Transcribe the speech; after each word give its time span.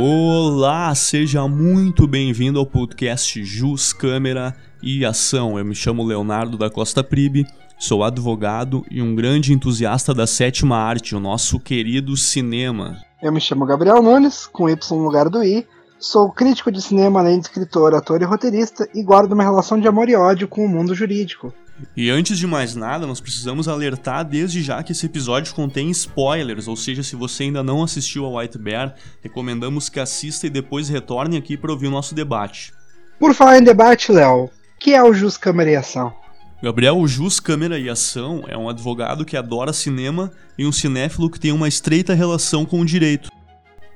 Olá, 0.00 0.94
seja 0.94 1.48
muito 1.48 2.06
bem-vindo 2.06 2.60
ao 2.60 2.64
podcast 2.64 3.42
Jus 3.42 3.92
Câmera 3.92 4.54
e 4.80 5.04
Ação. 5.04 5.58
Eu 5.58 5.64
me 5.64 5.74
chamo 5.74 6.04
Leonardo 6.04 6.56
da 6.56 6.70
Costa 6.70 7.02
Pribe, 7.02 7.44
sou 7.80 8.04
advogado 8.04 8.86
e 8.88 9.02
um 9.02 9.12
grande 9.16 9.52
entusiasta 9.52 10.14
da 10.14 10.24
sétima 10.24 10.76
arte, 10.76 11.16
o 11.16 11.20
nosso 11.20 11.58
querido 11.58 12.16
cinema. 12.16 12.96
Eu 13.20 13.32
me 13.32 13.40
chamo 13.40 13.66
Gabriel 13.66 14.00
Nunes, 14.00 14.46
com 14.46 14.70
Y 14.70 14.96
no 14.96 15.04
lugar 15.04 15.28
do 15.28 15.42
I. 15.42 15.66
Sou 15.98 16.30
crítico 16.30 16.70
de 16.70 16.80
cinema, 16.80 17.18
além 17.18 17.40
de 17.40 17.46
escritor, 17.46 17.92
ator 17.92 18.22
e 18.22 18.24
roteirista, 18.24 18.88
e 18.94 19.02
guardo 19.02 19.32
uma 19.32 19.42
relação 19.42 19.80
de 19.80 19.88
amor 19.88 20.08
e 20.08 20.14
ódio 20.14 20.46
com 20.46 20.64
o 20.64 20.68
mundo 20.68 20.94
jurídico. 20.94 21.52
E 21.96 22.10
antes 22.10 22.38
de 22.38 22.46
mais 22.46 22.74
nada, 22.74 23.06
nós 23.06 23.20
precisamos 23.20 23.68
alertar 23.68 24.24
desde 24.24 24.62
já 24.62 24.82
que 24.82 24.92
esse 24.92 25.06
episódio 25.06 25.54
contém 25.54 25.90
spoilers, 25.90 26.68
ou 26.68 26.76
seja, 26.76 27.02
se 27.02 27.16
você 27.16 27.44
ainda 27.44 27.62
não 27.62 27.82
assistiu 27.82 28.24
a 28.24 28.40
White 28.40 28.58
Bear, 28.58 28.94
recomendamos 29.22 29.88
que 29.88 30.00
assista 30.00 30.46
e 30.46 30.50
depois 30.50 30.88
retorne 30.88 31.36
aqui 31.36 31.56
para 31.56 31.72
ouvir 31.72 31.86
o 31.88 31.90
nosso 31.90 32.14
debate. 32.14 32.72
Por 33.18 33.34
falar 33.34 33.58
em 33.58 33.64
debate, 33.64 34.12
Léo, 34.12 34.50
que 34.78 34.94
é 34.94 35.02
o 35.02 35.12
Jus 35.12 35.36
Câmara 35.36 35.70
e 35.70 35.76
Ação? 35.76 36.14
Gabriel, 36.62 36.98
o 36.98 37.06
Jus 37.06 37.38
Câmara 37.38 37.78
e 37.78 37.88
Ação 37.88 38.44
é 38.48 38.56
um 38.56 38.68
advogado 38.68 39.24
que 39.24 39.36
adora 39.36 39.72
cinema 39.72 40.32
e 40.56 40.66
um 40.66 40.72
cinéfilo 40.72 41.30
que 41.30 41.38
tem 41.38 41.52
uma 41.52 41.68
estreita 41.68 42.14
relação 42.14 42.64
com 42.64 42.80
o 42.80 42.84
direito. 42.84 43.30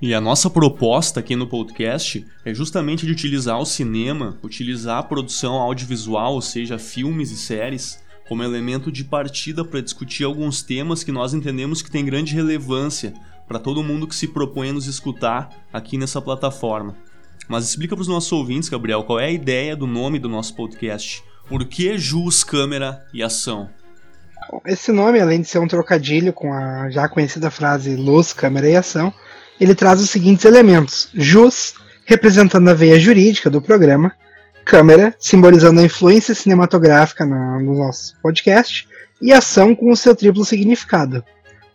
E 0.03 0.13
a 0.15 0.21
nossa 0.21 0.51
proposta 0.51 1.21
aqui 1.21 1.37
no 1.37 1.47
podcast 1.47 2.27
é 2.45 2.53
justamente 2.53 3.07
de 3.07 3.13
utilizar 3.13 3.61
o 3.61 3.65
cinema, 3.65 4.37
utilizar 4.43 4.99
a 4.99 5.03
produção 5.05 5.55
audiovisual, 5.55 6.35
ou 6.35 6.43
seja, 6.43 6.77
filmes 6.77 7.31
e 7.31 7.37
séries, 7.37 8.03
como 8.27 8.43
elemento 8.43 8.91
de 8.91 9.05
partida 9.05 9.65
para 9.65 9.81
discutir 9.81 10.25
alguns 10.25 10.61
temas 10.61 11.05
que 11.05 11.13
nós 11.13 11.35
entendemos 11.35 11.83
que 11.83 11.91
têm 11.91 12.05
grande 12.05 12.35
relevância 12.35 13.15
para 13.47 13.61
todo 13.61 13.85
mundo 13.85 14.09
que 14.09 14.17
se 14.17 14.27
propõe 14.27 14.71
a 14.71 14.73
nos 14.73 14.89
escutar 14.89 15.51
aqui 15.73 15.97
nessa 15.97 16.21
plataforma. 16.21 16.97
Mas 17.47 17.65
explica 17.69 17.95
para 17.95 18.03
os 18.03 18.09
nossos 18.09 18.33
ouvintes, 18.33 18.69
Gabriel, 18.69 19.05
qual 19.05 19.21
é 19.21 19.27
a 19.27 19.31
ideia 19.31 19.77
do 19.77 19.87
nome 19.87 20.19
do 20.19 20.29
nosso 20.29 20.57
podcast? 20.57 21.23
Por 21.49 21.65
que 21.65 21.97
Jus, 21.97 22.43
Câmera 22.43 23.07
e 23.15 23.23
Ação? 23.23 23.71
Esse 24.67 24.91
nome, 24.91 25.21
além 25.21 25.43
de 25.43 25.47
ser 25.47 25.61
um 25.61 25.69
trocadilho 25.69 26.33
com 26.33 26.53
a 26.53 26.91
já 26.91 27.09
conhecida 27.09 27.53
frase 27.53 27.95
luz, 27.95 28.33
câmera 28.33 28.69
e 28.69 28.75
ação, 28.75 29.15
ele 29.63 29.77
traz 29.77 30.01
os 30.01 30.11
seguintes 30.11 30.45
elementos: 30.45 31.09
jus, 31.15 31.75
representando 32.05 32.69
a 32.69 32.75
veia 32.75 32.99
jurídica 32.99 33.49
do 33.49 33.63
programa, 33.63 34.13
câmera, 34.65 35.15
simbolizando 35.21 35.81
a 35.81 35.85
influência 35.85 36.35
cinematográfica 36.35 37.25
no, 37.25 37.61
no 37.61 37.79
nosso 37.79 38.17
podcast, 38.21 38.89
e 39.21 39.33
ação 39.33 39.73
com 39.73 39.93
o 39.93 39.97
seu 39.97 40.17
triplo 40.17 40.45
significado. 40.45 41.25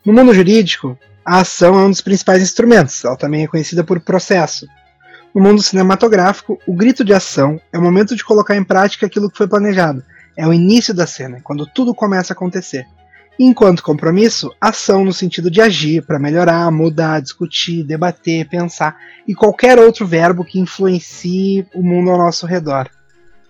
No 0.04 0.12
mundo 0.12 0.34
jurídico, 0.34 1.00
a 1.26 1.40
ação 1.40 1.80
é 1.80 1.84
um 1.84 1.90
dos 1.90 2.02
principais 2.02 2.44
instrumentos, 2.44 3.06
ela 3.06 3.16
também 3.16 3.46
é 3.46 3.48
conhecida 3.48 3.86
por 3.86 4.02
processo. 4.02 4.68
No 5.34 5.42
mundo 5.42 5.62
cinematográfico, 5.62 6.60
o 6.68 6.74
grito 6.74 7.06
de 7.06 7.14
ação 7.14 7.60
é 7.72 7.78
o 7.78 7.82
momento 7.82 8.18
de 8.18 8.24
colocar 8.24 8.58
em 8.58 8.64
prática 8.66 9.06
aquilo 9.06 9.32
que 9.32 9.38
foi 9.38 9.48
planejado, 9.48 10.04
é 10.36 10.46
o 10.46 10.54
início 10.54 10.94
da 10.94 11.08
cena, 11.08 11.40
quando 11.42 11.66
tudo 11.66 11.96
começa 11.96 12.34
a 12.34 12.36
acontecer. 12.36 12.86
Enquanto 13.40 13.84
compromisso, 13.84 14.52
ação 14.60 15.06
no 15.06 15.14
sentido 15.14 15.52
de 15.52 15.62
agir 15.62 16.04
para 16.04 16.18
melhorar, 16.18 16.72
mudar, 16.72 17.22
discutir, 17.22 17.84
debater, 17.84 18.50
pensar 18.50 18.98
e 19.28 19.36
qualquer 19.36 19.78
outro 19.78 20.08
verbo 20.08 20.44
que 20.44 20.60
influencie 20.60 21.66
o 21.74 21.84
mundo 21.84 22.10
ao 22.10 22.18
nosso 22.18 22.48
redor. 22.48 22.90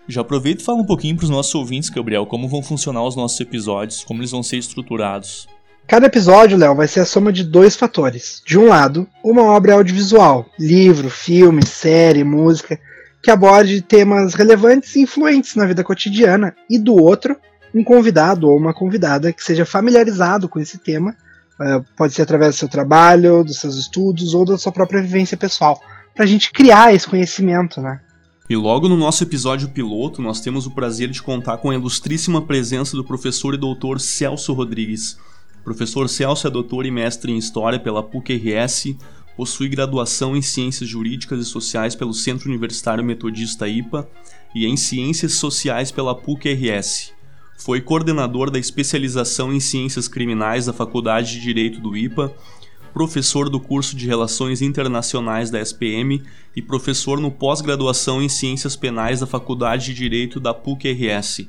Já 0.06 0.20
aproveita 0.20 0.62
e 0.62 0.64
fala 0.64 0.80
um 0.80 0.86
pouquinho 0.86 1.16
para 1.16 1.24
os 1.24 1.30
nossos 1.30 1.54
ouvintes, 1.54 1.88
Gabriel, 1.88 2.26
como 2.26 2.48
vão 2.48 2.62
funcionar 2.62 3.02
os 3.02 3.16
nossos 3.16 3.40
episódios, 3.40 4.04
como 4.04 4.20
eles 4.20 4.30
vão 4.30 4.42
ser 4.42 4.56
estruturados. 4.56 5.46
Cada 5.86 6.06
episódio, 6.06 6.58
Léo, 6.58 6.74
vai 6.74 6.86
ser 6.86 7.00
a 7.00 7.06
soma 7.06 7.32
de 7.32 7.42
dois 7.42 7.74
fatores. 7.74 8.42
De 8.44 8.58
um 8.58 8.68
lado, 8.68 9.08
uma 9.24 9.42
obra 9.42 9.72
audiovisual, 9.74 10.44
livro, 10.58 11.08
filme, 11.08 11.64
série, 11.64 12.24
música, 12.24 12.78
que 13.22 13.30
aborde 13.30 13.80
temas 13.80 14.34
relevantes 14.34 14.94
e 14.96 15.00
influentes 15.00 15.54
na 15.54 15.64
vida 15.64 15.82
cotidiana, 15.82 16.54
e 16.68 16.78
do 16.78 16.94
outro, 16.94 17.36
um 17.74 17.84
convidado 17.84 18.48
ou 18.48 18.56
uma 18.56 18.74
convidada 18.74 19.32
que 19.32 19.42
seja 19.42 19.64
familiarizado 19.64 20.48
com 20.48 20.58
esse 20.58 20.78
tema, 20.78 21.14
uh, 21.60 21.84
pode 21.96 22.14
ser 22.14 22.22
através 22.22 22.54
do 22.54 22.58
seu 22.58 22.68
trabalho, 22.68 23.44
dos 23.44 23.58
seus 23.58 23.76
estudos 23.76 24.34
ou 24.34 24.44
da 24.44 24.58
sua 24.58 24.72
própria 24.72 25.02
vivência 25.02 25.36
pessoal, 25.36 25.80
para 26.14 26.24
a 26.24 26.28
gente 26.28 26.52
criar 26.52 26.94
esse 26.94 27.06
conhecimento, 27.06 27.80
né? 27.80 28.00
E 28.50 28.56
logo 28.56 28.88
no 28.88 28.96
nosso 28.96 29.22
episódio 29.22 29.68
piloto, 29.68 30.22
nós 30.22 30.40
temos 30.40 30.66
o 30.66 30.70
prazer 30.70 31.10
de 31.10 31.22
contar 31.22 31.58
com 31.58 31.70
a 31.70 31.74
ilustríssima 31.74 32.40
presença 32.40 32.96
do 32.96 33.04
professor 33.04 33.52
e 33.52 33.58
doutor 33.58 34.00
Celso 34.00 34.54
Rodrigues. 34.54 35.18
O 35.60 35.64
professor 35.64 36.08
Celso 36.08 36.46
é 36.46 36.50
doutor 36.50 36.86
e 36.86 36.90
mestre 36.90 37.30
em 37.30 37.36
História 37.36 37.78
pela 37.78 38.02
PUC-RS, 38.02 38.96
possui 39.36 39.68
graduação 39.68 40.34
em 40.34 40.40
Ciências 40.40 40.88
Jurídicas 40.88 41.40
e 41.40 41.44
Sociais 41.44 41.94
pelo 41.94 42.14
Centro 42.14 42.48
Universitário 42.48 43.04
Metodista 43.04 43.68
IPA 43.68 44.08
e 44.54 44.66
em 44.66 44.78
Ciências 44.78 45.34
Sociais 45.34 45.92
pela 45.92 46.14
PUC-RS. 46.14 47.17
Foi 47.58 47.80
coordenador 47.80 48.52
da 48.52 48.58
especialização 48.58 49.52
em 49.52 49.58
Ciências 49.58 50.06
Criminais 50.06 50.66
da 50.66 50.72
Faculdade 50.72 51.32
de 51.32 51.40
Direito 51.40 51.80
do 51.80 51.96
IPA, 51.96 52.32
professor 52.94 53.50
do 53.50 53.58
curso 53.58 53.96
de 53.96 54.06
Relações 54.06 54.62
Internacionais 54.62 55.50
da 55.50 55.60
SPM 55.60 56.22
e 56.54 56.62
professor 56.62 57.20
no 57.20 57.32
pós-graduação 57.32 58.22
em 58.22 58.28
Ciências 58.28 58.76
Penais 58.76 59.18
da 59.18 59.26
Faculdade 59.26 59.86
de 59.86 59.94
Direito 59.94 60.38
da 60.38 60.54
PUC-RS. 60.54 61.48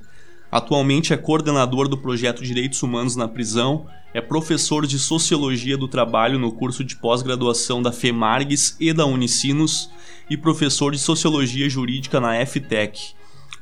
Atualmente 0.51 1.13
é 1.13 1.17
coordenador 1.17 1.87
do 1.87 1.95
projeto 1.95 2.43
Direitos 2.43 2.81
Humanos 2.81 3.15
na 3.15 3.27
Prisão, 3.27 3.85
é 4.11 4.19
professor 4.19 4.87
de 4.87 4.97
Sociologia 4.97 5.77
do 5.77 5.87
Trabalho 5.87 6.39
no 6.39 6.51
curso 6.51 6.83
de 6.83 6.95
pós-graduação 6.95 7.83
da 7.83 7.91
FEMARGS 7.91 8.75
e 8.79 8.91
da 8.91 9.05
Unicinos 9.05 9.91
e 10.27 10.35
professor 10.35 10.91
de 10.91 10.97
Sociologia 10.97 11.69
Jurídica 11.69 12.19
na 12.19 12.43
FTEC. 12.43 13.18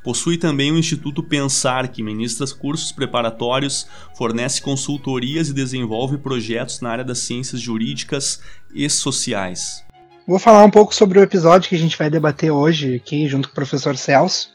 Possui 0.08 0.38
também 0.38 0.72
o 0.72 0.78
Instituto 0.78 1.22
Pensar, 1.22 1.86
que 1.88 2.02
ministra 2.02 2.46
cursos 2.58 2.90
preparatórios, 2.90 3.86
fornece 4.16 4.62
consultorias 4.62 5.50
e 5.50 5.52
desenvolve 5.52 6.16
projetos 6.16 6.80
na 6.80 6.88
área 6.88 7.04
das 7.04 7.18
ciências 7.18 7.60
jurídicas 7.60 8.40
e 8.72 8.88
sociais. 8.88 9.84
Vou 10.26 10.38
falar 10.38 10.64
um 10.64 10.70
pouco 10.70 10.94
sobre 10.94 11.18
o 11.18 11.22
episódio 11.22 11.68
que 11.68 11.76
a 11.76 11.78
gente 11.78 11.98
vai 11.98 12.08
debater 12.08 12.50
hoje 12.50 12.94
aqui 12.94 13.28
junto 13.28 13.48
com 13.48 13.52
o 13.52 13.54
professor 13.54 13.98
Celso. 13.98 14.48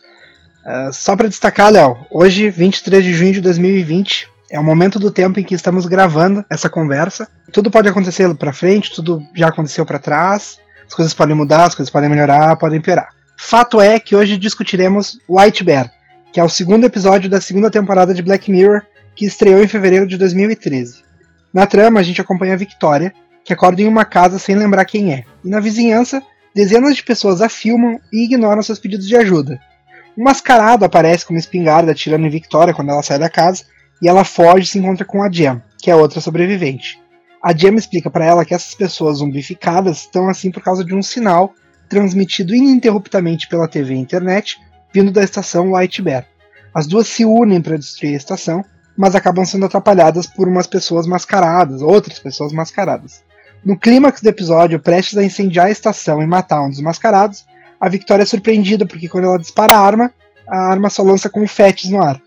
Uh, 0.65 0.91
só 0.91 1.15
para 1.15 1.27
destacar, 1.27 1.71
Léo, 1.71 1.97
hoje, 2.09 2.49
23 2.49 3.03
de 3.03 3.13
junho 3.13 3.33
de 3.33 3.41
2020, 3.41 4.27
é 4.49 4.59
o 4.59 4.63
momento 4.63 4.97
do 4.97 5.11
tempo 5.11 5.39
em 5.39 5.43
que 5.43 5.53
estamos 5.53 5.85
gravando 5.85 6.43
essa 6.49 6.67
conversa. 6.67 7.27
Tudo 7.51 7.69
pode 7.69 7.87
acontecer 7.87 8.33
para 8.33 8.51
frente, 8.51 8.91
tudo 8.91 9.21
já 9.35 9.49
aconteceu 9.49 9.85
para 9.85 9.99
trás. 9.99 10.57
As 10.87 10.95
coisas 10.95 11.13
podem 11.13 11.35
mudar, 11.35 11.65
as 11.65 11.75
coisas 11.75 11.91
podem 11.91 12.09
melhorar, 12.09 12.55
podem 12.55 12.81
piorar. 12.81 13.12
Fato 13.37 13.81
é 13.81 13.99
que 13.99 14.15
hoje 14.15 14.37
discutiremos 14.37 15.19
White 15.27 15.63
Bear, 15.63 15.91
que 16.31 16.39
é 16.39 16.43
o 16.43 16.49
segundo 16.49 16.85
episódio 16.85 17.29
da 17.29 17.41
segunda 17.41 17.69
temporada 17.69 18.13
de 18.13 18.21
Black 18.21 18.49
Mirror, 18.49 18.81
que 19.15 19.25
estreou 19.25 19.63
em 19.63 19.67
fevereiro 19.67 20.07
de 20.07 20.17
2013. 20.17 21.03
Na 21.53 21.67
trama, 21.67 21.99
a 21.99 22.03
gente 22.03 22.21
acompanha 22.21 22.53
a 22.53 22.57
Victoria, 22.57 23.13
que 23.43 23.53
acorda 23.53 23.81
em 23.81 23.87
uma 23.87 24.05
casa 24.05 24.39
sem 24.39 24.55
lembrar 24.55 24.85
quem 24.85 25.13
é, 25.13 25.25
e 25.43 25.49
na 25.49 25.59
vizinhança, 25.59 26.21
dezenas 26.55 26.95
de 26.95 27.03
pessoas 27.03 27.41
a 27.41 27.49
filmam 27.49 27.99
e 28.11 28.23
ignoram 28.25 28.63
seus 28.63 28.79
pedidos 28.79 29.07
de 29.07 29.15
ajuda. 29.15 29.59
Um 30.17 30.23
mascarado 30.23 30.85
aparece 30.85 31.25
com 31.25 31.33
uma 31.33 31.39
espingarda 31.39 31.91
atirando 31.91 32.25
em 32.25 32.29
Victoria 32.29 32.73
quando 32.73 32.89
ela 32.89 33.03
sai 33.03 33.19
da 33.19 33.29
casa, 33.29 33.65
e 34.01 34.07
ela 34.07 34.23
foge 34.23 34.65
e 34.65 34.67
se 34.67 34.79
encontra 34.79 35.05
com 35.05 35.21
a 35.23 35.31
Jam, 35.31 35.61
que 35.81 35.89
é 35.89 35.95
outra 35.95 36.21
sobrevivente. 36.21 36.99
A 37.41 37.55
Jam 37.55 37.75
explica 37.75 38.09
para 38.09 38.25
ela 38.25 38.45
que 38.45 38.53
essas 38.53 38.73
pessoas 38.73 39.17
zumbificadas 39.17 39.99
estão 39.99 40.29
assim 40.29 40.51
por 40.51 40.63
causa 40.63 40.83
de 40.83 40.95
um 40.95 41.01
sinal 41.01 41.53
transmitido 41.93 42.55
ininterruptamente 42.55 43.47
pela 43.47 43.67
TV 43.67 43.93
e 43.93 43.99
internet, 43.99 44.59
vindo 44.91 45.11
da 45.11 45.23
estação 45.23 45.73
White 45.73 46.01
Bear. 46.01 46.25
As 46.73 46.87
duas 46.87 47.07
se 47.07 47.23
unem 47.23 47.61
para 47.61 47.77
destruir 47.77 48.15
a 48.15 48.17
estação, 48.17 48.65
mas 48.97 49.15
acabam 49.15 49.45
sendo 49.45 49.67
atrapalhadas 49.67 50.25
por 50.25 50.47
umas 50.47 50.65
pessoas 50.65 51.05
mascaradas, 51.05 51.83
outras 51.83 52.17
pessoas 52.17 52.51
mascaradas. 52.51 53.23
No 53.63 53.77
clímax 53.77 54.21
do 54.21 54.29
episódio, 54.29 54.79
prestes 54.79 55.17
a 55.17 55.23
incendiar 55.23 55.67
a 55.67 55.71
estação 55.71 56.21
e 56.21 56.25
matar 56.25 56.63
um 56.63 56.69
dos 56.69 56.81
mascarados, 56.81 57.45
a 57.79 57.87
Victoria 57.87 58.23
é 58.23 58.25
surpreendida 58.25 58.87
porque 58.87 59.07
quando 59.07 59.25
ela 59.25 59.37
dispara 59.37 59.75
a 59.75 59.79
arma, 59.79 60.11
a 60.47 60.57
arma 60.71 60.89
só 60.89 61.03
lança 61.03 61.29
confetes 61.29 61.91
no 61.91 62.01
ar. 62.01 62.19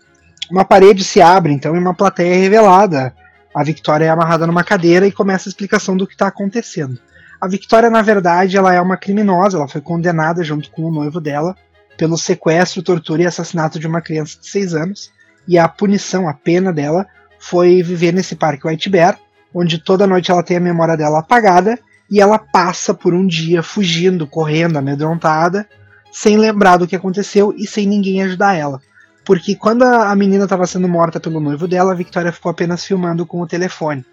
Uma 0.49 0.63
parede 0.63 1.03
se 1.03 1.21
abre 1.21 1.51
então 1.51 1.75
e 1.75 1.79
uma 1.79 1.93
plateia 1.93 2.35
é 2.35 2.37
revelada. 2.37 3.13
A 3.53 3.63
Victoria 3.63 4.05
é 4.05 4.09
amarrada 4.09 4.47
numa 4.47 4.63
cadeira 4.63 5.05
e 5.05 5.11
começa 5.11 5.49
a 5.49 5.51
explicação 5.51 5.97
do 5.97 6.07
que 6.07 6.13
está 6.13 6.27
acontecendo. 6.27 6.97
A 7.39 7.47
Victoria, 7.47 7.89
na 7.89 8.01
verdade, 8.01 8.57
ela 8.57 8.73
é 8.73 8.81
uma 8.81 8.97
criminosa, 8.97 9.57
ela 9.57 9.67
foi 9.67 9.79
condenada 9.79 10.43
junto 10.43 10.71
com 10.71 10.83
o 10.83 10.91
noivo 10.91 11.21
dela 11.21 11.55
pelo 11.95 12.17
sequestro, 12.17 12.83
tortura 12.83 13.23
e 13.23 13.25
assassinato 13.25 13.79
de 13.79 13.87
uma 13.87 14.01
criança 14.01 14.39
de 14.39 14.47
6 14.47 14.73
anos. 14.73 15.11
E 15.47 15.57
a 15.57 15.67
punição, 15.67 16.27
a 16.27 16.33
pena 16.33 16.73
dela, 16.73 17.05
foi 17.39 17.81
viver 17.81 18.11
nesse 18.11 18.35
parque 18.35 18.67
White 18.67 18.89
Bear, 18.89 19.19
onde 19.53 19.77
toda 19.77 20.07
noite 20.07 20.31
ela 20.31 20.43
tem 20.43 20.57
a 20.57 20.61
memória 20.61 20.97
dela 20.97 21.19
apagada 21.19 21.79
e 22.09 22.19
ela 22.19 22.39
passa 22.39 22.93
por 22.93 23.13
um 23.13 23.25
dia 23.25 23.61
fugindo, 23.61 24.27
correndo, 24.27 24.77
amedrontada, 24.77 25.67
sem 26.11 26.37
lembrar 26.37 26.77
do 26.77 26.87
que 26.87 26.95
aconteceu 26.95 27.53
e 27.55 27.67
sem 27.67 27.87
ninguém 27.87 28.23
ajudar 28.23 28.55
ela. 28.55 28.81
Porque 29.25 29.55
quando 29.55 29.83
a 29.83 30.15
menina 30.15 30.45
estava 30.45 30.65
sendo 30.65 30.87
morta 30.87 31.19
pelo 31.19 31.39
noivo 31.39 31.67
dela, 31.67 31.91
a 31.91 31.95
Victoria 31.95 32.31
ficou 32.31 32.49
apenas 32.49 32.85
filmando 32.85 33.25
com 33.25 33.41
o 33.41 33.47
telefone. 33.47 34.05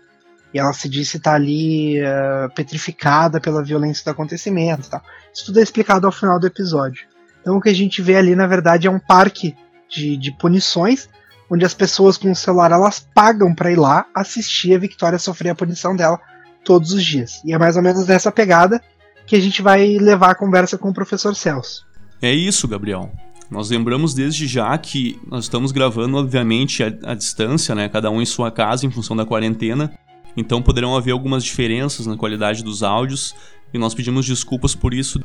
E 0.55 0.59
ela 0.59 0.73
se 0.73 0.89
disse 0.89 1.17
estar 1.17 1.33
tá 1.33 1.37
ali 1.37 2.01
uh, 2.01 2.49
petrificada 2.55 3.41
pela 3.41 3.63
violência 3.63 4.05
do 4.05 4.11
acontecimento. 4.11 4.89
Tal. 4.89 5.03
Isso 5.35 5.47
tudo 5.47 5.59
é 5.59 5.63
explicado 5.63 6.07
ao 6.07 6.13
final 6.13 6.39
do 6.39 6.47
episódio. 6.47 7.07
Então 7.41 7.57
o 7.57 7.61
que 7.61 7.69
a 7.69 7.75
gente 7.75 8.01
vê 8.01 8.17
ali, 8.17 8.37
na 8.37 8.47
verdade, 8.47 8.87
é 8.87 8.91
um 8.91 9.01
parque 9.01 9.57
de, 9.91 10.17
de 10.17 10.31
punições, 10.33 11.09
onde 11.51 11.65
as 11.65 11.75
pessoas 11.75 12.17
com 12.17 12.31
o 12.31 12.37
celular 12.37 12.71
elas 12.71 13.07
pagam 13.13 13.53
para 13.53 13.73
ir 13.73 13.77
lá 13.77 14.07
assistir 14.15 14.75
a 14.75 14.79
Victoria 14.79 15.19
sofrer 15.19 15.51
a 15.51 15.55
punição 15.55 15.97
dela 15.97 16.21
todos 16.65 16.93
os 16.93 17.05
dias. 17.05 17.43
E 17.45 17.53
é 17.53 17.59
mais 17.59 17.77
ou 17.77 17.83
menos 17.83 18.07
dessa 18.07 18.31
pegada 18.31 18.81
que 19.27 19.35
a 19.35 19.41
gente 19.41 19.61
vai 19.61 19.99
levar 19.99 20.31
a 20.31 20.35
conversa 20.35 20.79
com 20.79 20.91
o 20.91 20.95
professor 20.95 21.35
Celso. 21.35 21.85
É 22.23 22.33
isso, 22.33 22.69
Gabriel. 22.69 23.13
Nós 23.51 23.71
lembramos 23.71 24.15
desde 24.15 24.47
já 24.47 24.77
que 24.79 25.21
nós 25.27 25.45
estamos 25.45 25.71
gravando, 25.71 26.17
obviamente, 26.17 26.83
à, 26.83 27.15
distância, 27.15 27.75
né? 27.75 27.89
Cada 27.89 28.11
um 28.11 28.21
em 28.21 28.27
sua 28.27 28.51
casa, 28.51 28.87
em 28.87 28.91
função 28.91 29.15
da 29.15 29.27
quarentena. 29.27 29.93
Então 30.37 30.63
poderão 30.63 30.97
haver 30.97 31.13
algumas 31.13 31.45
diferenças 31.45 32.07
na 32.07 32.17
qualidade 32.17 32.63
dos 32.63 32.83
áudios 32.83 33.35
e 33.73 33.79
nós 33.79 33.95
pedimos 33.95 34.27
desculpas 34.27 34.75
por 34.75 34.95
isso. 34.95 35.23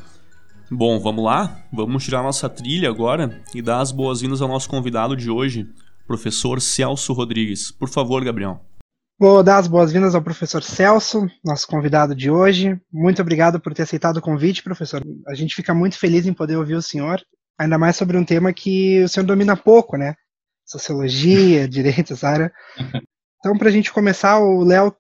Bom, 0.72 1.00
vamos 1.00 1.24
lá? 1.24 1.64
Vamos 1.74 2.04
tirar 2.04 2.22
nossa 2.22 2.48
trilha 2.48 2.90
agora 2.90 3.42
e 3.56 3.62
dar 3.62 3.80
as 3.80 3.92
boas-vindas 3.92 4.42
ao 4.42 4.48
nosso 4.48 4.70
convidado 4.70 5.16
de 5.16 5.30
hoje, 5.30 5.68
professor 6.06 6.62
Celso 6.62 7.12
Rodrigues. 7.14 7.72
Por 7.72 7.90
favor, 7.90 8.24
Gabriel. 8.24 8.62
Vou 9.20 9.44
dar 9.44 9.58
as 9.58 9.68
boas-vindas 9.68 10.16
ao 10.16 10.22
professor 10.22 10.64
Celso, 10.64 11.28
nosso 11.44 11.68
convidado 11.68 12.16
de 12.16 12.32
hoje. 12.32 12.80
Muito 12.90 13.22
obrigado 13.22 13.60
por 13.60 13.74
ter 13.74 13.82
aceitado 13.82 14.18
o 14.18 14.22
convite, 14.22 14.64
professor. 14.64 15.04
A 15.28 15.36
gente 15.36 15.56
fica 15.56 15.74
muito 15.74 15.98
feliz 15.98 16.26
em 16.26 16.34
poder 16.34 16.56
ouvir 16.56 16.76
o 16.76 16.82
senhor, 16.82 17.20
ainda 17.58 17.78
mais 17.78 17.98
sobre 17.98 18.16
um 18.16 18.24
tema 18.24 18.54
que 18.54 19.04
o 19.04 19.10
senhor 19.10 19.26
domina 19.26 19.58
pouco, 19.58 19.98
né? 19.98 20.16
Sociologia, 20.66 21.68
direito, 21.68 22.14
essa 22.14 22.30
área. 22.30 22.54
Então, 23.40 23.58
para 23.58 23.70
a 23.70 23.72
gente 23.72 23.94
começar, 23.94 24.38
o 24.40 24.66
Léo 24.66 24.94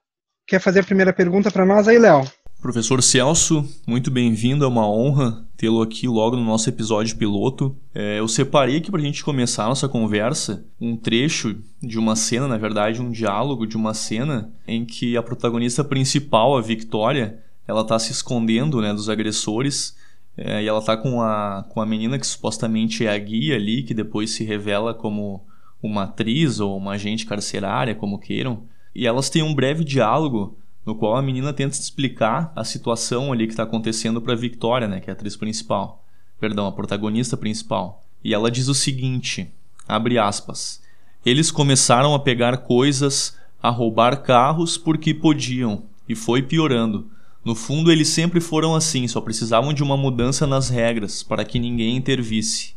quer 0.47 0.61
fazer 0.61 0.79
a 0.79 0.83
primeira 0.83 1.11
pergunta 1.11 1.51
para 1.51 1.65
nós 1.65 1.89
aí, 1.89 1.99
Léo. 1.99 2.23
Professor 2.61 3.03
Celso, 3.03 3.65
muito 3.85 4.09
bem-vindo, 4.09 4.63
é 4.63 4.67
uma 4.67 4.89
honra 4.89 5.45
tê-lo 5.57 5.81
aqui 5.81 6.07
logo 6.07 6.37
no 6.37 6.43
nosso 6.43 6.69
episódio 6.69 7.17
piloto. 7.17 7.75
É, 7.93 8.19
eu 8.19 8.27
separei 8.29 8.77
aqui 8.77 8.89
para 8.89 8.99
a 8.99 9.03
gente 9.03 9.23
começar 9.23 9.65
a 9.65 9.69
nossa 9.69 9.89
conversa 9.89 10.65
um 10.79 10.95
trecho 10.95 11.57
de 11.81 11.99
uma 11.99 12.15
cena, 12.15 12.47
na 12.47 12.57
verdade, 12.57 13.01
um 13.01 13.11
diálogo 13.11 13.67
de 13.67 13.75
uma 13.75 13.93
cena 13.93 14.53
em 14.65 14.85
que 14.85 15.17
a 15.17 15.23
protagonista 15.23 15.83
principal, 15.83 16.57
a 16.57 16.61
Victoria, 16.61 17.39
ela 17.67 17.81
está 17.81 17.99
se 17.99 18.11
escondendo 18.11 18.81
né, 18.81 18.93
dos 18.93 19.09
agressores 19.09 19.97
é, 20.37 20.63
e 20.63 20.67
ela 20.67 20.79
está 20.79 20.95
com 20.95 21.21
a, 21.21 21.65
com 21.69 21.81
a 21.81 21.85
menina 21.85 22.17
que 22.17 22.27
supostamente 22.27 23.05
é 23.05 23.13
a 23.13 23.17
guia 23.17 23.55
ali, 23.55 23.83
que 23.83 23.93
depois 23.93 24.31
se 24.31 24.45
revela 24.45 24.93
como 24.93 25.45
uma 25.81 26.03
atriz 26.03 26.59
ou 26.59 26.77
uma 26.77 26.93
agente 26.93 27.25
carcerária, 27.25 27.95
como 27.95 28.19
queiram, 28.19 28.63
e 28.93 29.07
elas 29.07 29.29
têm 29.29 29.43
um 29.43 29.53
breve 29.53 29.83
diálogo 29.83 30.57
no 30.85 30.95
qual 30.95 31.15
a 31.15 31.21
menina 31.21 31.53
tenta 31.53 31.75
explicar 31.75 32.51
a 32.55 32.63
situação 32.63 33.31
ali 33.31 33.45
que 33.45 33.53
está 33.53 33.63
acontecendo 33.63 34.21
para 34.21 34.35
Victoria, 34.35 34.87
né, 34.87 34.99
que 34.99 35.09
é 35.09 35.13
a 35.13 35.15
atriz 35.15 35.35
principal, 35.35 36.03
perdão, 36.39 36.65
a 36.67 36.71
protagonista 36.71 37.37
principal. 37.37 38.03
E 38.23 38.33
ela 38.33 38.49
diz 38.49 38.67
o 38.67 38.73
seguinte, 38.73 39.51
abre 39.87 40.17
aspas: 40.17 40.81
Eles 41.25 41.51
começaram 41.51 42.13
a 42.13 42.19
pegar 42.19 42.57
coisas, 42.57 43.37
a 43.61 43.69
roubar 43.69 44.23
carros 44.23 44.77
porque 44.77 45.13
podiam, 45.13 45.83
e 46.07 46.15
foi 46.15 46.41
piorando. 46.41 47.07
No 47.43 47.55
fundo, 47.55 47.91
eles 47.91 48.09
sempre 48.09 48.41
foram 48.41 48.75
assim, 48.75 49.07
só 49.07 49.21
precisavam 49.21 49.73
de 49.73 49.81
uma 49.81 49.95
mudança 49.95 50.45
nas 50.45 50.69
regras 50.69 51.23
para 51.23 51.45
que 51.45 51.59
ninguém 51.59 51.95
intervisse. 51.95 52.73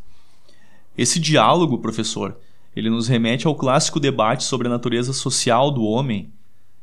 Esse 0.96 1.18
diálogo, 1.18 1.78
professor, 1.78 2.36
ele 2.74 2.88
nos 2.88 3.08
remete 3.08 3.46
ao 3.46 3.54
clássico 3.54 4.00
debate 4.00 4.44
sobre 4.44 4.66
a 4.66 4.70
natureza 4.70 5.12
social 5.12 5.70
do 5.70 5.84
homem 5.84 6.32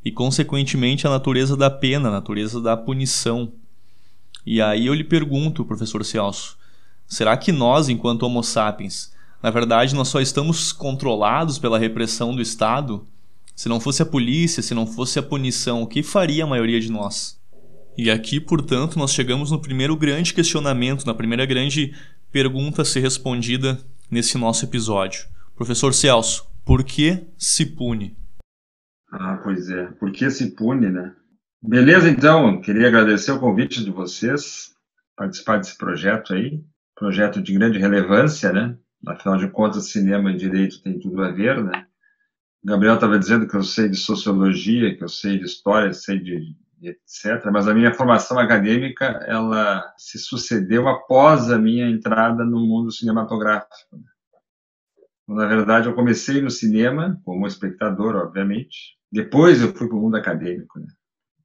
e, 0.03 0.11
consequentemente, 0.11 1.07
a 1.07 1.09
natureza 1.09 1.57
da 1.57 1.69
pena, 1.69 2.09
a 2.09 2.11
natureza 2.11 2.61
da 2.61 2.77
punição. 2.77 3.51
E 4.45 4.61
aí 4.61 4.85
eu 4.85 4.93
lhe 4.93 5.03
pergunto, 5.03 5.65
professor 5.65 6.05
Celso, 6.05 6.57
será 7.07 7.35
que 7.35 7.51
nós, 7.51 7.89
enquanto 7.89 8.23
Homo 8.23 8.43
sapiens, 8.43 9.11
na 9.41 9.49
verdade 9.49 9.95
nós 9.95 10.07
só 10.07 10.19
estamos 10.19 10.71
controlados 10.71 11.57
pela 11.57 11.79
repressão 11.79 12.35
do 12.35 12.41
Estado? 12.41 13.05
Se 13.55 13.67
não 13.67 13.79
fosse 13.79 14.01
a 14.01 14.05
polícia, 14.05 14.63
se 14.63 14.73
não 14.73 14.87
fosse 14.87 15.19
a 15.19 15.23
punição, 15.23 15.81
o 15.81 15.87
que 15.87 16.01
faria 16.01 16.43
a 16.43 16.47
maioria 16.47 16.79
de 16.79 16.91
nós? 16.91 17.37
E 17.97 18.09
aqui, 18.09 18.39
portanto, 18.39 18.97
nós 18.97 19.11
chegamos 19.11 19.51
no 19.51 19.59
primeiro 19.59 19.95
grande 19.97 20.33
questionamento, 20.33 21.05
na 21.05 21.13
primeira 21.13 21.45
grande 21.45 21.93
pergunta 22.31 22.83
a 22.83 22.85
ser 22.85 23.01
respondida 23.01 23.77
nesse 24.09 24.37
nosso 24.37 24.63
episódio. 24.63 25.27
Professor 25.59 25.93
Celso, 25.93 26.49
por 26.63 26.85
que 26.85 27.27
se 27.37 27.65
pune? 27.65 28.15
Ah, 29.11 29.41
pois 29.43 29.69
é, 29.69 29.87
por 29.87 30.09
que 30.09 30.31
se 30.31 30.55
pune, 30.55 30.89
né? 30.89 31.13
Beleza, 31.61 32.09
então, 32.09 32.61
queria 32.61 32.87
agradecer 32.87 33.33
o 33.33 33.41
convite 33.41 33.83
de 33.83 33.91
vocês, 33.91 34.69
participar 35.17 35.57
desse 35.57 35.77
projeto 35.77 36.33
aí, 36.33 36.63
projeto 36.95 37.41
de 37.41 37.51
grande 37.51 37.77
relevância, 37.77 38.53
né? 38.53 38.77
Afinal 39.05 39.37
de 39.37 39.49
contas, 39.49 39.89
cinema 39.89 40.31
e 40.31 40.37
direito 40.37 40.81
tem 40.81 40.97
tudo 40.97 41.21
a 41.21 41.29
ver, 41.29 41.61
né? 41.61 41.85
O 42.63 42.67
Gabriel 42.67 42.95
estava 42.95 43.19
dizendo 43.19 43.45
que 43.45 43.57
eu 43.57 43.63
sei 43.63 43.89
de 43.89 43.97
sociologia, 43.97 44.95
que 44.95 45.03
eu 45.03 45.09
sei 45.09 45.39
de 45.39 45.43
história, 45.43 45.91
sei 45.91 46.19
de, 46.19 46.55
etc. 46.81 47.51
Mas 47.51 47.67
a 47.67 47.73
minha 47.73 47.93
formação 47.93 48.39
acadêmica 48.39 49.25
ela 49.27 49.83
se 49.97 50.19
sucedeu 50.19 50.87
após 50.87 51.51
a 51.51 51.59
minha 51.59 51.89
entrada 51.89 52.45
no 52.45 52.65
mundo 52.65 52.93
cinematográfico. 52.93 53.99
Né? 55.29 55.35
Na 55.35 55.45
verdade, 55.45 55.87
eu 55.87 55.93
comecei 55.93 56.41
no 56.41 56.49
cinema, 56.49 57.19
como 57.23 57.47
espectador, 57.47 58.15
obviamente. 58.15 58.97
Depois 59.11 59.61
eu 59.61 59.73
fui 59.73 59.87
para 59.87 59.97
o 59.97 60.01
mundo 60.01 60.17
acadêmico. 60.17 60.79
Né? 60.79 60.87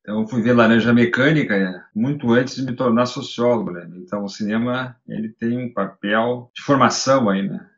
Então, 0.00 0.20
eu 0.20 0.26
fui 0.26 0.42
ver 0.42 0.54
Laranja 0.54 0.92
Mecânica 0.92 1.86
muito 1.94 2.32
antes 2.32 2.56
de 2.56 2.62
me 2.62 2.74
tornar 2.74 3.06
sociólogo. 3.06 3.70
Né? 3.70 3.88
Então, 3.96 4.24
o 4.24 4.28
cinema 4.28 4.96
ele 5.06 5.28
tem 5.28 5.58
um 5.58 5.72
papel 5.72 6.50
de 6.54 6.62
formação 6.62 7.28
aí, 7.28 7.48
né? 7.48 7.68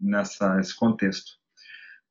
Nessa, 0.00 0.56
nesse 0.56 0.76
contexto. 0.76 1.32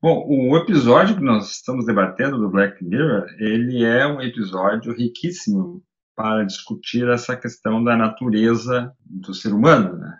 Bom, 0.01 0.25
o 0.27 0.57
episódio 0.57 1.17
que 1.17 1.23
nós 1.23 1.51
estamos 1.51 1.85
debatendo 1.85 2.39
do 2.39 2.49
Black 2.49 2.83
Mirror, 2.83 3.27
ele 3.37 3.83
é 3.83 4.07
um 4.07 4.21
episódio 4.21 4.93
riquíssimo 4.93 5.83
para 6.15 6.43
discutir 6.43 7.07
essa 7.07 7.35
questão 7.35 7.83
da 7.83 7.95
natureza 7.97 8.91
do 9.05 9.33
ser 9.33 9.53
humano, 9.53 9.97
né? 9.97 10.17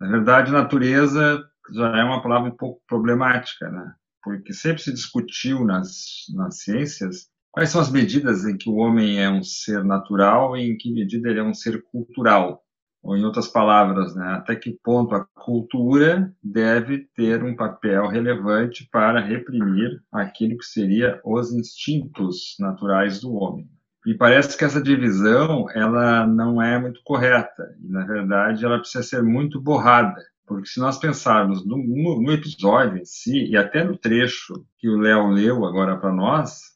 Na 0.00 0.08
verdade, 0.08 0.50
natureza 0.50 1.44
já 1.72 1.96
é 1.96 2.04
uma 2.04 2.22
palavra 2.22 2.50
um 2.50 2.56
pouco 2.56 2.80
problemática, 2.86 3.68
né? 3.70 3.94
Porque 4.22 4.52
sempre 4.52 4.82
se 4.82 4.92
discutiu 4.92 5.64
nas, 5.64 6.24
nas 6.34 6.62
ciências 6.62 7.28
quais 7.52 7.70
são 7.70 7.80
as 7.80 7.90
medidas 7.90 8.44
em 8.44 8.56
que 8.56 8.68
o 8.68 8.76
homem 8.76 9.22
é 9.22 9.30
um 9.30 9.42
ser 9.42 9.84
natural 9.84 10.56
e 10.56 10.70
em 10.70 10.76
que 10.76 10.92
medida 10.92 11.28
ele 11.28 11.40
é 11.40 11.42
um 11.42 11.54
ser 11.54 11.82
cultural. 11.84 12.62
Ou, 13.02 13.16
em 13.16 13.24
outras 13.24 13.46
palavras, 13.46 14.14
né, 14.14 14.26
até 14.28 14.56
que 14.56 14.78
ponto 14.82 15.14
a 15.14 15.26
cultura 15.34 16.34
deve 16.42 17.06
ter 17.14 17.44
um 17.44 17.54
papel 17.54 18.08
relevante 18.08 18.88
para 18.90 19.20
reprimir 19.20 20.02
aquilo 20.10 20.56
que 20.56 20.64
seria 20.64 21.20
os 21.22 21.52
instintos 21.52 22.56
naturais 22.58 23.20
do 23.20 23.34
homem. 23.34 23.68
E 24.06 24.14
parece 24.14 24.56
que 24.56 24.64
essa 24.64 24.82
divisão 24.82 25.66
ela 25.74 26.26
não 26.26 26.60
é 26.60 26.78
muito 26.78 27.00
correta. 27.04 27.74
E, 27.82 27.88
na 27.88 28.04
verdade, 28.06 28.64
ela 28.64 28.78
precisa 28.78 29.02
ser 29.02 29.22
muito 29.22 29.60
borrada 29.60 30.20
porque 30.46 30.68
se 30.68 30.78
nós 30.80 30.98
pensarmos 30.98 31.64
no, 31.64 31.76
no, 31.76 32.20
no 32.20 32.32
episódio 32.32 32.98
em 32.98 33.04
si, 33.04 33.46
e 33.46 33.56
até 33.56 33.82
no 33.82 33.96
trecho 33.96 34.64
que 34.78 34.88
o 34.88 34.98
Léo 34.98 35.28
leu 35.28 35.64
agora 35.64 35.96
para 35.96 36.12
nós, 36.12 36.74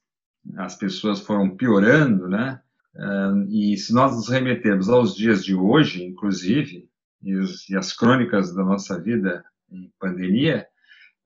as 0.57 0.77
pessoas 0.77 1.21
foram 1.21 1.57
piorando, 1.57 2.29
né? 2.29 2.61
e 3.49 3.77
se 3.77 3.93
nós 3.93 4.17
nos 4.17 4.29
remetermos 4.29 4.89
aos 4.89 5.15
dias 5.15 5.45
de 5.45 5.55
hoje, 5.55 6.05
inclusive, 6.05 6.89
e, 7.23 7.37
os, 7.37 7.69
e 7.69 7.77
as 7.77 7.93
crônicas 7.93 8.55
da 8.55 8.65
nossa 8.65 9.01
vida 9.01 9.45
em 9.71 9.93
pandemia, 9.99 10.67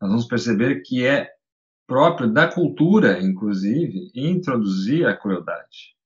nós 0.00 0.10
vamos 0.10 0.26
perceber 0.26 0.82
que 0.82 1.06
é 1.06 1.30
próprio 1.86 2.28
da 2.28 2.48
cultura, 2.48 3.20
inclusive, 3.22 4.10
introduzir 4.14 5.06
a 5.06 5.16
crueldade. 5.16 5.96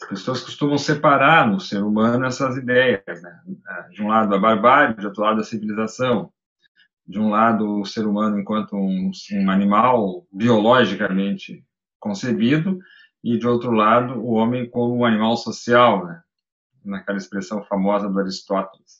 As 0.00 0.08
pessoas 0.08 0.42
costumam 0.42 0.78
separar 0.78 1.46
no 1.46 1.58
ser 1.58 1.82
humano 1.82 2.24
essas 2.24 2.56
ideias, 2.56 3.20
né? 3.20 3.40
De 3.90 4.02
um 4.02 4.08
lado 4.08 4.32
a 4.32 4.38
barbárie, 4.38 4.96
de 4.96 5.06
outro 5.06 5.22
lado 5.22 5.40
a 5.40 5.44
civilização. 5.44 6.32
De 7.06 7.18
um 7.18 7.30
lado 7.30 7.80
o 7.80 7.84
ser 7.84 8.06
humano 8.06 8.38
enquanto 8.38 8.76
um, 8.76 9.10
um 9.32 9.50
animal 9.50 10.26
biologicamente 10.32 11.64
concebido 11.98 12.78
e 13.24 13.36
de 13.38 13.46
outro 13.46 13.72
lado 13.72 14.20
o 14.20 14.34
homem 14.34 14.70
como 14.70 14.94
um 14.94 15.04
animal 15.04 15.36
social, 15.36 16.06
né? 16.06 16.22
Naquela 16.84 17.18
expressão 17.18 17.64
famosa 17.64 18.08
do 18.08 18.20
Aristóteles. 18.20 18.98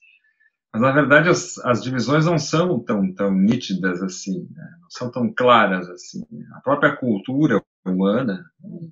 Mas 0.73 0.83
na 0.83 0.91
verdade 0.91 1.29
as, 1.29 1.59
as 1.59 1.83
divisões 1.83 2.27
não 2.27 2.39
são 2.39 2.81
tão 2.81 3.15
tão 3.15 3.31
nítidas 3.31 4.03
assim, 4.03 4.49
né? 4.51 4.69
não 4.81 4.91
são 4.91 5.11
tão 5.11 5.33
claras 5.33 5.89
assim. 5.89 6.27
A 6.55 6.61
própria 6.61 6.97
cultura 6.97 7.63
humana, 7.87 8.45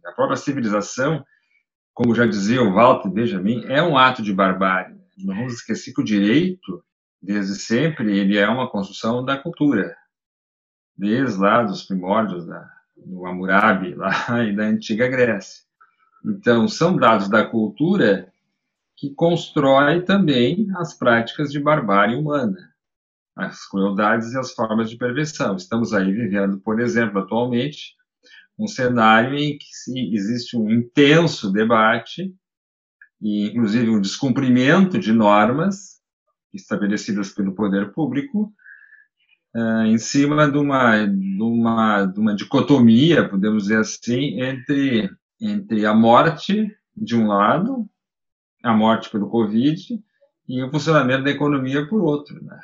a 0.06 0.12
própria 0.12 0.36
civilização 0.36 1.25
como 1.97 2.15
já 2.15 2.26
dizia 2.26 2.62
o 2.62 2.75
Walter 2.75 3.09
Benjamin, 3.09 3.65
é 3.69 3.83
um 3.83 3.97
ato 3.97 4.23
de 4.23 4.31
barbárie. 4.31 4.95
Não 5.17 5.35
vamos 5.35 5.55
esquecer 5.55 5.95
que 5.95 6.03
o 6.03 6.05
direito, 6.05 6.85
desde 7.23 7.55
sempre, 7.55 8.19
ele 8.19 8.37
é 8.37 8.47
uma 8.47 8.69
construção 8.69 9.25
da 9.25 9.38
cultura. 9.38 9.97
Desde 10.95 11.41
lá 11.41 11.62
dos 11.62 11.85
primórdios 11.85 12.47
da, 12.47 12.71
do 12.95 13.25
Hammurabi, 13.25 13.95
lá 13.95 14.12
e 14.45 14.55
da 14.55 14.65
antiga 14.65 15.09
Grécia. 15.09 15.65
Então, 16.23 16.69
são 16.69 16.95
dados 16.95 17.31
da 17.31 17.47
cultura 17.47 18.31
que 18.95 19.15
constrói 19.15 20.03
também 20.03 20.69
as 20.76 20.93
práticas 20.93 21.50
de 21.50 21.59
barbárie 21.59 22.15
humana, 22.15 22.75
as 23.35 23.67
crueldades 23.67 24.35
e 24.35 24.38
as 24.38 24.53
formas 24.53 24.91
de 24.91 24.99
perversão. 24.99 25.57
Estamos 25.57 25.95
aí 25.95 26.12
vivendo, 26.12 26.59
por 26.59 26.79
exemplo, 26.79 27.21
atualmente, 27.21 27.97
um 28.58 28.66
cenário 28.66 29.36
em 29.36 29.58
que 29.58 30.14
existe 30.14 30.56
um 30.56 30.70
intenso 30.70 31.52
debate 31.52 32.34
e, 33.20 33.48
inclusive, 33.48 33.90
um 33.90 34.00
descumprimento 34.00 34.98
de 34.98 35.12
normas 35.12 36.00
estabelecidas 36.52 37.30
pelo 37.30 37.54
poder 37.54 37.92
público 37.92 38.52
uh, 39.54 39.82
em 39.82 39.98
cima 39.98 40.50
de 40.50 40.58
uma, 40.58 41.06
de, 41.06 41.42
uma, 41.42 42.06
de 42.06 42.20
uma 42.20 42.34
dicotomia, 42.34 43.28
podemos 43.28 43.64
dizer 43.64 43.80
assim, 43.80 44.40
entre, 44.40 45.10
entre 45.40 45.86
a 45.86 45.94
morte, 45.94 46.75
de 46.96 47.14
um 47.14 47.26
lado, 47.26 47.88
a 48.62 48.72
morte 48.72 49.10
pelo 49.10 49.28
Covid, 49.28 50.02
e 50.48 50.62
o 50.62 50.70
funcionamento 50.70 51.25
da 51.25 51.30
economia 51.30 51.86
por 51.86 52.02
outro. 52.02 52.42
Né? 52.42 52.58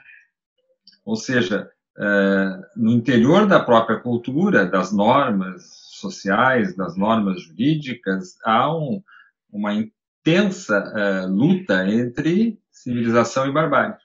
Ou 1.04 1.16
seja, 1.16 1.70
uh, 1.98 2.62
no 2.76 2.92
interior 2.92 3.46
da 3.46 3.60
própria 3.60 3.98
cultura, 3.98 4.64
das 4.64 4.92
normas 4.92 5.81
sociais, 6.02 6.76
das 6.76 6.96
normas 6.96 7.40
jurídicas, 7.42 8.36
há 8.44 8.70
um, 8.76 9.02
uma 9.50 9.72
intensa 9.72 10.92
uh, 10.94 11.32
luta 11.32 11.88
entre 11.88 12.60
civilização 12.70 13.46
e 13.46 13.52
barbárie, 13.52 13.96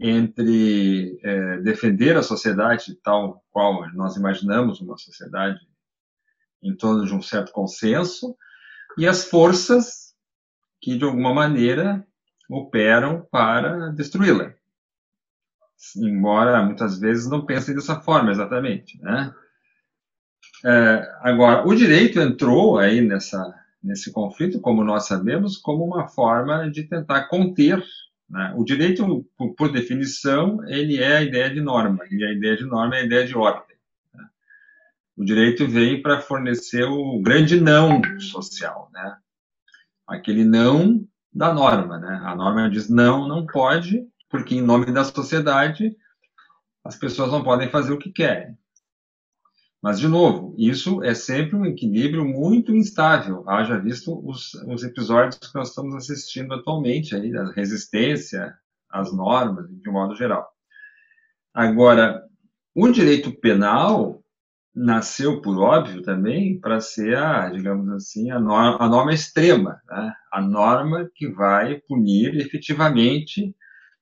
entre 0.00 1.20
uh, 1.24 1.62
defender 1.62 2.16
a 2.16 2.22
sociedade 2.22 2.96
tal 2.96 3.44
qual 3.50 3.88
nós 3.94 4.16
imaginamos 4.16 4.80
uma 4.80 4.98
sociedade 4.98 5.60
em 6.62 6.74
torno 6.74 7.06
de 7.06 7.14
um 7.14 7.22
certo 7.22 7.52
consenso 7.52 8.36
e 8.96 9.06
as 9.06 9.24
forças 9.24 10.14
que 10.80 10.96
de 10.96 11.04
alguma 11.04 11.32
maneira 11.32 12.04
operam 12.48 13.26
para 13.30 13.90
destruí-la, 13.90 14.54
embora 15.96 16.62
muitas 16.62 16.98
vezes 16.98 17.28
não 17.28 17.44
pensem 17.44 17.74
dessa 17.74 18.00
forma 18.00 18.30
exatamente, 18.30 19.00
né? 19.02 19.32
É, 20.64 21.16
agora, 21.20 21.66
o 21.66 21.74
direito 21.74 22.20
entrou 22.20 22.78
aí 22.78 23.00
nessa, 23.00 23.54
nesse 23.82 24.12
conflito, 24.12 24.60
como 24.60 24.82
nós 24.82 25.06
sabemos, 25.06 25.56
como 25.56 25.84
uma 25.84 26.08
forma 26.08 26.70
de 26.70 26.82
tentar 26.84 27.28
conter. 27.28 27.82
Né? 28.28 28.52
O 28.56 28.64
direito, 28.64 29.24
por, 29.36 29.54
por, 29.54 29.72
definição, 29.72 30.58
ele 30.68 30.98
é 31.02 31.18
a 31.18 31.22
ideia 31.22 31.50
de 31.50 31.60
norma, 31.60 32.04
e 32.10 32.24
a 32.24 32.32
ideia 32.32 32.56
de 32.56 32.64
norma 32.64 32.96
é 32.96 33.00
a 33.00 33.04
ideia 33.04 33.26
de 33.26 33.36
ordem. 33.36 33.76
Né? 34.14 34.24
O 35.16 35.24
direito 35.24 35.66
vem 35.66 36.02
para 36.02 36.20
fornecer 36.20 36.84
o 36.84 37.20
grande 37.20 37.60
não 37.60 38.02
social, 38.20 38.90
né? 38.92 39.16
aquele 40.06 40.44
não 40.44 41.06
da 41.32 41.52
norma. 41.54 41.98
Né? 41.98 42.20
A 42.24 42.34
norma 42.34 42.68
diz 42.68 42.88
não, 42.88 43.28
não 43.28 43.46
pode, 43.46 44.06
porque 44.28 44.56
em 44.56 44.62
nome 44.62 44.92
da 44.92 45.04
sociedade 45.04 45.96
as 46.84 46.96
pessoas 46.96 47.30
não 47.30 47.44
podem 47.44 47.68
fazer 47.68 47.92
o 47.92 47.98
que 47.98 48.10
querem. 48.10 48.56
Mas, 49.82 50.00
de 50.00 50.08
novo, 50.08 50.54
isso 50.58 51.02
é 51.04 51.14
sempre 51.14 51.54
um 51.56 51.64
equilíbrio 51.64 52.24
muito 52.24 52.74
instável. 52.74 53.48
Haja 53.48 53.78
visto 53.78 54.20
os, 54.28 54.54
os 54.54 54.82
episódios 54.82 55.38
que 55.38 55.54
nós 55.54 55.68
estamos 55.68 55.94
assistindo 55.94 56.52
atualmente, 56.52 57.14
aí, 57.14 57.34
a 57.36 57.52
resistência 57.52 58.52
às 58.90 59.12
normas, 59.12 59.68
de 59.70 59.88
um 59.88 59.92
modo 59.92 60.16
geral. 60.16 60.48
Agora, 61.54 62.24
o 62.74 62.88
direito 62.88 63.32
penal 63.40 64.22
nasceu, 64.74 65.40
por 65.40 65.58
óbvio, 65.58 66.02
também 66.02 66.58
para 66.60 66.80
ser, 66.80 67.16
a, 67.16 67.48
digamos 67.48 67.88
assim, 67.90 68.30
a 68.30 68.38
norma, 68.38 68.84
a 68.84 68.88
norma 68.88 69.12
extrema, 69.12 69.80
né? 69.88 70.12
a 70.32 70.40
norma 70.40 71.10
que 71.14 71.28
vai 71.28 71.80
punir 71.80 72.36
efetivamente, 72.36 73.54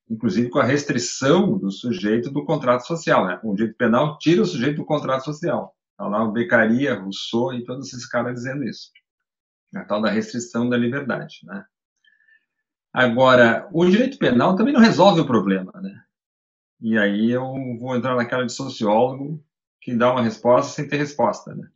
inclusive 0.09 0.49
com 0.49 0.59
a 0.59 0.63
restrição 0.63 1.57
do 1.57 1.71
sujeito 1.71 2.31
do 2.31 2.45
contrato 2.45 2.85
social. 2.85 3.25
Né? 3.25 3.39
O 3.43 3.53
direito 3.53 3.77
penal 3.77 4.17
tira 4.17 4.41
o 4.41 4.45
sujeito 4.45 4.77
do 4.77 4.85
contrato 4.85 5.25
social. 5.25 5.75
Está 5.91 6.07
lá 6.07 6.23
o 6.23 6.31
Beccaria, 6.31 6.95
Rousseau 6.95 7.53
e 7.53 7.63
todos 7.63 7.87
esses 7.87 8.07
caras 8.07 8.35
dizendo 8.35 8.63
isso. 8.63 8.91
A 9.75 9.83
tal 9.83 10.01
da 10.01 10.09
restrição 10.09 10.69
da 10.69 10.77
liberdade. 10.77 11.39
Né? 11.43 11.65
Agora, 12.93 13.67
o 13.71 13.85
direito 13.85 14.17
penal 14.17 14.55
também 14.55 14.73
não 14.73 14.81
resolve 14.81 15.21
o 15.21 15.27
problema. 15.27 15.71
Né? 15.81 16.01
E 16.81 16.97
aí 16.97 17.31
eu 17.31 17.53
vou 17.79 17.95
entrar 17.95 18.15
naquela 18.15 18.45
de 18.45 18.53
sociólogo 18.53 19.43
que 19.81 19.95
dá 19.95 20.11
uma 20.11 20.21
resposta 20.21 20.73
sem 20.73 20.87
ter 20.87 20.97
resposta. 20.97 21.53
Né? 21.53 21.67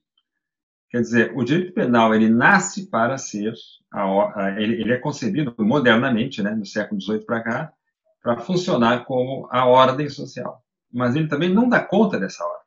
Quer 0.89 1.01
dizer, 1.01 1.33
o 1.35 1.43
direito 1.43 1.73
penal 1.73 2.13
ele 2.13 2.29
nasce 2.29 2.89
para 2.89 3.17
ser, 3.17 3.53
a, 3.91 4.03
a, 4.43 4.61
ele, 4.61 4.81
ele, 4.81 4.93
é 4.93 4.97
concebido 4.97 5.55
modernamente, 5.57 6.43
né, 6.43 6.53
no 6.53 6.65
século 6.65 6.99
XVIII 6.99 7.25
para 7.25 7.41
cá, 7.41 7.73
para 8.21 8.39
funcionar 8.39 9.05
como 9.05 9.47
a 9.51 9.65
ordem 9.65 10.09
social. 10.09 10.63
Mas 10.91 11.15
ele 11.15 11.27
também 11.27 11.53
não 11.53 11.67
dá 11.67 11.83
conta 11.83 12.19
dessa 12.19 12.43
ordem. 12.43 12.61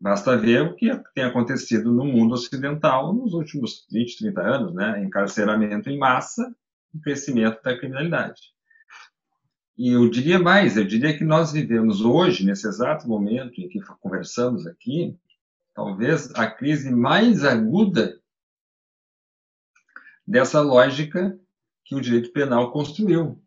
Basta 0.00 0.36
ver 0.36 0.62
o 0.62 0.74
que 0.74 0.90
tem 1.14 1.24
acontecido 1.24 1.92
no 1.92 2.04
mundo 2.04 2.34
ocidental 2.34 3.14
nos 3.14 3.32
últimos 3.32 3.86
20, 3.90 4.18
30 4.18 4.42
anos, 4.42 4.74
né? 4.74 5.02
Encarceramento 5.02 5.88
em 5.88 5.98
massa 5.98 6.54
e 6.92 6.98
crescimento 6.98 7.62
da 7.62 7.76
criminalidade. 7.78 8.54
E 9.76 9.90
eu 9.90 10.08
diria 10.08 10.38
mais, 10.38 10.76
eu 10.76 10.84
diria 10.84 11.16
que 11.16 11.24
nós 11.24 11.52
vivemos 11.52 12.00
hoje, 12.00 12.44
nesse 12.44 12.66
exato 12.66 13.08
momento 13.08 13.60
em 13.60 13.68
que 13.68 13.80
conversamos 14.00 14.66
aqui, 14.66 15.18
talvez 15.74 16.32
a 16.34 16.48
crise 16.48 16.92
mais 16.92 17.44
aguda 17.44 18.20
dessa 20.26 20.60
lógica 20.60 21.38
que 21.84 21.94
o 21.94 22.00
direito 22.00 22.32
penal 22.32 22.72
construiu, 22.72 23.42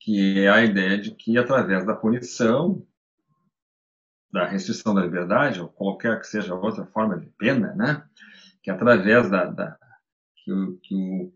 que 0.00 0.40
é 0.40 0.48
a 0.48 0.64
ideia 0.64 0.98
de 0.98 1.10
que 1.12 1.36
através 1.36 1.84
da 1.84 1.94
punição 1.94 2.86
da 4.30 4.46
restrição 4.46 4.94
da 4.94 5.02
liberdade, 5.02 5.60
ou 5.60 5.68
qualquer 5.68 6.20
que 6.20 6.26
seja 6.26 6.54
outra 6.54 6.84
forma 6.86 7.18
de 7.18 7.26
pena, 7.38 7.74
né? 7.74 8.04
que 8.62 8.70
através 8.70 9.30
da, 9.30 9.46
da 9.46 9.78
que, 10.44 10.52
o, 10.52 10.78
que, 10.78 10.94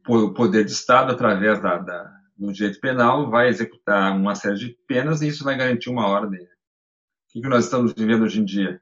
o, 0.09 0.35
poder 0.35 0.65
de 0.65 0.73
Estado, 0.73 1.13
através 1.13 1.61
da, 1.63 1.79
da, 1.79 2.21
do 2.37 2.53
direito 2.53 2.81
penal, 2.81 3.31
vai 3.31 3.49
executar 3.49 4.15
uma 4.15 4.35
série 4.35 4.59
de 4.59 4.79
penas 4.87 5.23
e 5.23 5.29
isso 5.29 5.45
vai 5.45 5.57
garantir 5.57 5.89
uma 5.89 6.07
ordem. 6.07 6.43
O 6.43 6.49
que, 7.31 7.41
que 7.41 7.49
nós 7.49 7.65
estamos 7.65 7.95
vivendo 7.95 8.25
hoje 8.25 8.41
em 8.41 8.45
dia? 8.45 8.81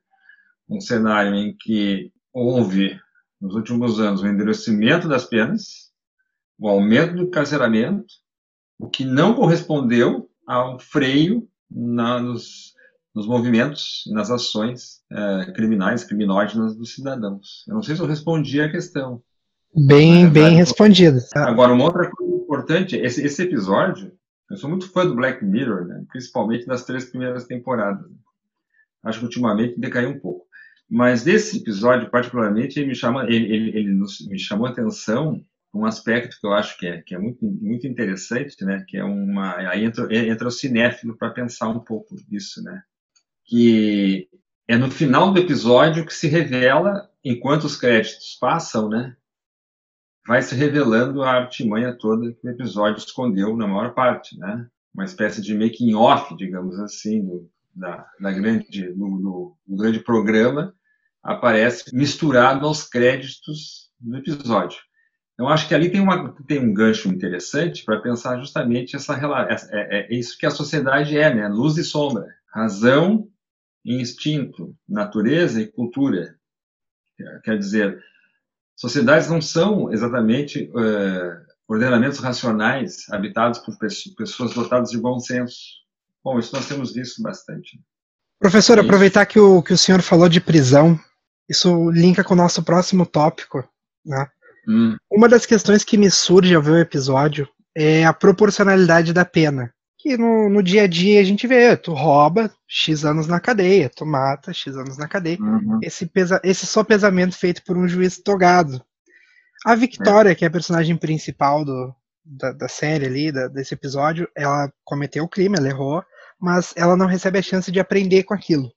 Um 0.68 0.80
cenário 0.80 1.34
em 1.34 1.56
que 1.56 2.12
houve, 2.32 3.00
nos 3.40 3.54
últimos 3.54 4.00
anos, 4.00 4.22
o 4.22 4.26
endurecimento 4.26 5.08
das 5.08 5.24
penas, 5.24 5.92
o 6.58 6.68
aumento 6.68 7.14
do 7.14 7.22
encarceramento, 7.22 8.12
o 8.80 8.88
que 8.88 9.04
não 9.04 9.34
correspondeu 9.34 10.28
ao 10.46 10.78
freio 10.78 11.46
na, 11.70 12.18
nos, 12.18 12.72
nos 13.14 13.26
movimentos 13.26 14.04
e 14.06 14.12
nas 14.12 14.30
ações 14.30 15.00
é, 15.12 15.52
criminais, 15.52 16.02
criminógenas 16.02 16.74
dos 16.74 16.94
cidadãos. 16.94 17.64
Eu 17.68 17.74
não 17.74 17.82
sei 17.82 17.94
se 17.94 18.02
eu 18.02 18.06
respondi 18.06 18.60
a 18.60 18.70
questão. 18.70 19.22
Bem, 19.76 20.24
é, 20.24 20.30
bem 20.30 20.56
respondido. 20.56 21.18
Agora, 21.36 21.72
uma 21.72 21.84
outra 21.84 22.10
coisa 22.10 22.34
importante, 22.34 22.96
esse, 22.96 23.24
esse 23.24 23.42
episódio, 23.42 24.12
eu 24.50 24.56
sou 24.56 24.68
muito 24.68 24.90
fã 24.90 25.06
do 25.06 25.14
Black 25.14 25.44
Mirror, 25.44 25.86
né, 25.86 26.02
principalmente 26.08 26.66
das 26.66 26.84
três 26.84 27.04
primeiras 27.04 27.44
temporadas. 27.44 28.10
Acho 29.04 29.20
que 29.20 29.24
ultimamente 29.26 29.78
decaiu 29.78 30.10
um 30.10 30.18
pouco. 30.18 30.46
Mas 30.88 31.22
desse 31.22 31.58
episódio, 31.58 32.10
particularmente, 32.10 32.80
ele 32.80 32.88
me, 32.88 32.94
chama, 32.96 33.24
ele, 33.24 33.44
ele, 33.54 33.78
ele 33.78 33.94
nos, 33.94 34.26
me 34.26 34.38
chamou 34.38 34.66
a 34.66 34.70
atenção 34.70 35.40
um 35.72 35.84
aspecto 35.84 36.36
que 36.40 36.46
eu 36.46 36.52
acho 36.52 36.78
que 36.78 36.86
é, 36.86 37.02
que 37.02 37.14
é 37.14 37.18
muito, 37.18 37.44
muito 37.44 37.86
interessante, 37.86 38.64
né? 38.64 38.84
Que 38.88 38.96
é 38.98 39.04
uma 39.04 39.56
aí 39.56 39.84
entra, 39.84 40.08
entra 40.14 40.48
o 40.48 40.50
cinéfilo 40.50 41.16
para 41.16 41.30
pensar 41.30 41.68
um 41.68 41.80
pouco 41.80 42.16
disso, 42.28 42.62
né? 42.62 42.82
que 43.50 44.28
é 44.68 44.76
no 44.76 44.88
final 44.88 45.32
do 45.32 45.40
episódio 45.40 46.06
que 46.06 46.14
se 46.14 46.28
revela, 46.28 47.10
enquanto 47.24 47.64
os 47.64 47.76
créditos 47.76 48.38
passam, 48.40 48.88
né? 48.88 49.16
Vai 50.24 50.40
se 50.40 50.54
revelando 50.54 51.24
a 51.24 51.32
artimanha 51.32 51.92
toda 51.92 52.32
que 52.32 52.46
o 52.46 52.50
episódio 52.50 52.98
escondeu 52.98 53.56
na 53.56 53.66
maior 53.66 53.92
parte, 53.92 54.38
né? 54.38 54.68
Uma 54.94 55.04
espécie 55.04 55.42
de 55.42 55.52
making 55.52 55.94
off, 55.94 56.36
digamos 56.36 56.78
assim, 56.78 57.24
do, 57.24 57.50
da, 57.74 58.08
da 58.20 58.30
grande, 58.30 58.92
do, 58.92 59.18
do, 59.18 59.56
do 59.66 59.76
grande 59.76 59.98
programa 59.98 60.72
aparece 61.20 61.92
misturado 61.92 62.64
aos 62.64 62.84
créditos 62.84 63.90
do 63.98 64.16
episódio. 64.16 64.78
Então, 65.40 65.48
acho 65.48 65.66
que 65.66 65.74
ali 65.74 65.88
tem, 65.88 66.02
uma, 66.02 66.34
tem 66.46 66.58
um 66.58 66.74
gancho 66.74 67.08
interessante 67.08 67.82
para 67.82 67.98
pensar 67.98 68.38
justamente 68.38 68.94
essa 68.94 69.14
relação. 69.14 69.70
É, 69.70 69.80
é, 69.80 70.00
é, 70.00 70.14
isso 70.14 70.36
que 70.36 70.44
a 70.44 70.50
sociedade 70.50 71.16
é, 71.16 71.34
né? 71.34 71.48
Luz 71.48 71.78
e 71.78 71.82
sombra. 71.82 72.26
Razão 72.52 73.26
instinto, 73.82 74.76
natureza 74.86 75.62
e 75.62 75.66
cultura. 75.66 76.36
Quer 77.42 77.56
dizer, 77.56 78.04
sociedades 78.76 79.30
não 79.30 79.40
são 79.40 79.90
exatamente 79.90 80.70
uh, 80.74 81.40
ordenamentos 81.66 82.18
racionais 82.18 83.08
habitados 83.08 83.60
por 83.60 83.78
pessoas 84.18 84.52
dotadas 84.52 84.90
de 84.90 84.98
bom 84.98 85.18
senso. 85.18 85.56
Bom, 86.22 86.38
isso 86.38 86.54
nós 86.54 86.68
temos 86.68 86.92
visto 86.92 87.22
bastante. 87.22 87.80
Professor, 88.38 88.76
é 88.76 88.82
aproveitar 88.82 89.24
que 89.24 89.40
o, 89.40 89.62
que 89.62 89.72
o 89.72 89.78
senhor 89.78 90.02
falou 90.02 90.28
de 90.28 90.38
prisão, 90.38 91.00
isso 91.48 91.90
linka 91.90 92.22
com 92.22 92.34
o 92.34 92.36
nosso 92.36 92.62
próximo 92.62 93.06
tópico, 93.06 93.66
né? 94.04 94.28
Hum. 94.70 94.96
Uma 95.10 95.28
das 95.28 95.44
questões 95.44 95.82
que 95.82 95.98
me 95.98 96.08
surge 96.08 96.54
ao 96.54 96.62
ver 96.62 96.70
o 96.70 96.78
episódio 96.78 97.48
é 97.76 98.04
a 98.04 98.12
proporcionalidade 98.12 99.12
da 99.12 99.24
pena. 99.24 99.72
Que 99.98 100.16
no, 100.16 100.48
no 100.48 100.62
dia 100.62 100.84
a 100.84 100.86
dia 100.86 101.20
a 101.20 101.24
gente 101.24 101.46
vê, 101.46 101.76
tu 101.76 101.92
rouba 101.92 102.50
X 102.66 103.04
anos 103.04 103.26
na 103.26 103.40
cadeia, 103.40 103.90
tu 103.94 104.06
mata 104.06 104.52
X 104.52 104.76
anos 104.76 104.96
na 104.96 105.08
cadeia. 105.08 105.38
Uhum. 105.40 105.80
Esse, 105.82 106.06
pesa, 106.06 106.40
esse 106.44 106.66
só 106.66 106.84
pesamento 106.84 107.36
feito 107.36 107.62
por 107.64 107.76
um 107.76 107.88
juiz 107.88 108.18
togado. 108.22 108.80
A 109.66 109.74
Victoria, 109.74 110.30
é. 110.30 110.34
que 110.34 110.44
é 110.44 110.48
a 110.48 110.50
personagem 110.50 110.96
principal 110.96 111.64
do, 111.64 111.92
da, 112.24 112.52
da 112.52 112.68
série 112.68 113.06
ali, 113.06 113.32
da, 113.32 113.48
desse 113.48 113.74
episódio, 113.74 114.28
ela 114.34 114.72
cometeu 114.84 115.24
o 115.24 115.28
crime, 115.28 115.58
ela 115.58 115.68
errou, 115.68 116.02
mas 116.40 116.72
ela 116.76 116.96
não 116.96 117.06
recebe 117.06 117.38
a 117.38 117.42
chance 117.42 117.70
de 117.70 117.80
aprender 117.80 118.22
com 118.22 118.32
aquilo. 118.32 118.70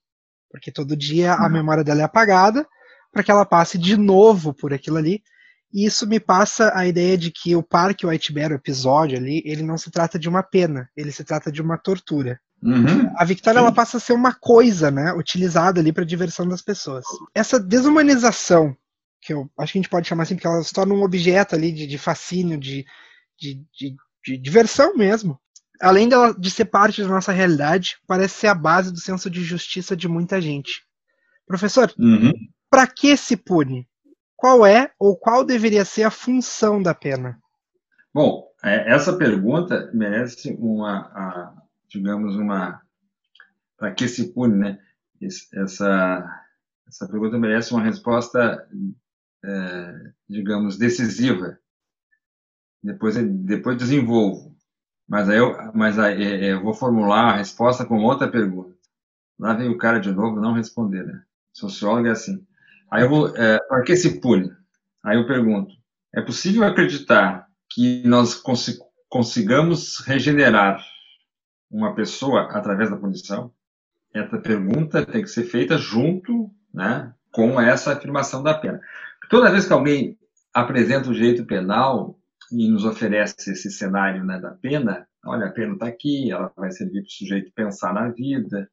Porque 0.50 0.72
todo 0.72 0.98
dia 0.98 1.34
a 1.34 1.44
uhum. 1.44 1.52
memória 1.52 1.84
dela 1.84 2.02
é 2.02 2.04
apagada 2.04 2.68
para 3.14 3.24
que 3.24 3.32
ela 3.32 3.46
passe 3.46 3.78
de 3.78 3.96
novo 3.96 4.54
por 4.54 4.74
aquilo 4.74 4.98
ali. 4.98 5.22
E 5.74 5.86
isso 5.86 6.08
me 6.08 6.20
passa 6.20 6.72
a 6.76 6.86
ideia 6.86 7.18
de 7.18 7.32
que 7.32 7.56
o 7.56 7.64
Parque 7.64 8.06
White 8.06 8.32
Bear, 8.32 8.52
o 8.52 8.56
episódio 8.56 9.18
ali, 9.18 9.42
ele 9.46 9.64
não 9.64 9.78
se 9.78 9.90
trata 9.90 10.20
de 10.20 10.30
uma 10.30 10.44
pena, 10.44 10.90
ele 10.96 11.12
se 11.12 11.24
trata 11.24 11.52
de 11.52 11.62
uma 11.62 11.78
tortura. 11.78 12.40
Uhum. 12.62 13.12
A 13.18 13.26
Victoria 13.26 13.60
ela 13.60 13.72
passa 13.72 13.98
a 13.98 14.00
ser 14.00 14.14
uma 14.14 14.34
coisa, 14.34 14.90
né, 14.90 15.12
utilizada 15.14 15.82
ali 15.82 15.92
para 15.92 16.06
diversão 16.06 16.48
das 16.48 16.62
pessoas. 16.62 17.04
Essa 17.34 17.60
desumanização, 17.60 18.76
que 19.22 19.34
eu 19.34 19.50
acho 19.58 19.74
que 19.74 19.80
a 19.80 19.82
gente 19.82 19.90
pode 19.90 20.08
chamar 20.08 20.24
assim, 20.24 20.36
porque 20.36 20.48
ela 20.48 20.64
se 20.64 20.72
torna 20.72 20.94
um 20.94 21.04
objeto 21.04 21.56
ali 21.56 21.72
de, 21.72 21.88
de 21.88 21.98
fascínio, 21.98 22.58
de, 22.58 22.86
de, 23.38 23.56
de, 23.78 23.96
de 24.24 24.38
diversão 24.38 24.96
mesmo 24.96 25.40
além 25.84 26.08
dela, 26.08 26.34
de 26.34 26.50
ser 26.50 26.66
parte 26.66 27.02
da 27.02 27.08
nossa 27.10 27.32
realidade, 27.32 27.98
parece 28.08 28.36
ser 28.36 28.48
a 28.48 28.56
base 28.56 28.92
do 28.92 29.00
senso 29.00 29.30
de 29.30 29.44
justiça 29.44 29.96
de 29.96 30.08
muita 30.08 30.40
gente. 30.40 30.82
Professor, 31.46 31.94
uhum. 32.00 32.32
para 32.70 32.88
que 32.88 33.18
se 33.18 33.36
pune? 33.36 33.86
Qual 34.44 34.66
é 34.66 34.92
ou 35.00 35.16
qual 35.16 35.46
deveria 35.46 35.86
ser 35.86 36.04
a 36.04 36.12
função 36.12 36.84
da 36.84 36.94
pena? 36.94 37.40
Bom, 38.14 38.46
é, 38.62 38.92
essa 38.94 39.18
pergunta 39.18 39.90
merece 39.94 40.54
uma, 40.60 40.98
a, 40.98 41.54
digamos, 41.88 42.36
uma. 42.36 42.82
Para 43.78 43.94
que 43.94 44.06
se 44.06 44.34
pune, 44.34 44.58
né? 44.58 44.80
Essa, 45.54 46.44
essa 46.86 47.08
pergunta 47.08 47.38
merece 47.38 47.72
uma 47.72 47.82
resposta, 47.82 48.68
é, 49.46 50.12
digamos, 50.28 50.78
decisiva. 50.78 51.58
Depois, 52.84 53.16
depois 53.16 53.78
desenvolvo. 53.78 54.54
Mas 55.08 55.30
aí 55.30 55.38
eu, 55.38 55.72
mas 55.74 55.98
aí 55.98 56.22
é, 56.22 56.48
é, 56.48 56.52
eu 56.52 56.62
vou 56.62 56.74
formular 56.74 57.30
a 57.30 57.38
resposta 57.38 57.86
com 57.86 58.04
outra 58.04 58.30
pergunta. 58.30 58.76
Lá 59.40 59.54
vem 59.54 59.70
o 59.70 59.78
cara 59.78 60.00
de 60.00 60.12
novo 60.12 60.42
não 60.42 60.52
responder, 60.52 61.06
né? 61.06 61.24
Sociólogo 61.54 62.08
é 62.08 62.12
assim. 62.12 62.46
Aí 62.94 63.02
eu 63.02 63.10
vou, 63.10 63.36
é, 63.36 63.58
para 63.68 63.82
que 63.82 63.96
se 63.96 64.22
pune? 64.22 64.52
Aí 65.04 65.18
eu 65.18 65.26
pergunto, 65.26 65.74
é 66.14 66.22
possível 66.22 66.64
acreditar 66.64 67.48
que 67.68 68.04
nós 68.06 68.36
consi 68.36 68.78
consigamos 69.10 70.00
regenerar 70.06 70.80
uma 71.72 71.96
pessoa 71.96 72.52
através 72.52 72.92
da 72.92 72.98
punição? 72.98 73.52
Essa 74.14 74.38
pergunta 74.38 75.04
tem 75.04 75.24
que 75.24 75.28
ser 75.28 75.46
feita 75.46 75.76
junto, 75.76 76.52
né, 76.72 77.12
com 77.32 77.60
essa 77.60 77.94
afirmação 77.94 78.44
da 78.44 78.54
pena. 78.54 78.80
Toda 79.28 79.52
vez 79.52 79.66
que 79.66 79.74
alguém 79.74 80.16
apresenta 80.54 81.10
o 81.10 81.14
direito 81.14 81.46
penal, 81.46 82.20
e 82.52 82.70
nos 82.70 82.86
oferece 82.86 83.52
esse 83.52 83.72
cenário 83.72 84.24
né, 84.24 84.40
da 84.40 84.52
pena, 84.52 85.08
olha, 85.26 85.48
a 85.48 85.52
pena 85.52 85.74
está 85.74 85.88
aqui, 85.88 86.32
ela 86.32 86.54
vai 86.56 86.72
servir 86.72 87.02
para 87.02 87.08
o 87.08 87.12
sujeito 87.12 87.52
pensar 87.56 87.92
na 87.92 88.10
vida, 88.10 88.70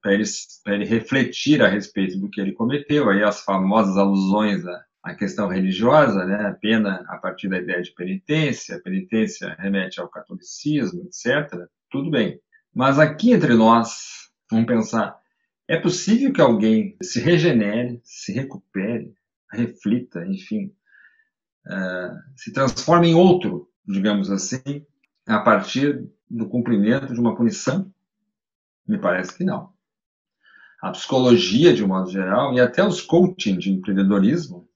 para 0.00 0.14
ele, 0.14 0.24
ele 0.66 0.84
refletir 0.84 1.62
a 1.62 1.68
respeito 1.68 2.18
do 2.18 2.30
que 2.30 2.40
ele 2.40 2.52
cometeu, 2.52 3.10
aí 3.10 3.22
as 3.22 3.42
famosas 3.42 3.96
alusões 3.96 4.66
à, 4.66 4.84
à 5.02 5.14
questão 5.14 5.48
religiosa, 5.48 6.24
né, 6.24 6.46
a 6.46 6.54
pena 6.54 7.04
a 7.08 7.18
partir 7.18 7.48
da 7.48 7.58
ideia 7.58 7.82
de 7.82 7.92
penitência, 7.94 8.76
a 8.76 8.80
penitência 8.80 9.54
remete 9.58 10.00
ao 10.00 10.08
catolicismo, 10.08 11.02
etc., 11.04 11.66
tudo 11.90 12.10
bem. 12.10 12.40
Mas 12.74 12.98
aqui 12.98 13.32
entre 13.32 13.54
nós, 13.54 14.30
vamos 14.50 14.66
pensar, 14.66 15.18
é 15.68 15.78
possível 15.78 16.32
que 16.32 16.40
alguém 16.40 16.96
se 17.02 17.20
regenere, 17.20 18.00
se 18.02 18.32
recupere, 18.32 19.14
reflita, 19.52 20.24
enfim, 20.26 20.72
uh, 21.66 22.16
se 22.36 22.52
transforma 22.52 23.06
em 23.06 23.14
outro, 23.14 23.68
digamos 23.86 24.30
assim, 24.30 24.84
a 25.26 25.40
partir 25.40 26.08
do 26.28 26.48
cumprimento 26.48 27.12
de 27.12 27.20
uma 27.20 27.36
punição? 27.36 27.92
Me 28.86 28.98
parece 28.98 29.36
que 29.36 29.44
não. 29.44 29.72
A 30.82 30.90
psicologia, 30.90 31.74
de 31.74 31.84
um 31.84 31.88
modo 31.88 32.10
geral, 32.10 32.54
e 32.54 32.60
até 32.60 32.82
os 32.84 33.00
coaching 33.00 33.58
de 33.58 33.70
empreendedorismo 33.70 34.68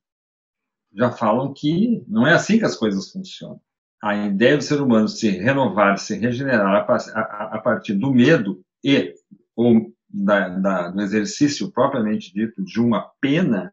já 0.95 1.11
falam 1.11 1.53
que 1.53 2.05
não 2.07 2.27
é 2.27 2.35
assim 2.35 2.59
que 2.59 2.65
as 2.65 2.77
coisas 2.77 3.11
funcionam. 3.11 3.61
A 4.03 4.15
ideia 4.15 4.57
do 4.57 4.63
ser 4.63 4.81
humano 4.81 5.09
se 5.09 5.31
renovar, 5.31 5.99
se 5.99 6.17
regenerar 6.17 6.87
a, 6.87 7.59
partir 7.59 7.95
do 7.95 8.13
medo 8.13 8.63
e 8.83 9.15
ou 9.57 9.93
da, 10.09 10.49
da, 10.51 10.89
do 10.91 11.01
exercício 11.01 11.73
propriamente 11.73 12.33
dito 12.33 12.63
de 12.63 12.81
uma 12.81 13.11
pena 13.21 13.73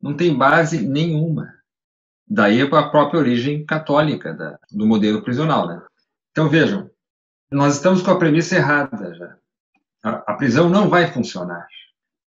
não 0.00 0.16
tem 0.16 0.36
base 0.36 0.86
nenhuma. 0.86 1.52
Daí 2.28 2.62
a 2.62 2.68
própria 2.68 3.20
origem 3.20 3.64
católica 3.66 4.32
da, 4.32 4.58
do 4.70 4.86
modelo 4.86 5.22
prisional, 5.22 5.66
né? 5.66 5.82
Então 6.30 6.48
vejam, 6.48 6.90
nós 7.50 7.76
estamos 7.76 8.02
com 8.02 8.10
a 8.10 8.18
premissa 8.18 8.56
errada 8.56 9.14
já. 9.14 9.36
A, 10.08 10.34
prisão 10.34 10.68
não 10.68 10.88
vai 10.88 11.10
funcionar, 11.12 11.66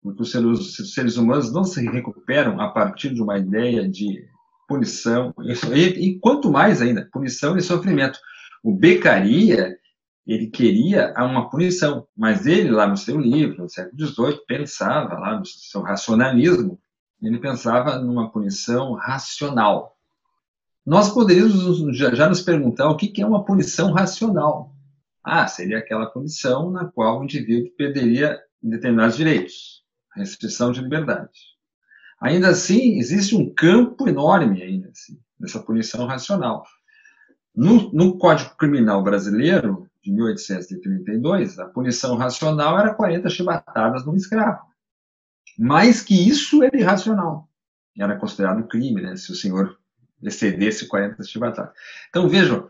porque 0.01 0.21
os 0.21 0.31
seres, 0.31 0.77
os 0.79 0.93
seres, 0.93 1.17
humanos 1.17 1.51
não 1.51 1.63
se 1.63 1.85
recuperam 1.85 2.59
a 2.61 2.69
partir 2.69 3.13
de 3.13 3.21
uma 3.21 3.37
ideia 3.37 3.87
de 3.87 4.27
punição 4.67 5.33
e, 5.73 5.81
e 5.83 6.19
quanto 6.19 6.51
mais 6.51 6.81
ainda 6.81 7.09
punição 7.11 7.57
e 7.57 7.61
sofrimento. 7.61 8.19
O 8.63 8.73
Beccaria 8.73 9.77
ele 10.25 10.47
queria 10.47 11.13
uma 11.17 11.49
punição, 11.49 12.07
mas 12.17 12.47
ele 12.47 12.71
lá 12.71 12.87
no 12.87 12.97
seu 12.97 13.19
livro, 13.19 13.63
no 13.63 13.69
século 13.69 14.07
XVIII, 14.07 14.39
pensava 14.47 15.19
lá 15.19 15.37
no 15.37 15.45
seu 15.45 15.81
racionalismo 15.81 16.79
ele 17.21 17.39
pensava 17.39 17.97
numa 17.97 18.29
punição 18.29 18.93
racional. 18.93 19.97
Nós 20.85 21.09
poderíamos 21.09 21.97
já, 21.97 22.29
nos 22.29 22.41
perguntar 22.41 22.89
o 22.89 22.95
que 22.95 23.21
é 23.21 23.25
uma 23.25 23.43
punição 23.43 23.91
racional. 23.91 24.74
Ah, 25.27 25.47
seria 25.47 25.79
aquela 25.79 26.05
punição 26.05 26.69
na 26.69 26.85
qual 26.85 27.19
o 27.19 27.23
indivíduo 27.23 27.71
perderia 27.75 28.39
determinados 28.61 29.17
direitos, 29.17 29.83
restrição 30.15 30.71
de 30.71 30.81
liberdade. 30.81 31.31
Ainda 32.21 32.49
assim, 32.49 32.99
existe 32.99 33.35
um 33.35 33.51
campo 33.51 34.07
enorme 34.07 34.61
ainda 34.61 34.89
assim, 34.89 35.19
nessa 35.39 35.59
punição 35.59 36.05
racional. 36.05 36.63
No, 37.55 37.91
no, 37.91 38.19
Código 38.19 38.55
Criminal 38.55 39.01
Brasileiro, 39.03 39.89
de 40.03 40.11
1832, 40.11 41.57
a 41.57 41.65
punição 41.69 42.15
racional 42.17 42.77
era 42.79 42.93
40 42.93 43.27
chibatadas 43.29 44.05
num 44.05 44.15
escravo. 44.15 44.61
Mais 45.57 46.03
que 46.03 46.13
isso 46.13 46.61
era 46.61 46.77
irracional. 46.77 47.49
Era 47.97 48.15
considerado 48.15 48.67
crime, 48.67 49.01
né? 49.01 49.15
Se 49.15 49.31
o 49.31 49.35
senhor 49.35 49.79
excedesse 50.21 50.87
40 50.87 51.23
chibatadas. 51.23 51.73
Então, 52.09 52.29
vejam, 52.29 52.69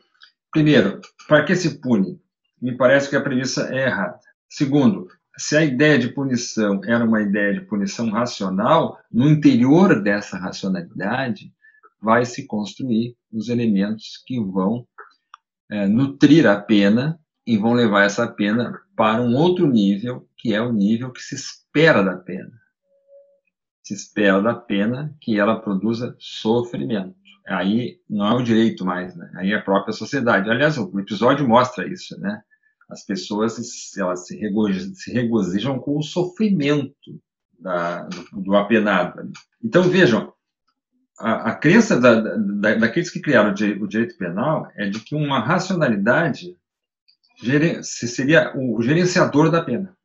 primeiro, 0.51 1.01
para 1.27 1.43
que 1.43 1.55
se 1.55 1.79
pune? 1.79 2.23
Me 2.61 2.75
parece 2.75 3.09
que 3.09 3.15
a 3.15 3.21
premissa 3.21 3.73
é 3.73 3.87
errada. 3.87 4.19
Segundo, 4.49 5.07
se 5.37 5.57
a 5.57 5.63
ideia 5.63 5.99
de 5.99 6.09
punição 6.09 6.81
era 6.85 7.03
uma 7.03 7.21
ideia 7.21 7.53
de 7.53 7.61
punição 7.61 8.09
racional, 8.09 8.97
no 9.11 9.29
interior 9.29 10.01
dessa 10.01 10.37
racionalidade 10.37 11.51
vai 12.01 12.25
se 12.25 12.45
construir 12.45 13.15
os 13.31 13.49
elementos 13.49 14.23
que 14.25 14.39
vão 14.39 14.87
é, 15.69 15.87
nutrir 15.87 16.47
a 16.47 16.59
pena 16.59 17.19
e 17.45 17.57
vão 17.57 17.73
levar 17.73 18.05
essa 18.05 18.27
pena 18.27 18.79
para 18.95 19.21
um 19.21 19.35
outro 19.35 19.67
nível, 19.67 20.27
que 20.37 20.53
é 20.53 20.61
o 20.61 20.71
nível 20.71 21.11
que 21.11 21.21
se 21.21 21.35
espera 21.35 22.01
da 22.01 22.15
pena 22.15 22.65
se 23.85 23.93
espera 23.93 24.41
da 24.41 24.55
pena 24.55 25.15
que 25.21 25.39
ela 25.39 25.59
produza 25.59 26.15
sofrimento. 26.17 27.15
Aí 27.47 27.99
não 28.09 28.25
é 28.25 28.33
o 28.33 28.43
direito 28.43 28.83
mais, 28.83 29.15
né? 29.15 29.31
Aí 29.35 29.51
é 29.51 29.55
a 29.55 29.61
própria 29.61 29.93
sociedade. 29.93 30.49
Aliás, 30.49 30.77
o 30.77 30.99
episódio 30.99 31.47
mostra 31.47 31.87
isso, 31.87 32.19
né? 32.19 32.41
As 32.89 33.05
pessoas 33.05 33.57
elas 33.97 34.27
se, 34.27 34.37
regozijam, 34.37 34.95
se 34.95 35.11
regozijam 35.11 35.79
com 35.79 35.97
o 35.97 36.03
sofrimento 36.03 37.21
da, 37.59 38.03
do, 38.03 38.41
do, 38.41 38.55
apenado. 38.55 39.31
Então 39.63 39.83
vejam, 39.83 40.33
a, 41.19 41.51
a 41.51 41.55
crença 41.55 41.99
da, 41.99 42.19
da, 42.19 42.75
daqueles 42.75 43.09
que 43.09 43.21
criaram 43.21 43.51
o 43.51 43.87
direito, 43.87 44.17
penal 44.17 44.67
é 44.75 44.87
de 44.87 44.99
que 44.99 45.15
uma 45.15 45.39
racionalidade 45.39 46.55
seria 47.83 48.55
o 48.55 48.81
gerenciador 48.81 49.51
da 49.51 49.63
pena. 49.63 49.95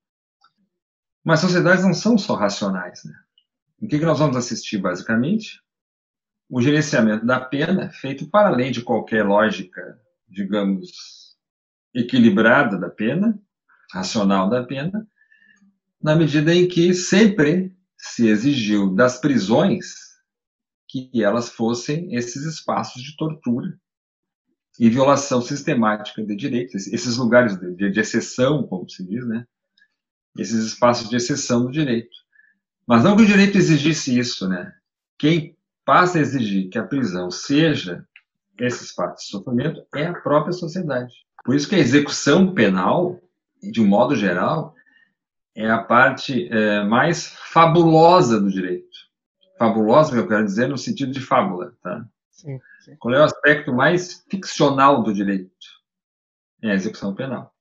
Mas 1.24 1.40
sociedades 1.40 1.84
não 1.84 1.94
são 1.94 2.16
só 2.16 2.34
racionais, 2.34 3.02
né? 3.04 3.14
O 3.80 3.86
que, 3.86 3.98
que 3.98 4.04
nós 4.04 4.18
vamos 4.18 4.36
assistir, 4.36 4.78
basicamente? 4.78 5.60
O 6.50 6.60
gerenciamento 6.60 7.24
da 7.24 7.38
pena, 7.38 7.90
feito 7.90 8.28
para 8.28 8.48
além 8.48 8.72
de 8.72 8.82
qualquer 8.82 9.24
lógica, 9.24 9.96
digamos, 10.28 11.36
equilibrada 11.94 12.76
da 12.76 12.90
pena, 12.90 13.40
racional 13.92 14.50
da 14.50 14.64
pena, 14.64 15.06
na 16.02 16.16
medida 16.16 16.52
em 16.52 16.66
que 16.66 16.92
sempre 16.92 17.72
se 17.96 18.26
exigiu 18.26 18.92
das 18.92 19.20
prisões 19.20 19.94
que 20.88 21.22
elas 21.22 21.50
fossem 21.50 22.16
esses 22.16 22.44
espaços 22.44 23.00
de 23.00 23.16
tortura 23.16 23.78
e 24.76 24.90
violação 24.90 25.40
sistemática 25.40 26.24
de 26.24 26.34
direitos, 26.34 26.88
esses 26.88 27.16
lugares 27.16 27.56
de, 27.60 27.90
de 27.92 28.00
exceção, 28.00 28.66
como 28.66 28.88
se 28.90 29.06
diz, 29.06 29.24
né? 29.24 29.46
Esses 30.36 30.64
espaços 30.64 31.08
de 31.08 31.14
exceção 31.14 31.64
do 31.64 31.70
direito. 31.70 32.16
Mas 32.88 33.04
não 33.04 33.16
que 33.16 33.22
o 33.22 33.26
direito 33.26 33.56
exigisse 33.56 34.18
isso, 34.18 34.48
né? 34.48 34.74
Quem 35.16 35.56
passa 35.90 36.18
a 36.18 36.20
exigir 36.20 36.70
que 36.70 36.78
a 36.78 36.84
prisão 36.84 37.32
seja 37.32 38.06
esse 38.56 38.84
espaço 38.84 39.16
de 39.16 39.24
sofrimento 39.24 39.84
é 39.92 40.06
a 40.06 40.14
própria 40.14 40.52
sociedade. 40.52 41.12
Por 41.44 41.52
isso 41.52 41.68
que 41.68 41.74
a 41.74 41.80
execução 41.80 42.54
penal, 42.54 43.20
de 43.60 43.82
um 43.82 43.88
modo 43.88 44.14
geral, 44.14 44.72
é 45.52 45.68
a 45.68 45.82
parte 45.82 46.48
é, 46.48 46.84
mais 46.84 47.34
fabulosa 47.52 48.40
do 48.40 48.48
direito. 48.48 48.86
Fabulosa, 49.58 50.14
eu 50.14 50.28
quero 50.28 50.44
dizer, 50.44 50.68
no 50.68 50.78
sentido 50.78 51.10
de 51.10 51.20
fábula, 51.20 51.74
tá? 51.82 52.06
Sim, 52.30 52.60
sim. 52.84 52.94
Qual 53.00 53.12
é 53.12 53.18
o 53.18 53.24
aspecto 53.24 53.74
mais 53.74 54.24
ficcional 54.30 55.02
do 55.02 55.12
direito? 55.12 55.50
É 56.62 56.70
a 56.70 56.74
execução 56.74 57.16
penal. 57.16 57.52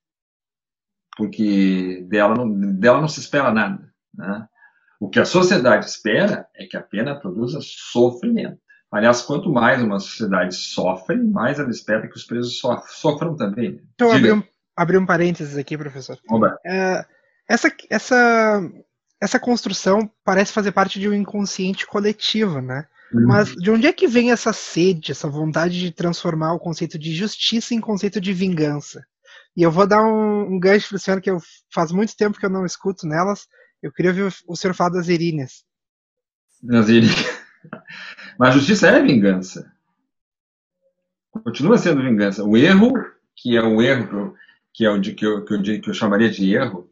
Porque 1.18 2.06
dela 2.08 2.36
não, 2.36 2.76
dela 2.76 3.02
não 3.02 3.08
se 3.08 3.22
espera 3.22 3.52
nada, 3.52 3.92
né? 4.14 4.48
O 5.00 5.10
que 5.10 5.20
a 5.20 5.26
sociedade 5.26 5.86
espera 5.86 6.48
é 6.56 6.66
que 6.66 6.76
a 6.76 6.82
pena 6.82 7.20
produza 7.20 7.60
sofrimento. 7.62 8.60
Aliás, 8.92 9.22
quanto 9.22 9.52
mais 9.52 9.82
uma 9.82 10.00
sociedade 10.00 10.56
sofre, 10.56 11.16
mais 11.16 11.60
ela 11.60 11.70
espera 11.70 12.08
que 12.08 12.18
os 12.18 12.24
presos 12.24 12.60
sofram 12.88 13.36
também. 13.36 13.82
Então, 13.94 14.12
abrir 14.12 14.34
um, 14.34 14.44
abrir 14.76 14.98
um 14.98 15.06
parênteses 15.06 15.58
aqui, 15.58 15.78
professor. 15.78 16.18
É, 16.66 17.06
essa, 17.48 17.72
essa, 17.90 18.62
essa 19.22 19.40
construção 19.40 20.10
parece 20.26 20.52
fazer 20.52 20.72
parte 20.72 21.00
de 21.00 21.08
um 21.08 21.14
inconsciente 21.14 21.86
coletivo, 21.86 22.62
né? 22.62 22.86
Uhum. 23.14 23.28
Mas 23.28 23.54
de 23.54 23.72
onde 23.72 23.88
é 23.88 23.94
que 23.94 24.08
vem 24.08 24.32
essa 24.32 24.52
sede, 24.54 25.12
essa 25.12 25.28
vontade 25.28 25.80
de 25.80 25.92
transformar 25.92 26.54
o 26.54 26.60
conceito 26.60 26.98
de 26.98 27.14
justiça 27.16 27.74
em 27.74 27.82
conceito 27.82 28.20
de 28.20 28.34
vingança? 28.34 29.04
E 29.56 29.62
eu 29.62 29.72
vou 29.72 29.86
dar 29.86 30.04
um, 30.04 30.54
um 30.54 30.60
gancho 30.60 30.90
para 30.90 30.96
o 30.96 31.00
senhor 31.00 31.22
que 31.22 31.30
eu 31.30 31.38
faz 31.74 31.92
muito 31.92 32.16
tempo 32.16 32.40
que 32.40 32.46
eu 32.46 32.50
não 32.50 32.66
escuto 32.66 33.08
nelas. 33.08 33.48
Eu 33.82 33.92
queria 33.92 34.12
ouvir 34.12 34.34
o, 34.48 34.56
senhor 34.56 34.74
falar 34.74 34.92
das 34.92 35.08
iríneas. 35.08 35.64
Das 36.62 36.90
iríneas. 36.90 37.16
Mas 38.38 38.56
justiça 38.56 38.88
é 38.88 39.02
vingança. 39.02 39.72
Continua 41.32 41.78
sendo 41.78 42.02
vingança. 42.02 42.44
O 42.44 42.58
erro, 42.58 42.94
que 43.36 43.56
é 43.56 43.62
o 43.62 43.82
erro 43.82 44.36
que 44.74 44.86
é 44.86 44.90
o 44.90 45.02
que, 45.02 45.26
eu, 45.26 45.44
que, 45.44 45.54
eu, 45.54 45.82
que 45.82 45.90
eu 45.90 45.94
chamaria 45.94 46.30
de 46.30 46.54
erro, 46.54 46.90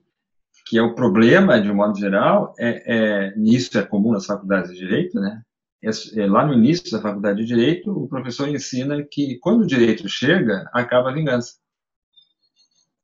que 0.65 0.77
é 0.77 0.81
o 0.81 0.93
problema, 0.93 1.61
de 1.61 1.71
um 1.71 1.75
modo 1.75 1.97
geral, 1.97 2.53
é, 2.59 2.83
é 2.85 3.35
nisso 3.37 3.77
é 3.77 3.83
comum 3.83 4.11
nas 4.11 4.25
faculdades 4.25 4.71
de 4.71 4.79
direito, 4.79 5.19
né? 5.19 5.41
É, 5.81 5.89
é, 6.19 6.27
lá 6.27 6.45
no 6.45 6.53
início 6.53 6.91
da 6.91 7.01
faculdade 7.01 7.39
de 7.39 7.45
direito, 7.45 7.91
o 7.91 8.07
professor 8.07 8.49
ensina 8.49 9.01
que 9.09 9.37
quando 9.39 9.61
o 9.61 9.67
direito 9.67 10.09
chega, 10.09 10.69
acaba 10.73 11.09
a 11.09 11.13
vingança. 11.13 11.53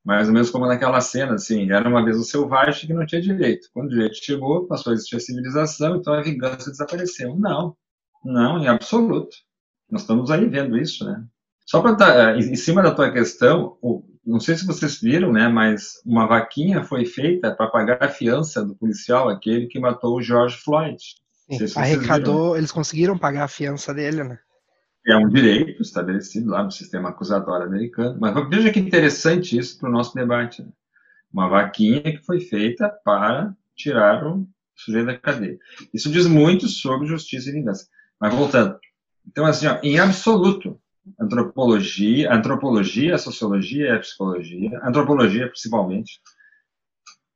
Mais 0.04 0.28
ou 0.28 0.34
menos 0.34 0.50
como 0.50 0.66
naquela 0.66 1.00
cena, 1.00 1.34
assim, 1.34 1.70
era 1.70 1.88
uma 1.88 2.04
vez 2.04 2.18
um 2.18 2.22
selvagem 2.22 2.86
que 2.86 2.92
não 2.92 3.06
tinha 3.06 3.22
direito. 3.22 3.68
Quando 3.72 3.86
o 3.86 3.90
direito 3.90 4.16
chegou, 4.22 4.66
passou 4.66 4.90
a 4.90 4.94
existir 4.94 5.16
a 5.16 5.20
civilização, 5.20 5.96
então 5.96 6.12
a 6.12 6.22
vingança 6.22 6.70
desapareceu. 6.70 7.34
Não, 7.36 7.74
não, 8.24 8.58
em 8.58 8.68
absoluto. 8.68 9.34
Nós 9.90 10.02
estamos 10.02 10.30
aí 10.30 10.46
vendo 10.46 10.76
isso, 10.76 11.04
né? 11.04 11.24
Só 11.66 11.80
para 11.80 11.96
tá, 11.96 12.36
em 12.36 12.54
cima 12.54 12.82
da 12.82 12.90
tua 12.90 13.10
questão, 13.10 13.78
não 14.26 14.38
sei 14.38 14.56
se 14.56 14.66
vocês 14.66 15.00
viram, 15.00 15.32
né, 15.32 15.48
mas 15.48 15.94
uma 16.04 16.26
vaquinha 16.26 16.84
foi 16.84 17.06
feita 17.06 17.54
para 17.54 17.68
pagar 17.68 18.02
a 18.02 18.08
fiança 18.08 18.64
do 18.64 18.74
policial, 18.76 19.28
aquele 19.30 19.66
que 19.66 19.80
matou 19.80 20.16
o 20.16 20.22
George 20.22 20.58
Floyd. 20.58 20.98
Sim, 21.50 21.66
se 21.66 21.78
arrecadou, 21.78 22.56
eles 22.56 22.72
conseguiram 22.72 23.18
pagar 23.18 23.44
a 23.44 23.48
fiança 23.48 23.94
dele, 23.94 24.24
né? 24.24 24.38
É 25.06 25.16
um 25.16 25.28
direito 25.28 25.82
estabelecido 25.82 26.50
lá 26.50 26.62
no 26.62 26.70
sistema 26.70 27.10
acusatório 27.10 27.66
americano. 27.66 28.18
Mas 28.18 28.48
veja 28.48 28.72
que 28.72 28.80
interessante 28.80 29.58
isso 29.58 29.78
para 29.78 29.88
o 29.88 29.92
nosso 29.92 30.14
debate. 30.14 30.62
Né? 30.62 30.68
Uma 31.32 31.48
vaquinha 31.48 32.00
que 32.02 32.24
foi 32.24 32.40
feita 32.40 32.88
para 33.04 33.54
tirar 33.76 34.26
o 34.26 34.48
sujeito 34.74 35.06
da 35.06 35.18
cadeia. 35.18 35.58
Isso 35.92 36.10
diz 36.10 36.26
muito 36.26 36.68
sobre 36.68 37.06
justiça 37.06 37.50
e 37.50 37.52
vingança. 37.52 37.86
Mas 38.18 38.34
voltando. 38.34 38.78
Então, 39.26 39.44
assim, 39.44 39.66
ó, 39.66 39.78
em 39.82 39.98
absoluto, 39.98 40.80
antropologia, 41.20 42.32
antropologia, 42.32 43.18
sociologia 43.18 43.86
e 43.86 43.90
a 43.90 43.98
psicologia, 43.98 44.80
antropologia 44.82 45.48
principalmente, 45.48 46.20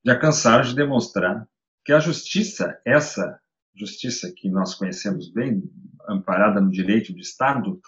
já 0.05 0.17
cansaram 0.17 0.65
de 0.65 0.75
demonstrar 0.75 1.47
que 1.85 1.93
a 1.93 2.01
justiça, 2.01 2.79
essa 2.85 3.39
justiça 3.79 4.33
que 4.35 4.51
nós 4.51 4.75
conhecemos 4.75 5.31
bem, 5.33 5.63
amparada 6.09 6.61
no 6.61 6.71
direito 6.71 7.15
de 7.15 7.21
Estado, 7.21 7.81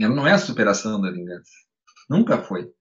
ela 0.00 0.14
não 0.14 0.26
é 0.26 0.32
a 0.32 0.38
superação 0.38 1.00
da 1.00 1.10
vingança. 1.10 1.52
Nunca 2.08 2.38
foi. 2.38 2.72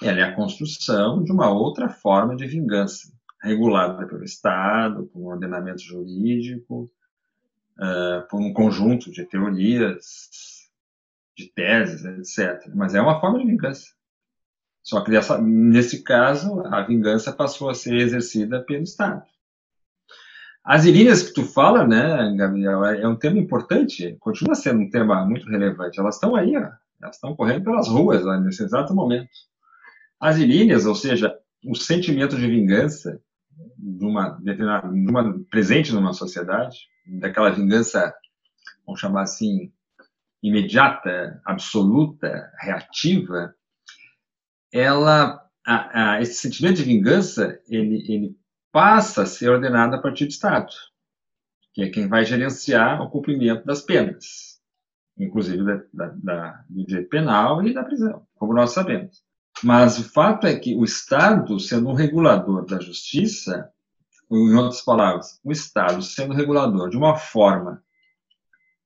Ela 0.00 0.20
é 0.20 0.22
a 0.22 0.34
construção 0.34 1.22
de 1.22 1.32
uma 1.32 1.50
outra 1.50 1.88
forma 1.88 2.36
de 2.36 2.46
vingança, 2.46 3.12
regulada 3.42 4.06
pelo 4.06 4.24
Estado, 4.24 5.06
por 5.06 5.20
um 5.20 5.26
ordenamento 5.26 5.82
jurídico, 5.82 6.90
por 8.30 8.40
um 8.40 8.52
conjunto 8.52 9.10
de 9.10 9.24
teorias, 9.24 10.70
de 11.36 11.52
teses, 11.52 12.04
etc. 12.04 12.70
Mas 12.74 12.94
é 12.94 13.00
uma 13.00 13.20
forma 13.20 13.38
de 13.38 13.46
vingança. 13.46 13.86
Só 14.82 15.02
que 15.02 15.10
nesse 15.40 16.02
caso, 16.02 16.60
a 16.66 16.82
vingança 16.82 17.32
passou 17.32 17.70
a 17.70 17.74
ser 17.74 17.94
exercida 17.94 18.62
pelo 18.64 18.82
Estado. 18.82 19.24
As 20.64 20.84
iríneas 20.84 21.22
que 21.22 21.34
tu 21.34 21.44
fala, 21.44 21.86
né, 21.86 22.34
Gabriel, 22.36 22.84
é, 22.84 23.00
é 23.02 23.08
um 23.08 23.16
tema 23.16 23.38
importante, 23.38 24.16
continua 24.20 24.54
sendo 24.54 24.80
um 24.80 24.90
tema 24.90 25.24
muito 25.26 25.48
relevante. 25.48 25.98
Elas 25.98 26.14
estão 26.14 26.36
aí, 26.36 26.56
ó, 26.56 26.70
elas 27.00 27.16
estão 27.16 27.34
correndo 27.34 27.64
pelas 27.64 27.88
ruas 27.88 28.24
ó, 28.24 28.38
nesse 28.38 28.62
exato 28.62 28.94
momento. 28.94 29.28
As 30.20 30.38
iríneas, 30.38 30.86
ou 30.86 30.94
seja, 30.94 31.36
o 31.66 31.74
sentimento 31.74 32.36
de 32.36 32.46
vingança 32.46 33.20
de 33.76 34.04
uma, 34.04 34.38
de 34.40 35.10
uma 35.10 35.38
presente 35.50 35.92
numa 35.92 36.12
sociedade, 36.12 36.76
daquela 37.20 37.50
vingança, 37.50 38.14
vamos 38.86 39.00
chamar 39.00 39.22
assim, 39.22 39.72
imediata, 40.42 41.40
absoluta, 41.44 42.50
reativa, 42.60 43.54
ela, 44.72 45.44
a, 45.66 46.14
a, 46.14 46.22
esse 46.22 46.34
sentimento 46.34 46.76
de 46.76 46.84
vingança, 46.84 47.60
ele, 47.68 48.04
ele 48.08 48.36
passa 48.72 49.22
a 49.22 49.26
ser 49.26 49.50
ordenado 49.50 49.94
a 49.94 50.00
partir 50.00 50.24
do 50.24 50.30
Estado, 50.30 50.72
que 51.74 51.82
é 51.82 51.90
quem 51.90 52.08
vai 52.08 52.24
gerenciar 52.24 53.02
o 53.02 53.10
cumprimento 53.10 53.64
das 53.66 53.82
penas, 53.82 54.60
inclusive 55.16 55.62
da, 55.62 55.82
da, 55.92 56.14
da, 56.16 56.64
do 56.68 56.84
direito 56.86 57.10
penal 57.10 57.64
e 57.64 57.74
da 57.74 57.84
prisão, 57.84 58.26
como 58.34 58.54
nós 58.54 58.72
sabemos. 58.72 59.22
Mas 59.62 59.98
o 59.98 60.04
fato 60.04 60.46
é 60.46 60.58
que 60.58 60.74
o 60.74 60.82
Estado, 60.82 61.60
sendo 61.60 61.90
um 61.90 61.94
regulador 61.94 62.64
da 62.64 62.80
justiça, 62.80 63.70
em 64.30 64.54
outras 64.54 64.80
palavras, 64.80 65.38
o 65.44 65.52
Estado 65.52 66.02
sendo 66.02 66.32
regulador 66.32 66.88
de 66.88 66.96
uma 66.96 67.16
forma 67.16 67.82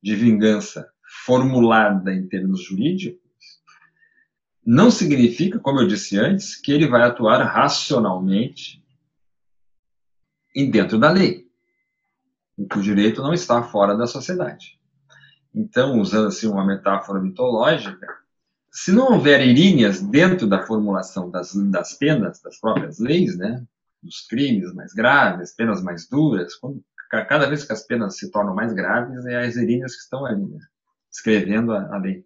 de 0.03 0.16
vingança 0.16 0.90
formulada 1.25 2.12
em 2.12 2.27
termos 2.27 2.62
jurídicos, 2.62 3.20
não 4.64 4.90
significa, 4.90 5.61
como 5.61 5.81
eu 5.81 5.87
disse 5.87 6.18
antes, 6.18 6.57
que 6.57 6.72
ele 6.72 6.88
vai 6.88 7.03
atuar 7.03 7.40
racionalmente 7.44 8.85
e 10.57 10.66
dentro 10.66 10.99
da 10.99 11.11
lei. 11.11 11.47
o 12.59 12.81
direito 12.81 13.23
não 13.23 13.35
está 13.35 13.62
fora 13.62 13.95
da 13.95 14.07
sociedade. 14.07 14.81
Então, 15.55 16.01
usando 16.01 16.29
assim 16.29 16.47
uma 16.49 16.64
metáfora 16.64 17.21
mitológica, 17.21 18.09
se 18.73 18.90
não 18.90 19.12
houver 19.12 19.47
iríneas 19.47 20.01
dentro 20.01 20.47
da 20.47 20.66
formulação 20.66 21.31
das, 21.31 21.53
das 21.71 21.92
penas, 21.92 22.40
das 22.40 22.59
próprias 22.59 22.99
leis, 22.99 23.37
né, 23.37 23.62
dos 24.03 24.27
crimes 24.27 24.73
mais 24.73 24.95
graves, 24.95 25.55
penas 25.55 25.83
mais 25.83 26.09
duras, 26.09 26.55
quando, 26.55 26.83
cada 27.11 27.47
vez 27.47 27.64
que 27.64 27.73
as 27.73 27.87
penas 27.87 28.16
se 28.16 28.31
tornam 28.31 28.55
mais 28.55 28.73
graves, 28.73 29.27
é 29.27 29.45
as 29.45 29.57
iríneas 29.57 29.95
que 29.95 30.03
estão 30.03 30.25
ali, 30.25 30.47
né, 30.47 30.61
escrevendo 31.12 31.73
a, 31.73 31.95
a 31.95 31.99
lei. 31.99 32.25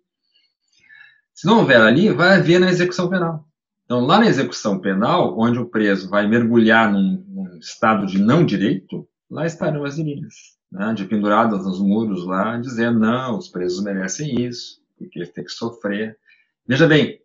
Se 1.35 1.47
não 1.47 1.59
houver 1.59 1.81
ali, 1.81 2.13
vai 2.13 2.37
haver 2.37 2.61
na 2.61 2.71
execução 2.71 3.09
penal. 3.09 3.45
Então, 3.85 4.01
lá 4.07 4.21
na 4.21 4.27
execução 4.27 4.79
penal, 4.79 5.37
onde 5.37 5.59
o 5.59 5.67
preso 5.67 6.09
vai 6.09 6.27
mergulhar 6.29 6.93
num 6.93 7.25
estado 7.61 8.07
de 8.07 8.19
não 8.19 8.45
direito, 8.45 9.09
lá 9.31 9.47
estarão 9.47 9.85
as 9.85 9.99
iríneas, 9.99 10.35
né, 10.71 10.93
de 10.95 11.05
penduradas 11.05 11.65
nos 11.65 11.81
muros 11.81 12.25
lá, 12.27 12.57
dizendo, 12.59 12.99
não, 12.99 13.39
os 13.39 13.49
presos 13.49 13.83
merecem 13.83 14.41
isso, 14.43 14.83
porque 14.97 15.19
eles 15.19 15.31
têm 15.31 15.45
que 15.45 15.51
sofrer. 15.51 16.19
Veja 16.67 16.87
bem, 16.87 17.21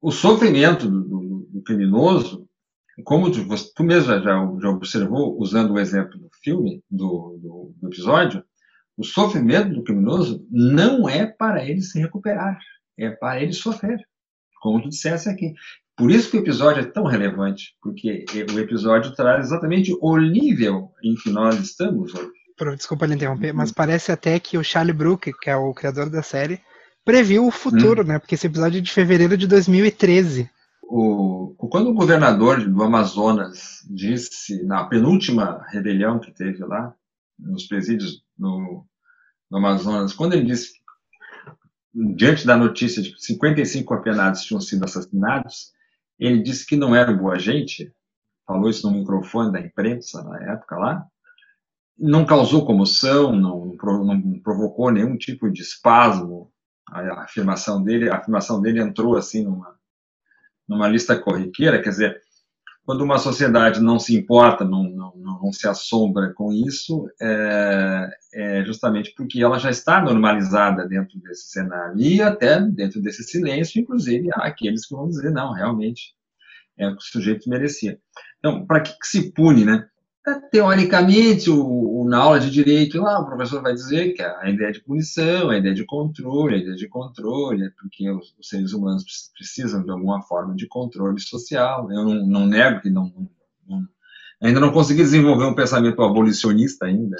o 0.00 0.10
sofrimento 0.10 0.88
do, 0.88 1.02
do, 1.02 1.48
do 1.50 1.62
criminoso, 1.62 2.48
como 3.04 3.30
tu, 3.30 3.46
tu 3.74 3.84
mesmo 3.84 4.08
já, 4.08 4.20
já, 4.20 4.70
observou, 4.70 5.38
usando 5.40 5.72
o 5.72 5.78
exemplo 5.78 6.18
do 6.18 6.28
filme, 6.42 6.82
do, 6.90 7.74
do 7.76 7.88
episódio, 7.88 8.44
o 8.96 9.04
sofrimento 9.04 9.74
do 9.74 9.84
criminoso 9.84 10.46
não 10.50 11.08
é 11.08 11.26
para 11.26 11.64
ele 11.64 11.82
se 11.82 11.98
recuperar, 11.98 12.58
é 12.96 13.10
para 13.10 13.42
ele 13.42 13.52
sofrer 13.52 14.00
como 14.60 14.82
tu 14.82 14.88
dissesse 14.88 15.28
aqui. 15.28 15.54
Por 15.96 16.10
isso 16.10 16.30
que 16.30 16.36
o 16.36 16.40
episódio 16.40 16.82
é 16.82 16.84
tão 16.84 17.04
relevante, 17.04 17.74
porque 17.80 18.26
o 18.54 18.58
episódio 18.58 19.14
traz 19.14 19.46
exatamente 19.46 19.96
o 20.00 20.18
nível 20.18 20.90
em 21.02 21.14
que 21.14 21.30
nós 21.30 21.58
estamos 21.58 22.14
hoje. 22.14 22.30
Desculpa 22.76 23.06
lhe 23.06 23.14
interromper, 23.14 23.52
mas 23.52 23.72
parece 23.72 24.12
até 24.12 24.38
que 24.38 24.58
o 24.58 24.64
Charlie 24.64 24.92
Brooker, 24.92 25.32
que 25.40 25.48
é 25.48 25.56
o 25.56 25.72
criador 25.72 26.10
da 26.10 26.22
série, 26.22 26.60
previu 27.04 27.46
o 27.46 27.50
futuro, 27.50 28.02
hum. 28.02 28.06
né? 28.06 28.18
Porque 28.18 28.34
esse 28.34 28.46
episódio 28.46 28.78
é 28.78 28.80
de 28.82 28.92
fevereiro 28.92 29.36
de 29.36 29.46
2013. 29.46 30.50
O, 30.82 31.54
quando 31.70 31.90
o 31.90 31.94
governador 31.94 32.62
do 32.68 32.82
Amazonas 32.82 33.80
disse, 33.90 34.62
na 34.64 34.84
penúltima 34.84 35.64
rebelião 35.68 36.18
que 36.18 36.32
teve 36.32 36.64
lá, 36.64 36.94
nos 37.38 37.66
presídios 37.66 38.22
no, 38.38 38.86
no 39.50 39.58
Amazonas, 39.58 40.12
quando 40.12 40.34
ele 40.34 40.44
disse, 40.44 40.72
diante 42.14 42.46
da 42.46 42.56
notícia 42.56 43.02
de 43.02 43.12
que 43.12 43.20
55 43.20 43.94
apenados 43.94 44.42
tinham 44.42 44.60
sido 44.60 44.84
assassinados, 44.84 45.72
ele 46.18 46.42
disse 46.42 46.66
que 46.66 46.76
não 46.76 46.94
era 46.94 47.12
boa 47.12 47.38
gente, 47.38 47.92
falou 48.46 48.70
isso 48.70 48.88
no 48.90 48.96
microfone 48.98 49.52
da 49.52 49.60
imprensa 49.60 50.22
na 50.22 50.52
época 50.52 50.76
lá, 50.76 51.06
não 51.98 52.24
causou 52.26 52.66
comoção, 52.66 53.32
não, 53.32 53.76
não 53.82 54.40
provocou 54.40 54.90
nenhum 54.90 55.16
tipo 55.16 55.50
de 55.50 55.62
espasmo. 55.62 56.52
A 56.88 57.22
afirmação 57.22 57.82
dele, 57.82 58.10
a 58.10 58.18
afirmação 58.18 58.60
dele 58.60 58.80
entrou 58.80 59.16
assim 59.16 59.42
numa, 59.42 59.76
numa 60.68 60.88
lista 60.88 61.18
corriqueira, 61.18 61.82
quer 61.82 61.90
dizer, 61.90 62.22
quando 62.86 63.02
uma 63.02 63.18
sociedade 63.18 63.80
não 63.80 63.98
se 63.98 64.16
importa, 64.16 64.64
não, 64.64 64.84
não, 64.84 65.12
não 65.16 65.52
se 65.52 65.66
assombra 65.66 66.32
com 66.32 66.52
isso, 66.52 67.10
é, 67.20 68.08
é, 68.32 68.64
justamente 68.64 69.12
porque 69.16 69.42
ela 69.42 69.58
já 69.58 69.70
está 69.70 70.00
normalizada 70.00 70.86
dentro 70.86 71.18
desse 71.18 71.48
cenário. 71.48 71.98
E 71.98 72.22
até 72.22 72.60
dentro 72.60 73.02
desse 73.02 73.24
silêncio, 73.24 73.80
inclusive, 73.80 74.28
há 74.32 74.46
aqueles 74.46 74.86
que 74.86 74.94
vão 74.94 75.08
dizer, 75.08 75.32
não, 75.32 75.52
realmente, 75.52 76.14
é 76.78 76.86
o 76.86 76.96
que 76.96 77.02
o 77.02 77.06
sujeito 77.06 77.50
merecia. 77.50 77.98
Então, 78.38 78.64
para 78.64 78.80
que, 78.80 78.96
que 78.96 79.06
se 79.08 79.32
pune, 79.32 79.64
né? 79.64 79.88
Teoricamente, 80.50 81.48
o, 81.48 82.00
o, 82.00 82.04
na 82.04 82.18
aula 82.18 82.40
de 82.40 82.50
direito, 82.50 83.00
lá, 83.00 83.20
o 83.20 83.26
professor 83.26 83.62
vai 83.62 83.72
dizer 83.72 84.12
que 84.12 84.22
a 84.22 84.50
ideia 84.50 84.72
de 84.72 84.80
punição, 84.80 85.50
a 85.50 85.56
ideia 85.56 85.72
de 85.72 85.84
controle, 85.84 86.56
a 86.56 86.58
ideia 86.58 86.74
de 86.74 86.88
controle, 86.88 87.64
é 87.64 87.70
porque 87.70 88.10
os, 88.10 88.34
os 88.36 88.48
seres 88.48 88.72
humanos 88.72 89.04
precisam 89.36 89.84
de 89.84 89.90
alguma 89.90 90.20
forma 90.22 90.56
de 90.56 90.66
controle 90.66 91.20
social. 91.20 91.88
Eu 91.92 92.04
não, 92.04 92.26
não 92.26 92.46
nego 92.46 92.80
que 92.80 92.90
não, 92.90 93.12
não, 93.68 93.86
ainda 94.42 94.58
não 94.58 94.72
consegui 94.72 95.02
desenvolver 95.02 95.44
um 95.44 95.54
pensamento 95.54 96.02
abolicionista 96.02 96.86
ainda. 96.86 97.16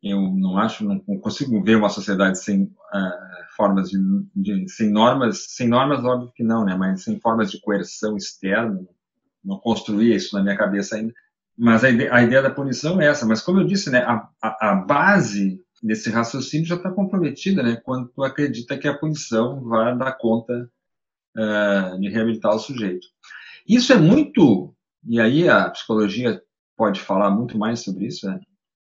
Eu 0.00 0.20
não 0.20 0.56
acho, 0.56 0.84
não 0.84 1.18
consigo 1.18 1.60
ver 1.64 1.76
uma 1.76 1.88
sociedade 1.88 2.38
sem 2.38 2.62
uh, 2.62 3.56
formas 3.56 3.90
de, 3.90 3.98
de, 4.36 4.68
sem 4.68 4.88
normas, 4.88 5.46
sem 5.48 5.66
normas 5.66 6.04
óbvio 6.04 6.30
que 6.32 6.44
não, 6.44 6.64
né? 6.64 6.76
Mas 6.76 7.02
sem 7.02 7.18
formas 7.18 7.50
de 7.50 7.60
coerção 7.60 8.16
externa, 8.16 8.86
não 9.44 9.58
construí 9.58 10.14
isso 10.14 10.36
na 10.36 10.44
minha 10.44 10.56
cabeça 10.56 10.94
ainda 10.94 11.12
mas 11.56 11.84
a 11.84 11.90
ideia, 11.90 12.14
a 12.14 12.22
ideia, 12.22 12.42
da 12.42 12.50
punição 12.50 13.00
é 13.00 13.06
essa. 13.06 13.24
Mas, 13.26 13.40
como 13.40 13.60
eu 13.60 13.66
disse, 13.66 13.90
né, 13.90 14.00
a, 14.00 14.28
a, 14.42 14.70
a 14.70 14.74
base 14.74 15.60
desse 15.82 16.10
raciocínio 16.10 16.66
já 16.66 16.76
está 16.76 16.90
comprometida 16.90 17.62
né, 17.62 17.80
quando 17.84 18.08
tu 18.08 18.22
acredita 18.22 18.76
que 18.76 18.88
a 18.88 18.96
punição 18.96 19.62
vai 19.62 19.96
dar 19.96 20.12
conta 20.12 20.70
uh, 21.36 22.00
de 22.00 22.08
reabilitar 22.08 22.54
o 22.54 22.58
sujeito. 22.58 23.06
Isso 23.68 23.92
é 23.92 23.96
muito, 23.96 24.74
e 25.06 25.20
aí 25.20 25.48
a 25.48 25.70
psicologia 25.70 26.42
pode 26.76 27.00
falar 27.00 27.30
muito 27.30 27.58
mais 27.58 27.80
sobre 27.80 28.06
isso, 28.06 28.26
né? 28.26 28.40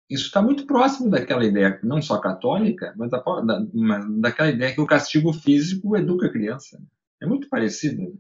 isso 0.09 0.25
está 0.25 0.41
muito 0.41 0.65
próximo 0.65 1.09
daquela 1.09 1.43
ideia, 1.43 1.79
não 1.83 2.01
só 2.01 2.19
católica, 2.19 2.93
mas, 2.97 3.09
da, 3.09 3.19
da, 3.19 3.65
mas 3.73 4.19
daquela 4.19 4.49
ideia 4.49 4.73
que 4.73 4.81
o 4.81 4.85
castigo 4.85 5.33
físico 5.33 5.95
educa 5.97 6.27
a 6.27 6.31
criança. 6.31 6.79
É 7.21 7.25
muito 7.25 7.49
parecido. 7.49 8.15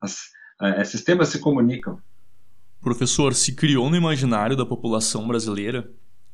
As, 0.00 0.30
uh, 0.60 0.80
esses 0.80 1.04
temas 1.04 1.28
se 1.28 1.38
comunicam. 1.38 2.00
Professor, 2.80 3.34
se 3.34 3.54
criou 3.54 3.90
no 3.90 3.96
imaginário 3.96 4.56
da 4.56 4.64
população 4.64 5.26
brasileira, 5.26 5.90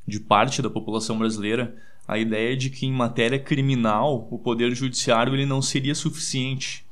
de 0.07 0.21
parte 0.21 0.61
da 0.61 0.69
população 0.69 1.19
brasileira, 1.19 1.75
a 2.07 2.19
ideia 2.19 2.55
de 2.57 2.69
que 2.69 2.87
em 2.87 2.93
matéria 2.93 3.39
criminal 3.39 4.29
o 4.31 4.39
poder 4.39 4.75
judiciário 4.75 5.35
ele 5.35 5.47
não 5.47 5.63
seria 5.63 5.95
suficiente. 5.95 6.85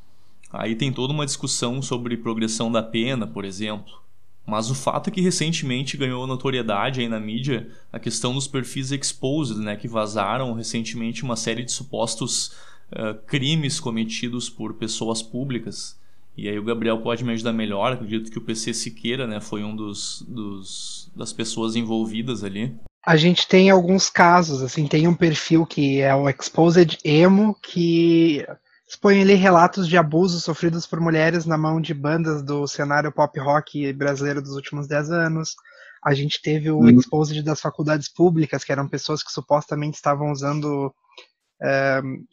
Aí 0.51 0.75
tem 0.75 0.93
toda 0.93 1.13
uma 1.13 1.27
discussão 1.27 1.83
sobre 1.83 2.17
progressão 2.17 2.73
da 2.73 2.83
pena, 2.83 3.27
por 3.27 3.45
exemplo. 3.45 4.03
Mas 4.47 4.71
o 4.71 4.75
fato 4.75 5.09
é 5.09 5.11
que 5.11 5.21
recentemente 5.21 5.97
ganhou 5.97 6.27
notoriedade 6.27 7.01
aí 7.01 7.09
na 7.09 7.21
mídia 7.21 7.71
a 7.93 7.99
questão 7.99 8.35
dos 8.35 8.49
perfis 8.49 8.91
exposed, 8.91 9.59
né, 9.59 9.77
que 9.77 9.87
vazaram 9.87 10.53
recentemente 10.53 11.23
uma 11.23 11.37
série 11.37 11.63
de 11.63 11.71
supostos 11.71 12.49
uh, 12.91 13.15
crimes 13.27 13.79
cometidos 13.79 14.51
por 14.51 14.75
pessoas 14.75 15.23
públicas. 15.23 15.99
E 16.37 16.49
aí 16.49 16.59
o 16.59 16.65
Gabriel 16.65 17.01
pode 17.03 17.25
me 17.25 17.33
ajudar 17.33 17.53
melhor. 17.53 17.93
Acredito 17.93 18.31
que 18.31 18.39
o 18.39 18.45
PC 18.45 18.73
Siqueira, 18.73 19.27
né, 19.27 19.41
foi 19.41 19.63
um 19.63 19.77
dos, 19.77 20.25
dos 20.27 21.11
das 21.15 21.33
pessoas 21.33 21.77
envolvidas 21.77 22.43
ali. 22.43 22.75
A 23.05 23.17
gente 23.17 23.49
tem 23.49 23.69
alguns 23.69 24.09
casos, 24.09 24.63
assim, 24.63 24.87
tem 24.87 25.09
um 25.09 25.15
perfil 25.15 25.67
que 25.67 26.01
é 26.01 26.15
o 26.15 26.29
Exposed 26.29 26.99
Emo, 27.05 27.55
que 27.61 28.47
expõe 28.89 29.21
ali 29.21 29.35
relatos 29.35 29.89
de 29.89 29.97
abusos 29.97 30.45
sofridos 30.45 30.87
por 30.87 31.01
mulheres 31.01 31.45
na 31.45 31.59
mão 31.59 31.81
de 31.81 31.93
bandas 31.93 32.43
do 32.43 32.67
cenário 32.67 33.11
pop 33.11 33.39
rock 33.41 33.93
brasileiro 33.93 34.41
dos 34.41 34.55
últimos 34.55 34.87
10 34.87 35.11
anos. 35.11 35.57
A 36.05 36.15
gente 36.15 36.41
teve 36.41 36.71
o 36.71 36.79
uhum. 36.79 36.91
Exposed 36.91 37.43
das 37.43 37.61
faculdades 37.61 38.09
públicas, 38.09 38.63
que 38.63 38.73
eram 38.73 38.89
pessoas 38.89 39.23
que 39.23 39.33
supostamente 39.33 39.97
estavam 39.97 40.31
usando 40.31 40.95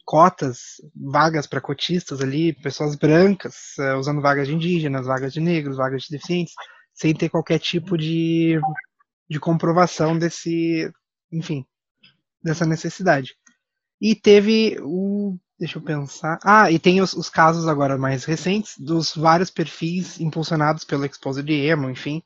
cotas, 0.04 0.80
vagas 0.94 1.46
para 1.46 1.60
cotistas 1.60 2.20
ali, 2.20 2.52
pessoas 2.52 2.96
brancas, 2.96 3.76
uh, 3.78 3.96
usando 3.96 4.20
vagas 4.20 4.48
de 4.48 4.54
indígenas, 4.54 5.06
vagas 5.06 5.32
de 5.32 5.40
negros, 5.40 5.76
vagas 5.76 6.02
de 6.02 6.10
deficientes, 6.10 6.54
sem 6.92 7.14
ter 7.14 7.28
qualquer 7.28 7.58
tipo 7.60 7.96
de, 7.96 8.60
de 9.28 9.38
comprovação 9.38 10.18
desse, 10.18 10.90
enfim, 11.32 11.64
dessa 12.42 12.66
necessidade. 12.66 13.34
E 14.00 14.14
teve 14.14 14.78
o. 14.82 15.36
Deixa 15.58 15.78
eu 15.78 15.82
pensar. 15.82 16.38
Ah, 16.42 16.70
e 16.70 16.78
tem 16.78 17.02
os, 17.02 17.12
os 17.12 17.28
casos 17.28 17.68
agora 17.68 17.98
mais 17.98 18.24
recentes 18.24 18.78
dos 18.78 19.14
vários 19.14 19.50
perfis 19.50 20.18
impulsionados 20.18 20.84
pelo 20.84 21.04
Exposed 21.04 21.48
Emo, 21.52 21.90
enfim, 21.90 22.22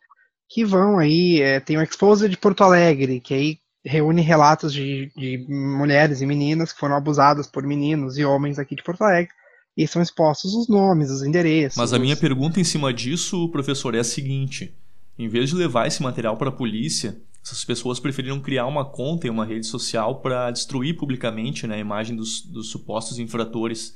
que 0.48 0.64
vão 0.64 0.98
aí. 0.98 1.42
É, 1.42 1.58
tem 1.60 1.76
o 1.76 1.82
Exposed 1.82 2.30
de 2.30 2.36
Porto 2.36 2.62
Alegre, 2.62 3.20
que 3.20 3.34
aí 3.34 3.58
reúne 3.84 4.22
relatos 4.22 4.72
de, 4.72 5.12
de 5.16 5.44
mulheres 5.48 6.20
e 6.20 6.26
meninas 6.26 6.72
que 6.72 6.80
foram 6.80 6.96
abusadas 6.96 7.46
por 7.46 7.62
meninos 7.64 8.16
e 8.16 8.24
homens 8.24 8.58
aqui 8.58 8.74
de 8.74 8.82
Porto 8.82 9.02
Alegre. 9.02 9.32
E 9.76 9.86
são 9.88 10.00
expostos 10.00 10.54
os 10.54 10.68
nomes, 10.68 11.10
os 11.10 11.22
endereços. 11.22 11.76
Mas 11.76 11.92
a 11.92 11.98
minha 11.98 12.16
pergunta 12.16 12.60
em 12.60 12.64
cima 12.64 12.92
disso, 12.94 13.48
professor, 13.48 13.94
é 13.94 13.98
a 13.98 14.04
seguinte: 14.04 14.72
em 15.18 15.28
vez 15.28 15.50
de 15.50 15.56
levar 15.56 15.86
esse 15.86 16.02
material 16.02 16.36
para 16.36 16.48
a 16.48 16.52
polícia, 16.52 17.20
essas 17.44 17.64
pessoas 17.64 18.00
preferiram 18.00 18.40
criar 18.40 18.66
uma 18.66 18.84
conta 18.84 19.26
em 19.26 19.30
uma 19.30 19.44
rede 19.44 19.66
social 19.66 20.20
para 20.20 20.50
destruir 20.50 20.96
publicamente 20.96 21.66
né, 21.66 21.74
a 21.74 21.78
imagem 21.78 22.16
dos, 22.16 22.40
dos 22.40 22.70
supostos 22.70 23.18
infratores. 23.18 23.94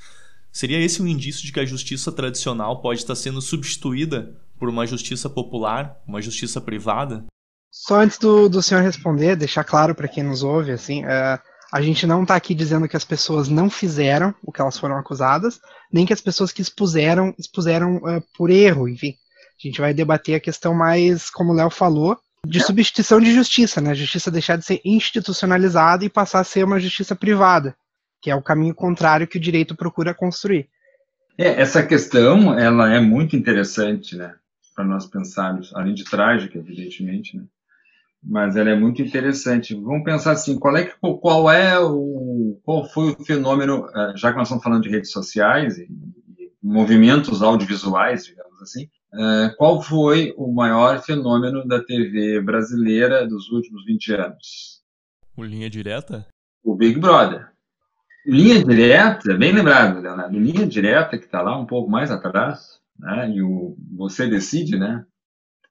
Seria 0.50 0.80
esse 0.80 1.00
um 1.00 1.06
indício 1.06 1.46
de 1.46 1.52
que 1.52 1.60
a 1.60 1.64
justiça 1.64 2.10
tradicional 2.10 2.80
pode 2.80 3.00
estar 3.00 3.14
sendo 3.14 3.40
substituída 3.40 4.36
por 4.58 4.68
uma 4.68 4.86
justiça 4.86 5.30
popular, 5.30 5.96
uma 6.06 6.20
justiça 6.20 6.60
privada? 6.60 7.24
Só 7.70 8.00
antes 8.00 8.18
do, 8.18 8.48
do 8.48 8.62
senhor 8.62 8.82
responder, 8.82 9.36
deixar 9.36 9.64
claro 9.64 9.94
para 9.94 10.08
quem 10.08 10.22
nos 10.22 10.42
ouve, 10.42 10.72
assim, 10.72 11.04
uh, 11.04 11.38
a 11.72 11.82
gente 11.82 12.06
não 12.06 12.22
está 12.22 12.34
aqui 12.34 12.54
dizendo 12.54 12.88
que 12.88 12.96
as 12.96 13.04
pessoas 13.04 13.48
não 13.48 13.68
fizeram 13.68 14.34
o 14.42 14.50
que 14.50 14.60
elas 14.60 14.78
foram 14.78 14.96
acusadas, 14.96 15.60
nem 15.92 16.06
que 16.06 16.12
as 16.12 16.20
pessoas 16.20 16.50
que 16.50 16.62
expuseram, 16.62 17.34
expuseram 17.38 17.96
uh, 17.96 18.22
por 18.36 18.50
erro, 18.50 18.88
enfim. 18.88 19.14
A 19.62 19.66
gente 19.66 19.80
vai 19.80 19.92
debater 19.92 20.36
a 20.36 20.40
questão 20.40 20.72
mais, 20.72 21.28
como 21.28 21.52
o 21.52 21.54
Léo 21.54 21.68
falou, 21.68 22.16
de 22.46 22.60
substituição 22.60 23.20
de 23.20 23.34
justiça, 23.34 23.80
né? 23.80 23.90
A 23.90 23.94
justiça 23.94 24.30
deixar 24.30 24.56
de 24.56 24.64
ser 24.64 24.80
institucionalizada 24.84 26.04
e 26.04 26.08
passar 26.08 26.40
a 26.40 26.44
ser 26.44 26.64
uma 26.64 26.78
justiça 26.78 27.14
privada, 27.14 27.76
que 28.22 28.30
é 28.30 28.34
o 28.34 28.42
caminho 28.42 28.74
contrário 28.74 29.26
que 29.26 29.36
o 29.36 29.40
direito 29.40 29.76
procura 29.76 30.14
construir. 30.14 30.68
É, 31.36 31.60
essa 31.60 31.84
questão, 31.84 32.58
ela 32.58 32.92
é 32.92 33.00
muito 33.00 33.36
interessante, 33.36 34.16
né? 34.16 34.34
Para 34.74 34.84
nós 34.84 35.06
pensarmos, 35.06 35.74
além 35.74 35.92
de 35.92 36.04
trágica, 36.04 36.56
evidentemente, 36.56 37.36
né? 37.36 37.44
Mas 38.22 38.56
ela 38.56 38.70
é 38.70 38.76
muito 38.76 39.02
interessante. 39.02 39.74
Vamos 39.74 40.04
pensar 40.04 40.32
assim, 40.32 40.58
qual 40.58 40.76
é 40.76 40.84
que, 40.84 40.94
qual 41.00 41.50
é 41.50 41.78
o 41.78 42.60
qual 42.64 42.84
foi 42.88 43.10
o 43.12 43.24
fenômeno, 43.24 43.88
eh, 43.94 44.12
já 44.16 44.30
que 44.30 44.36
nós 44.36 44.48
estamos 44.48 44.64
falando 44.64 44.82
de 44.82 44.90
redes 44.90 45.10
sociais 45.10 45.78
e, 45.78 45.88
movimentos 46.62 47.42
audiovisuais, 47.42 48.26
digamos 48.26 48.60
assim, 48.60 48.88
eh, 49.14 49.54
qual 49.56 49.80
foi 49.80 50.34
o 50.36 50.52
maior 50.52 51.00
fenômeno 51.02 51.66
da 51.66 51.82
TV 51.82 52.40
brasileira 52.40 53.26
dos 53.26 53.50
últimos 53.50 53.84
20 53.84 54.12
anos? 54.14 54.82
O 55.36 55.44
Linha 55.44 55.70
Direta? 55.70 56.26
O 56.62 56.74
Big 56.74 56.98
Brother. 56.98 57.48
Linha 58.26 58.62
Direta, 58.62 59.34
bem 59.34 59.52
lembrado, 59.52 60.00
Leonardo, 60.00 60.38
Linha 60.38 60.66
Direta, 60.66 61.16
que 61.16 61.24
está 61.24 61.40
lá 61.40 61.56
um 61.56 61.64
pouco 61.64 61.90
mais 61.90 62.10
atrás, 62.10 62.78
né, 62.98 63.30
e 63.30 63.40
o 63.40 63.76
Você 63.96 64.26
Decide, 64.26 64.76
né, 64.76 65.04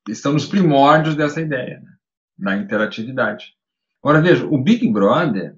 estão 0.10 0.34
nos 0.34 0.46
primórdios 0.46 1.16
dessa 1.16 1.42
ideia. 1.42 1.80
Né? 1.80 1.97
Na 2.38 2.58
interatividade. 2.58 3.56
Agora 4.02 4.22
veja, 4.22 4.46
o 4.46 4.62
Big 4.62 4.88
Brother, 4.92 5.56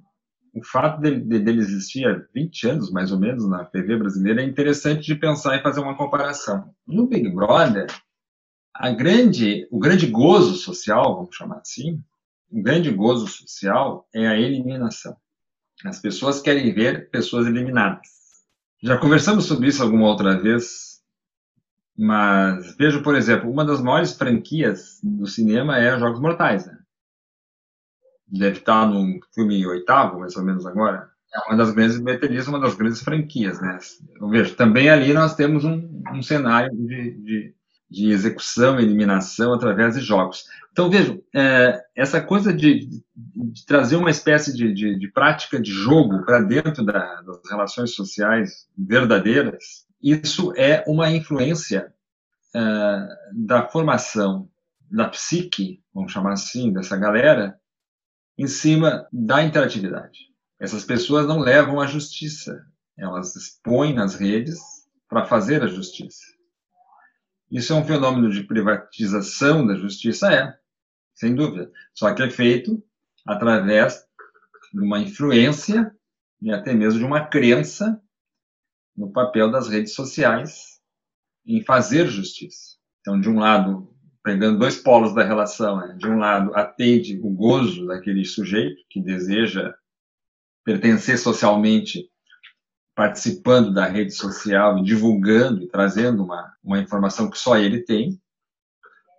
o 0.54 0.64
fato 0.64 1.02
dele, 1.02 1.20
dele 1.20 1.60
existir 1.60 2.06
há 2.06 2.22
20 2.34 2.68
anos, 2.68 2.92
mais 2.92 3.12
ou 3.12 3.20
menos, 3.20 3.48
na 3.48 3.66
TV 3.66 3.98
brasileira, 3.98 4.42
é 4.42 4.46
interessante 4.46 5.06
de 5.06 5.16
pensar 5.16 5.58
e 5.58 5.62
fazer 5.62 5.82
uma 5.82 5.98
comparação. 5.98 6.74
No 6.88 7.08
Big 7.08 7.30
Brother, 7.30 7.88
a 8.74 8.92
grande, 8.92 9.68
o 9.70 9.78
grande 9.78 10.08
gozo 10.08 10.56
social, 10.56 11.16
vamos 11.16 11.36
chamar 11.36 11.58
assim, 11.58 12.02
o 12.50 12.62
grande 12.62 12.90
gozo 12.92 13.28
social 13.28 14.08
é 14.14 14.28
a 14.28 14.40
eliminação. 14.40 15.16
As 15.86 16.00
pessoas 16.00 16.42
querem 16.42 16.74
ver 16.74 17.10
pessoas 17.10 17.46
eliminadas. 17.46 18.08
Já 18.82 18.98
conversamos 18.98 19.46
sobre 19.46 19.68
isso 19.68 19.84
alguma 19.84 20.08
outra 20.08 20.42
vez, 20.42 20.89
mas 22.02 22.76
vejo, 22.78 23.04
por 23.04 23.16
exemplo, 23.16 23.52
uma 23.52 23.66
das 23.66 23.82
maiores 23.82 24.14
franquias 24.14 25.00
do 25.04 25.28
cinema 25.28 25.78
é 25.78 26.00
Jogos 26.00 26.20
Mortais. 26.20 26.66
Né? 26.66 26.78
Deve 28.28 28.60
estar 28.60 28.88
no 28.88 29.20
filme 29.34 29.66
oitavo, 29.68 30.20
mais 30.20 30.36
ou 30.36 30.44
menos 30.44 30.66
agora. 30.66 31.10
É 31.34 31.40
uma 31.48 31.58
das 31.58 31.72
grandes 31.72 32.00
bilheterias, 32.00 32.48
uma 32.48 32.60
das 32.60 32.76
grandes 32.76 33.02
franquias. 33.02 33.60
Né? 33.60 33.78
Eu 34.20 34.30
vejo, 34.30 34.56
também 34.56 34.90
ali 34.90 35.14
nós 35.14 35.36
temos 35.36 35.66
um, 35.66 36.02
um 36.14 36.22
cenário 36.22 36.72
de, 36.76 37.12
de 37.22 37.56
de 37.90 38.12
execução 38.12 38.80
eliminação 38.80 39.54
através 39.54 39.96
de 39.96 40.02
jogos. 40.02 40.46
Então, 40.72 40.90
vejam, 40.90 41.22
é, 41.36 41.82
essa 41.96 42.22
coisa 42.22 42.54
de, 42.54 42.86
de, 42.86 43.04
de, 43.16 43.66
trazer 43.66 43.96
uma 43.96 44.12
espécie 44.12 44.56
de, 44.56 44.74
de 44.74 45.08
prática 45.12 45.60
de 45.60 45.72
jogo 45.72 46.24
para 46.24 46.42
dentro 46.42 46.86
da, 46.86 47.22
das 47.22 47.40
relações 47.50 47.96
sociais 47.96 48.68
verdadeiras, 48.78 49.88
isso 50.02 50.54
é 50.56 50.84
uma 50.88 51.10
influência 51.12 51.94
é, 52.56 53.08
da 53.34 53.68
formação 53.68 54.50
da 54.90 55.08
psique, 55.08 55.84
vamos 55.94 56.12
chamar 56.12 56.34
assim, 56.34 56.74
dessa 56.74 56.98
galera, 56.98 57.60
em 58.38 58.48
cima 58.48 59.08
da 59.12 59.44
interatividade. 59.44 60.20
Essas 60.60 60.84
pessoas 60.84 61.28
não 61.28 61.40
levam 61.40 61.80
a 61.80 61.86
justiça, 61.86 62.66
elas 62.98 63.36
expõem 63.36 63.94
nas 63.94 64.16
redes 64.16 64.60
para 65.08 65.26
fazer 65.26 65.64
a 65.64 65.68
justiça. 65.68 66.24
Isso 67.52 67.74
é 67.74 67.76
um 67.76 67.86
fenômeno 67.86 68.30
de 68.30 68.44
privatização 68.44 69.66
da 69.66 69.76
justiça? 69.76 70.32
É, 70.32 70.56
sem 71.16 71.34
dúvida. 71.34 71.72
Só 71.94 72.14
que 72.14 72.22
é 72.22 72.30
feito 72.30 72.84
através 73.26 74.06
de 74.74 74.80
uma 74.80 75.00
influência 75.00 75.94
e 76.42 76.52
até 76.52 76.74
mesmo 76.74 77.00
de 77.00 77.06
uma 77.06 77.26
crença 77.26 78.02
no 79.00 79.10
papel 79.10 79.50
das 79.50 79.70
redes 79.70 79.94
sociais 79.94 80.80
em 81.46 81.64
fazer 81.64 82.08
justiça. 82.08 82.76
Então, 83.00 83.20
de 83.20 83.30
um 83.30 83.40
lado, 83.40 83.90
pegando 84.22 84.60
dois 84.60 84.76
polos 84.76 85.16
da 85.16 85.24
relação, 85.24 85.78
né? 85.78 85.96
de 85.98 86.06
um 86.06 86.18
lado, 86.18 86.54
atende 86.54 87.18
o 87.24 87.30
gozo 87.30 87.88
daquele 87.88 88.26
sujeito 88.26 88.84
que 88.90 89.02
deseja 89.02 89.74
pertencer 90.66 91.18
socialmente 91.18 92.10
participando 92.94 93.74
da 93.74 93.86
rede 93.86 94.12
social 94.12 94.78
e 94.78 94.84
divulgando 94.84 95.64
e 95.64 95.68
trazendo 95.68 96.22
uma, 96.22 96.54
uma 96.62 96.80
informação 96.80 97.30
que 97.30 97.40
só 97.40 97.58
ele 97.58 97.80
tem, 97.80 98.22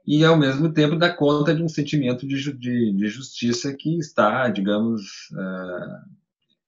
e 0.06 0.22
ao 0.22 0.36
mesmo 0.36 0.72
tempo 0.72 0.96
dá 0.96 1.10
conta 1.10 1.54
de 1.54 1.62
um 1.62 1.68
sentimento 1.68 2.26
de, 2.26 2.52
de, 2.58 2.92
de 2.92 3.08
justiça 3.08 3.74
que 3.74 3.98
está, 3.98 4.48
digamos, 4.50 5.30
uh, 5.32 6.19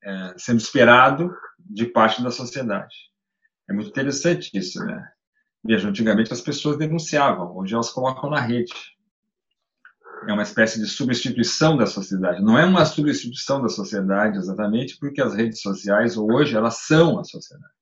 uh, 0.05 0.35
sendo 0.39 0.59
esperado 0.59 1.35
de 1.59 1.87
parte 1.87 2.23
da 2.23 2.31
sociedade. 2.31 2.95
É 3.69 3.73
muito 3.73 3.91
interessante 3.91 4.51
isso, 4.55 4.85
né? 4.85 5.09
Veja, 5.65 5.89
antigamente 5.89 6.33
as 6.33 6.41
pessoas 6.41 6.77
denunciavam, 6.77 7.57
hoje 7.57 7.75
elas 7.75 7.91
colocam 7.91 8.29
na 8.29 8.41
rede 8.41 8.73
é 10.29 10.33
uma 10.33 10.43
espécie 10.43 10.79
de 10.79 10.87
substituição 10.87 11.77
da 11.77 11.87
sociedade. 11.87 12.43
Não 12.43 12.59
é 12.59 12.65
uma 12.65 12.85
substituição 12.85 13.61
da 13.61 13.69
sociedade 13.69 14.39
exatamente 14.39 14.99
porque 14.99 15.21
as 15.21 15.35
redes 15.35 15.61
sociais 15.61 16.17
hoje 16.17 16.57
elas 16.57 16.79
são 16.79 17.19
a 17.19 17.25
sociedade. 17.25 17.73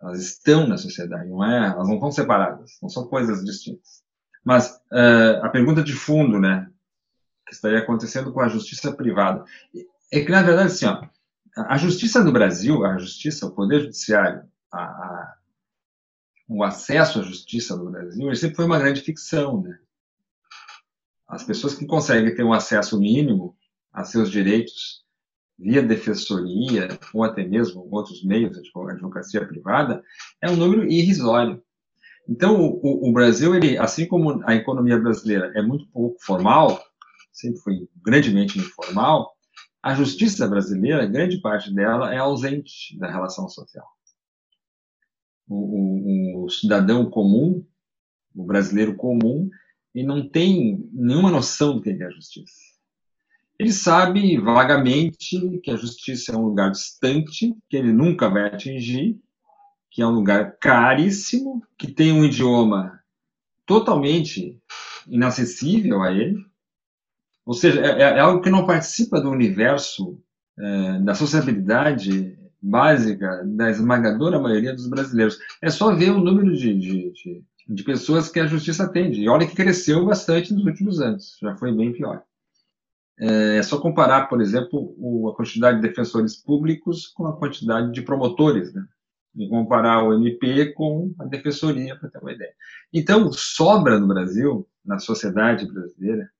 Elas 0.00 0.20
estão 0.20 0.66
na 0.66 0.76
sociedade, 0.76 1.28
não 1.28 1.44
é? 1.44 1.68
Elas 1.68 1.86
não 1.86 1.94
estão 1.94 2.10
separadas, 2.10 2.72
não 2.82 2.88
são 2.88 3.06
coisas 3.06 3.44
distintas. 3.44 4.02
Mas 4.44 4.70
uh, 4.92 5.44
a 5.44 5.48
pergunta 5.48 5.82
de 5.82 5.92
fundo, 5.92 6.40
né, 6.40 6.68
que 7.46 7.54
estaria 7.54 7.78
acontecendo 7.78 8.32
com 8.32 8.40
a 8.40 8.48
justiça 8.48 8.92
privada, 8.92 9.44
é 10.12 10.24
que 10.24 10.30
na 10.30 10.42
verdade 10.42 10.72
assim, 10.72 10.86
ó, 10.86 11.02
a 11.56 11.76
justiça 11.76 12.22
no 12.22 12.32
Brasil, 12.32 12.84
a 12.84 12.98
justiça, 12.98 13.46
o 13.46 13.54
poder 13.54 13.80
judiciário, 13.80 14.42
a, 14.70 14.82
a, 14.82 15.34
o 16.48 16.62
acesso 16.62 17.20
à 17.20 17.22
justiça 17.22 17.76
no 17.76 17.90
Brasil, 17.90 18.34
sempre 18.34 18.56
foi 18.56 18.64
uma 18.64 18.78
grande 18.78 19.00
ficção, 19.00 19.62
né? 19.62 19.78
As 21.28 21.42
pessoas 21.42 21.74
que 21.74 21.86
conseguem 21.86 22.34
ter 22.34 22.44
um 22.44 22.52
acesso 22.52 23.00
mínimo 23.00 23.56
a 23.90 24.04
seus 24.04 24.30
direitos 24.30 25.02
via 25.58 25.82
defensoria 25.82 26.88
ou 27.14 27.24
até 27.24 27.46
mesmo 27.46 27.88
outros 27.90 28.22
meios 28.24 28.52
de 28.52 28.70
advocacia 28.90 29.46
privada 29.46 30.02
é 30.42 30.50
um 30.50 30.56
número 30.56 30.84
irrisório. 30.90 31.62
Então, 32.28 32.60
o, 32.60 33.08
o, 33.08 33.12
Brasil, 33.12 33.54
ele, 33.54 33.78
assim 33.78 34.06
como 34.06 34.42
a 34.46 34.54
economia 34.54 34.98
brasileira 34.98 35.52
é 35.56 35.62
muito 35.62 35.86
pouco 35.88 36.18
formal, 36.22 36.82
sempre 37.32 37.60
foi 37.60 37.88
grandemente 38.04 38.58
informal, 38.58 39.32
a 39.82 39.94
justiça 39.94 40.46
brasileira, 40.46 41.06
grande 41.06 41.40
parte 41.40 41.72
dela 41.74 42.14
é 42.14 42.18
ausente 42.18 42.96
da 42.98 43.10
relação 43.10 43.48
social. 43.48 43.86
O, 45.48 45.56
o, 45.56 46.44
o 46.44 46.48
cidadão 46.48 47.10
comum, 47.10 47.66
o 48.34 48.44
brasileiro 48.44 48.94
comum, 48.94 49.50
e 49.94 50.02
não 50.02 50.26
tem 50.26 50.88
nenhuma 50.92 51.30
noção 51.30 51.74
do 51.74 51.82
que 51.82 51.90
é 51.90 52.06
a 52.06 52.10
justiça. 52.10 52.72
Ele 53.58 53.72
sabe 53.72 54.38
vagamente 54.38 55.60
que 55.62 55.70
a 55.70 55.76
justiça 55.76 56.32
é 56.32 56.36
um 56.36 56.46
lugar 56.46 56.70
distante, 56.70 57.54
que 57.68 57.76
ele 57.76 57.92
nunca 57.92 58.28
vai 58.28 58.46
atingir, 58.46 59.20
que 59.90 60.00
é 60.00 60.06
um 60.06 60.12
lugar 60.12 60.56
caríssimo, 60.58 61.62
que 61.76 61.92
tem 61.92 62.12
um 62.12 62.24
idioma 62.24 63.00
totalmente 63.66 64.60
inacessível 65.06 66.02
a 66.02 66.10
ele. 66.10 66.44
Ou 67.44 67.54
seja, 67.54 67.80
é, 67.80 68.00
é 68.00 68.20
algo 68.20 68.40
que 68.40 68.50
não 68.50 68.66
participa 68.66 69.20
do 69.20 69.30
universo, 69.30 70.20
é, 70.58 71.00
da 71.00 71.14
sociabilidade 71.14 72.38
básica 72.60 73.42
da 73.44 73.70
esmagadora 73.70 74.38
maioria 74.38 74.72
dos 74.72 74.88
brasileiros. 74.88 75.38
É 75.60 75.68
só 75.68 75.94
ver 75.94 76.10
o 76.10 76.20
número 76.20 76.54
de, 76.54 76.78
de, 76.78 77.12
de 77.12 77.44
de 77.68 77.84
pessoas 77.84 78.28
que 78.28 78.40
a 78.40 78.46
justiça 78.46 78.84
atende. 78.84 79.20
E 79.20 79.28
olha 79.28 79.46
que 79.46 79.54
cresceu 79.54 80.04
bastante 80.04 80.52
nos 80.52 80.64
últimos 80.64 81.00
anos, 81.00 81.38
já 81.40 81.56
foi 81.56 81.72
bem 81.72 81.92
pior. 81.92 82.22
É, 83.18 83.58
é 83.58 83.62
só 83.62 83.80
comparar, 83.80 84.28
por 84.28 84.40
exemplo, 84.40 84.94
o, 84.98 85.28
a 85.28 85.36
quantidade 85.36 85.80
de 85.80 85.88
defensores 85.88 86.36
públicos 86.36 87.06
com 87.08 87.26
a 87.26 87.36
quantidade 87.36 87.92
de 87.92 88.02
promotores, 88.02 88.72
né? 88.72 88.84
E 89.34 89.48
comparar 89.48 90.04
o 90.04 90.12
MP 90.12 90.72
com 90.72 91.14
a 91.18 91.24
defensoria, 91.24 91.96
para 91.96 92.10
ter 92.10 92.18
uma 92.18 92.32
ideia. 92.32 92.52
Então, 92.92 93.32
sobra 93.32 93.98
no 93.98 94.06
Brasil, 94.06 94.68
na 94.84 94.98
sociedade 94.98 95.66
brasileira, 95.66 96.30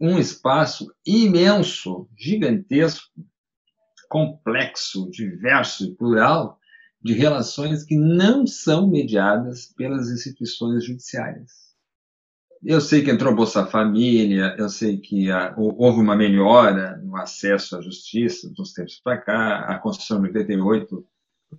um 0.00 0.18
espaço 0.18 0.92
imenso, 1.06 2.08
gigantesco, 2.16 3.10
complexo, 4.08 5.10
diverso 5.10 5.84
e 5.84 5.94
plural 5.94 6.58
de 7.02 7.12
relações 7.12 7.84
que 7.84 7.96
não 7.96 8.46
são 8.46 8.88
mediadas 8.88 9.72
pelas 9.76 10.10
instituições 10.10 10.84
judiciárias. 10.84 11.66
Eu 12.62 12.80
sei 12.80 13.02
que 13.02 13.10
entrou 13.10 13.34
Bolsa 13.34 13.66
Família, 13.66 14.56
eu 14.58 14.68
sei 14.68 14.98
que 14.98 15.28
houve 15.56 16.00
uma 16.00 16.16
melhora 16.16 16.96
no 16.96 17.16
acesso 17.16 17.76
à 17.76 17.82
justiça 17.82 18.50
dos 18.50 18.72
tempos 18.72 19.00
para 19.02 19.18
cá, 19.18 19.58
a 19.66 19.78
Constituição 19.78 20.20
de 20.20 20.36
88 20.36 21.06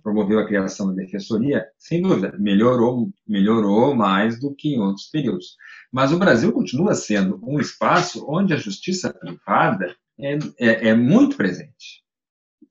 promoveu 0.02 0.38
a 0.38 0.46
criação 0.46 0.88
da 0.88 0.94
defensoria, 0.94 1.66
sem 1.78 2.02
dúvida, 2.02 2.36
melhorou, 2.38 3.10
melhorou 3.26 3.94
mais 3.94 4.38
do 4.38 4.54
que 4.54 4.74
em 4.74 4.80
outros 4.80 5.06
períodos. 5.06 5.56
Mas 5.90 6.12
o 6.12 6.18
Brasil 6.18 6.52
continua 6.52 6.94
sendo 6.94 7.40
um 7.42 7.58
espaço 7.58 8.24
onde 8.28 8.52
a 8.52 8.58
justiça 8.58 9.12
privada 9.12 9.96
é, 10.18 10.38
é, 10.58 10.88
é 10.88 10.94
muito 10.94 11.36
presente. 11.36 12.02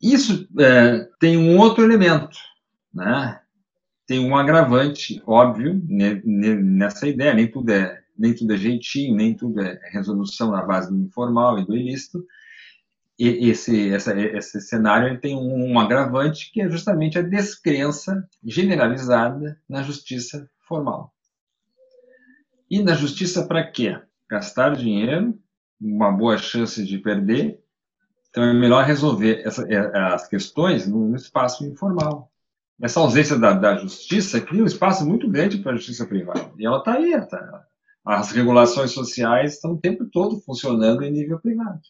Isso 0.02 0.48
é, 0.60 1.08
tem 1.20 1.38
um 1.38 1.58
outro 1.58 1.84
elemento, 1.84 2.38
né? 2.94 3.42
Tem 4.06 4.20
um 4.20 4.38
agravante 4.38 5.22
óbvio 5.26 5.82
nessa 5.86 7.08
ideia, 7.08 7.34
nem 7.34 7.50
tudo 7.50 7.72
é 7.72 8.04
nem 8.18 8.34
tudo 8.34 8.54
é 8.54 8.58
jeitinho, 8.58 9.16
nem 9.16 9.36
tudo 9.36 9.62
é 9.62 9.80
resolução 9.92 10.52
na 10.52 10.64
base 10.64 10.90
do 10.90 10.98
informal 10.98 11.60
e 11.60 11.66
do 11.66 11.76
ilícito. 11.76 12.26
Esse, 13.20 13.92
essa, 13.92 14.20
esse 14.20 14.62
cenário 14.62 15.20
tem 15.20 15.36
um, 15.36 15.72
um 15.72 15.80
agravante 15.80 16.52
que 16.52 16.62
é 16.62 16.70
justamente 16.70 17.18
a 17.18 17.24
descrença 17.24 18.28
generalizada 18.44 19.60
na 19.68 19.82
justiça 19.82 20.48
formal. 20.60 21.12
E 22.70 22.84
na 22.84 22.94
justiça 22.94 23.48
para 23.48 23.66
quê? 23.66 24.00
Gastar 24.30 24.76
dinheiro, 24.76 25.40
uma 25.82 26.12
boa 26.12 26.38
chance 26.38 26.84
de 26.86 26.98
perder. 27.00 27.60
Então 28.30 28.44
é 28.44 28.54
melhor 28.54 28.84
resolver 28.84 29.42
essa, 29.44 29.64
é, 29.68 29.98
as 30.14 30.28
questões 30.28 30.88
no 30.88 31.16
espaço 31.16 31.66
informal 31.66 32.32
essa 32.82 33.00
ausência 33.00 33.38
da, 33.38 33.54
da 33.54 33.76
justiça 33.78 34.40
cria 34.40 34.64
um 34.64 34.68
espaço 34.68 35.06
muito 35.06 35.30
grande 35.30 35.58
para 35.58 35.74
a 35.74 35.76
justiça 35.76 36.06
privada. 36.06 36.52
E 36.58 36.66
ela 36.66 36.78
está 36.78 36.94
aí. 36.94 37.28
Tá, 37.28 37.66
as 38.06 38.32
regulações 38.32 38.92
sociais 38.92 39.54
estão 39.54 39.74
o 39.74 39.80
tempo 39.80 40.06
todo 40.06 40.40
funcionando 40.42 41.04
em 41.04 41.12
nível 41.12 41.40
privado. 41.40 41.82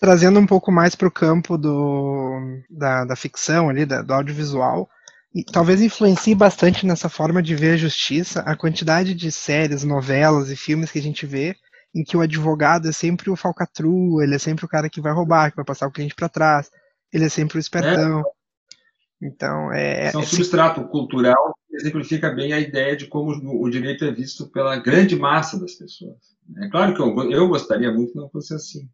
Trazendo 0.00 0.40
um 0.40 0.46
pouco 0.46 0.72
mais 0.72 0.94
para 0.94 1.06
o 1.06 1.12
campo 1.12 1.58
do, 1.58 2.62
da, 2.70 3.04
da 3.04 3.14
ficção 3.14 3.68
ali, 3.68 3.84
da, 3.84 4.00
do 4.00 4.14
audiovisual, 4.14 4.88
e 5.34 5.44
talvez 5.44 5.80
influencie 5.82 6.34
bastante 6.34 6.86
nessa 6.86 7.08
forma 7.08 7.42
de 7.42 7.54
ver 7.54 7.74
a 7.74 7.76
justiça 7.76 8.40
a 8.40 8.56
quantidade 8.56 9.14
de 9.14 9.30
séries, 9.30 9.84
novelas 9.84 10.50
e 10.50 10.56
filmes 10.56 10.90
que 10.90 10.98
a 10.98 11.02
gente 11.02 11.26
vê 11.26 11.54
em 11.94 12.02
que 12.02 12.16
o 12.16 12.20
advogado 12.20 12.88
é 12.88 12.92
sempre 12.92 13.30
o 13.30 13.36
falcatrua, 13.36 14.24
ele 14.24 14.34
é 14.34 14.38
sempre 14.38 14.64
o 14.64 14.68
cara 14.68 14.88
que 14.88 15.00
vai 15.00 15.12
roubar, 15.12 15.50
que 15.50 15.56
vai 15.56 15.64
passar 15.64 15.86
o 15.86 15.92
cliente 15.92 16.14
para 16.14 16.28
trás, 16.28 16.70
ele 17.12 17.26
é 17.26 17.28
sempre 17.28 17.58
o 17.58 17.60
espertão. 17.60 18.20
É. 18.20 19.26
Então, 19.26 19.72
é. 19.72 20.10
é 20.12 20.16
um 20.16 20.22
substrato 20.22 20.82
cultural 20.88 21.54
que 21.68 21.76
exemplifica 21.76 22.30
bem 22.30 22.52
a 22.52 22.60
ideia 22.60 22.96
de 22.96 23.06
como 23.06 23.32
o 23.62 23.68
direito 23.68 24.04
é 24.04 24.10
visto 24.10 24.48
pela 24.50 24.76
grande 24.76 25.14
massa 25.14 25.60
das 25.60 25.74
pessoas. 25.74 26.16
É 26.58 26.68
claro 26.68 26.94
que 26.94 27.02
eu, 27.02 27.30
eu 27.30 27.48
gostaria 27.48 27.92
muito 27.92 28.12
que 28.12 28.18
não 28.18 28.30
fosse 28.30 28.54
assim. 28.54 28.88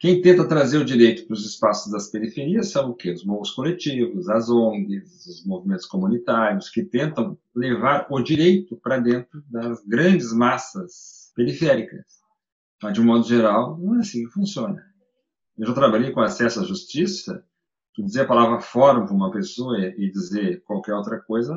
Quem 0.00 0.22
tenta 0.22 0.48
trazer 0.48 0.78
o 0.78 0.84
direito 0.84 1.26
para 1.26 1.34
os 1.34 1.44
espaços 1.44 1.92
das 1.92 2.08
periferias 2.10 2.70
são 2.70 2.88
o 2.88 2.94
quê? 2.94 3.12
Os, 3.12 3.22
os 3.22 3.50
coletivos, 3.50 4.30
as 4.30 4.48
ONGs, 4.48 5.26
os 5.26 5.44
movimentos 5.44 5.84
comunitários, 5.84 6.70
que 6.70 6.82
tentam 6.82 7.36
levar 7.54 8.06
o 8.10 8.18
direito 8.22 8.78
para 8.78 8.98
dentro 8.98 9.44
das 9.50 9.84
grandes 9.84 10.32
massas 10.32 11.30
periféricas. 11.36 12.06
Mas, 12.82 12.94
de 12.94 13.00
um 13.02 13.04
modo 13.04 13.28
geral, 13.28 13.78
não 13.78 13.96
é 13.96 13.98
assim 13.98 14.24
que 14.24 14.32
funciona. 14.32 14.82
Eu 15.58 15.66
já 15.66 15.74
trabalhei 15.74 16.10
com 16.12 16.22
acesso 16.22 16.60
à 16.60 16.64
justiça, 16.64 17.44
dizer 17.98 18.22
a 18.22 18.26
palavra 18.26 18.58
fórum 18.58 19.04
para 19.04 19.14
uma 19.14 19.30
pessoa 19.30 19.78
e 19.78 20.10
dizer 20.10 20.62
qualquer 20.62 20.94
outra 20.94 21.20
coisa. 21.20 21.54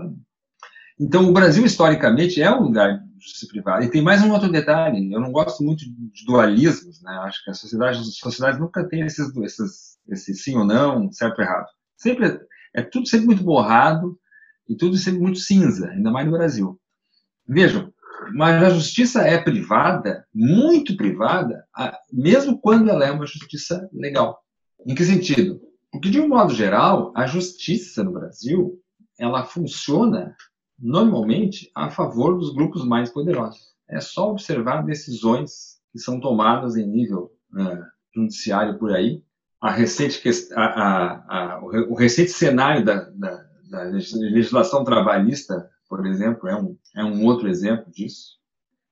Então, 0.99 1.29
o 1.29 1.31
Brasil, 1.31 1.63
historicamente, 1.63 2.41
é 2.41 2.51
um 2.53 2.63
lugar 2.63 3.01
E 3.85 3.89
tem 3.89 4.01
mais 4.01 4.21
um 4.21 4.31
outro 4.31 4.51
detalhe, 4.51 5.11
eu 5.11 5.19
não 5.19 5.31
gosto 5.31 5.63
muito 5.63 5.85
de 5.85 6.25
dualismos, 6.25 7.01
né? 7.01 7.11
Acho 7.23 7.43
que 7.43 7.51
a 7.51 7.53
sociedade 7.53 8.59
nunca 8.59 8.87
tem 8.87 9.01
esses, 9.01 9.35
esses, 9.37 9.97
esse 10.09 10.33
sim 10.33 10.55
ou 10.55 10.65
não, 10.65 11.11
certo 11.11 11.39
ou 11.39 11.45
errado. 11.45 11.67
Sempre 11.95 12.27
é, 12.27 12.39
é 12.75 12.81
tudo 12.81 13.07
sempre 13.07 13.27
muito 13.27 13.43
borrado 13.43 14.19
e 14.67 14.75
tudo 14.75 14.97
sempre 14.97 15.21
muito 15.21 15.39
cinza, 15.39 15.89
ainda 15.89 16.11
mais 16.11 16.25
no 16.25 16.33
Brasil. 16.33 16.79
Vejam, 17.47 17.93
mas 18.33 18.63
a 18.63 18.69
justiça 18.69 19.21
é 19.21 19.37
privada, 19.37 20.25
muito 20.33 20.95
privada, 20.95 21.65
mesmo 22.11 22.59
quando 22.59 22.89
ela 22.89 23.05
é 23.05 23.11
uma 23.11 23.25
justiça 23.25 23.89
legal. 23.91 24.41
Em 24.85 24.95
que 24.95 25.03
sentido? 25.03 25.61
Porque, 25.91 26.09
de 26.09 26.19
um 26.19 26.27
modo 26.27 26.53
geral, 26.53 27.13
a 27.15 27.27
justiça 27.27 28.03
no 28.03 28.11
Brasil 28.11 28.79
ela 29.19 29.45
funciona 29.45 30.35
normalmente 30.79 31.71
a 31.75 31.89
favor 31.89 32.37
dos 32.37 32.53
grupos 32.53 32.85
mais 32.85 33.09
poderosos. 33.09 33.73
É 33.87 33.99
só 33.99 34.31
observar 34.31 34.83
decisões 34.83 35.81
que 35.91 35.99
são 35.99 36.19
tomadas 36.19 36.75
em 36.75 36.87
nível 36.87 37.31
uh, 37.53 37.85
judiciário 38.15 38.77
por 38.77 38.93
aí. 38.93 39.23
A 39.61 39.71
recente, 39.71 40.21
a, 40.55 40.65
a, 40.65 41.55
a, 41.55 41.63
o 41.63 41.93
recente 41.93 42.31
cenário 42.31 42.83
da, 42.83 43.09
da, 43.11 43.45
da, 43.69 43.83
legislação 43.83 44.83
trabalhista, 44.83 45.69
por 45.87 46.05
exemplo, 46.05 46.49
é 46.49 46.55
um, 46.55 46.77
é 46.95 47.03
um 47.03 47.23
outro 47.25 47.47
exemplo 47.47 47.89
disso. 47.91 48.37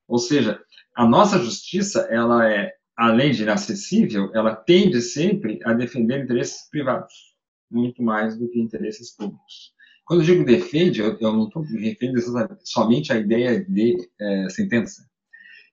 Ou 0.08 0.18
seja, 0.18 0.62
a 0.96 1.06
nossa 1.06 1.40
justiça, 1.40 2.08
ela 2.10 2.50
é, 2.50 2.74
além 2.96 3.32
de 3.32 3.44
inacessível, 3.44 4.30
ela 4.34 4.56
tende 4.56 5.02
sempre 5.02 5.60
a 5.66 5.74
defender 5.74 6.24
interesses 6.24 6.70
privados, 6.70 7.14
muito 7.70 8.02
mais 8.02 8.38
do 8.38 8.48
que 8.50 8.62
interesses 8.62 9.16
públicos. 9.16 9.74
Quando 10.12 10.24
eu 10.24 10.26
digo 10.26 10.44
defende, 10.44 11.00
eu, 11.00 11.18
eu 11.22 11.32
não 11.32 11.46
estou 11.46 11.64
me 11.64 11.88
referindo 11.88 12.20
somente 12.66 13.14
à 13.14 13.16
ideia 13.16 13.64
de 13.64 13.96
é, 14.20 14.50
sentença. 14.50 15.04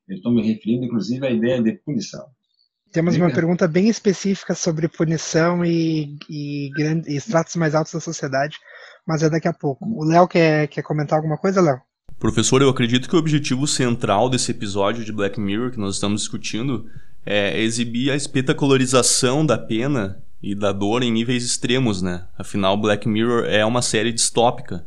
Eu 0.08 0.18
estou 0.18 0.32
me 0.32 0.46
referindo, 0.46 0.84
inclusive, 0.84 1.26
à 1.26 1.30
ideia 1.32 1.60
de 1.60 1.72
punição. 1.84 2.24
Temos 2.92 3.16
uma 3.16 3.32
pergunta 3.32 3.66
bem 3.66 3.88
específica 3.88 4.54
sobre 4.54 4.86
punição 4.86 5.64
e, 5.64 6.16
e, 6.30 6.70
grande, 6.72 7.10
e 7.10 7.16
estratos 7.16 7.56
mais 7.56 7.74
altos 7.74 7.92
da 7.92 7.98
sociedade, 7.98 8.56
mas 9.04 9.24
é 9.24 9.28
daqui 9.28 9.48
a 9.48 9.52
pouco. 9.52 9.84
O 9.84 10.04
Léo 10.04 10.28
quer, 10.28 10.68
quer 10.68 10.82
comentar 10.82 11.18
alguma 11.18 11.36
coisa, 11.36 11.60
Léo? 11.60 11.80
Professor, 12.16 12.62
eu 12.62 12.68
acredito 12.68 13.08
que 13.08 13.16
o 13.16 13.18
objetivo 13.18 13.66
central 13.66 14.30
desse 14.30 14.52
episódio 14.52 15.04
de 15.04 15.10
Black 15.10 15.40
Mirror 15.40 15.72
que 15.72 15.80
nós 15.80 15.96
estamos 15.96 16.20
discutindo 16.20 16.88
é 17.26 17.60
exibir 17.60 18.12
a 18.12 18.14
espetacularização 18.14 19.44
da 19.44 19.58
pena 19.58 20.22
e 20.42 20.54
da 20.54 20.72
dor 20.72 21.02
em 21.02 21.10
níveis 21.10 21.44
extremos, 21.44 22.00
né? 22.00 22.26
Afinal, 22.38 22.76
Black 22.76 23.08
Mirror 23.08 23.44
é 23.46 23.64
uma 23.64 23.82
série 23.82 24.12
distópica. 24.12 24.86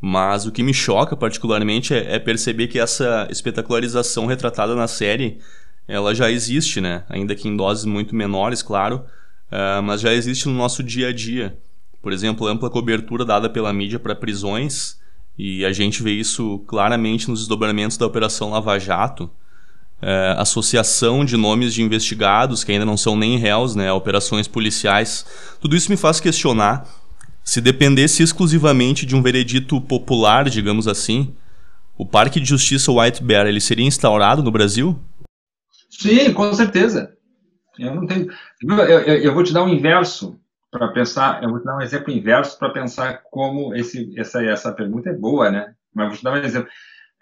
Mas 0.00 0.46
o 0.46 0.50
que 0.50 0.64
me 0.64 0.74
choca 0.74 1.16
particularmente 1.16 1.94
é, 1.94 2.16
é 2.16 2.18
perceber 2.18 2.66
que 2.66 2.80
essa 2.80 3.28
espetacularização 3.30 4.26
retratada 4.26 4.74
na 4.74 4.88
série, 4.88 5.38
ela 5.86 6.12
já 6.12 6.28
existe, 6.28 6.80
né? 6.80 7.04
Ainda 7.08 7.36
que 7.36 7.46
em 7.46 7.56
doses 7.56 7.84
muito 7.84 8.14
menores, 8.14 8.62
claro, 8.62 9.04
uh, 9.52 9.80
mas 9.82 10.00
já 10.00 10.12
existe 10.12 10.48
no 10.48 10.54
nosso 10.54 10.82
dia 10.82 11.08
a 11.08 11.12
dia. 11.12 11.56
Por 12.02 12.12
exemplo, 12.12 12.48
ampla 12.48 12.68
cobertura 12.68 13.24
dada 13.24 13.48
pela 13.48 13.72
mídia 13.72 14.00
para 14.00 14.16
prisões, 14.16 15.00
e 15.38 15.64
a 15.64 15.72
gente 15.72 16.02
vê 16.02 16.10
isso 16.10 16.58
claramente 16.66 17.30
nos 17.30 17.40
desdobramentos 17.40 17.96
da 17.96 18.06
Operação 18.06 18.50
Lava 18.50 18.76
Jato, 18.80 19.30
é, 20.02 20.34
associação 20.36 21.24
de 21.24 21.36
nomes 21.36 21.72
de 21.72 21.82
investigados 21.82 22.64
que 22.64 22.72
ainda 22.72 22.84
não 22.84 22.96
são 22.96 23.16
nem 23.16 23.38
réus, 23.38 23.76
né, 23.76 23.92
operações 23.92 24.48
policiais. 24.48 25.24
Tudo 25.60 25.76
isso 25.76 25.90
me 25.90 25.96
faz 25.96 26.20
questionar 26.20 26.84
se 27.44 27.60
dependesse 27.60 28.22
exclusivamente 28.22 29.06
de 29.06 29.16
um 29.16 29.22
veredito 29.22 29.80
popular, 29.80 30.48
digamos 30.48 30.86
assim, 30.86 31.34
o 31.96 32.06
Parque 32.06 32.40
de 32.40 32.48
Justiça 32.48 32.90
White 32.90 33.22
Bear 33.22 33.46
ele 33.46 33.60
seria 33.60 33.86
instaurado 33.86 34.42
no 34.42 34.50
Brasil? 34.50 34.98
Sim, 35.90 36.32
com 36.32 36.52
certeza. 36.52 37.14
Eu 37.78 37.94
não 37.94 38.06
tenho. 38.06 38.28
Eu, 38.60 38.78
eu, 38.78 39.16
eu 39.22 39.34
vou 39.34 39.44
te 39.44 39.52
dar 39.52 39.62
um 39.62 39.68
inverso 39.68 40.38
para 40.70 40.88
pensar. 40.88 41.42
Eu 41.42 41.50
vou 41.50 41.60
te 41.60 41.64
dar 41.64 41.76
um 41.76 41.80
exemplo 41.80 42.12
inverso 42.12 42.58
para 42.58 42.70
pensar 42.70 43.22
como 43.30 43.74
esse, 43.74 44.12
essa, 44.18 44.42
essa 44.44 44.72
pergunta 44.72 45.10
é 45.10 45.12
boa, 45.12 45.50
né? 45.50 45.74
Mas 45.94 46.08
vou 46.08 46.16
te 46.16 46.24
dar 46.24 46.32
um 46.32 46.36
exemplo. 46.36 46.68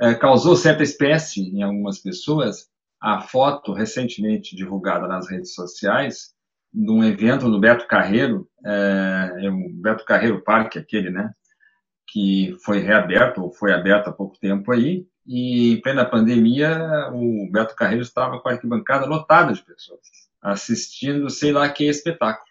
É, 0.01 0.15
causou 0.15 0.57
certa 0.57 0.83
espécie 0.83 1.43
em 1.43 1.63
algumas 1.63 1.99
pessoas 1.99 2.70
a 3.01 3.21
foto 3.21 3.73
recentemente 3.73 4.55
divulgada 4.55 5.09
nas 5.09 5.29
redes 5.29 5.55
sociais 5.55 6.35
de 6.73 6.91
um 6.91 7.03
evento 7.03 7.49
no 7.49 7.59
Beto 7.59 7.87
Carreiro, 7.87 8.49
é, 8.65 9.33
é, 9.43 9.51
o 9.51 9.71
Beto 9.73 10.05
Carreiro 10.05 10.43
Parque, 10.43 10.79
aquele, 10.79 11.11
né? 11.11 11.33
Que 12.07 12.57
foi 12.65 12.79
reaberto, 12.79 13.43
ou 13.43 13.53
foi 13.53 13.73
aberto 13.73 14.09
há 14.09 14.13
pouco 14.13 14.39
tempo 14.39 14.71
aí, 14.71 15.07
e 15.27 15.73
em 15.73 15.81
plena 15.81 16.05
pandemia, 16.05 17.11
o 17.13 17.51
Beto 17.51 17.75
Carreiro 17.75 18.03
estava 18.03 18.39
com 18.41 18.49
a 18.49 18.53
arquibancada 18.53 19.07
lotada 19.07 19.53
de 19.53 19.65
pessoas, 19.65 20.01
assistindo 20.41 21.29
sei 21.31 21.53
lá 21.53 21.69
que 21.69 21.85
espetáculo, 21.85 22.47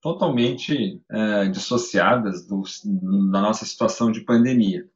totalmente 0.00 1.00
é, 1.10 1.48
dissociadas 1.48 2.46
do, 2.46 2.62
da 3.32 3.40
nossa 3.40 3.64
situação 3.64 4.12
de 4.12 4.20
pandemia 4.20 4.86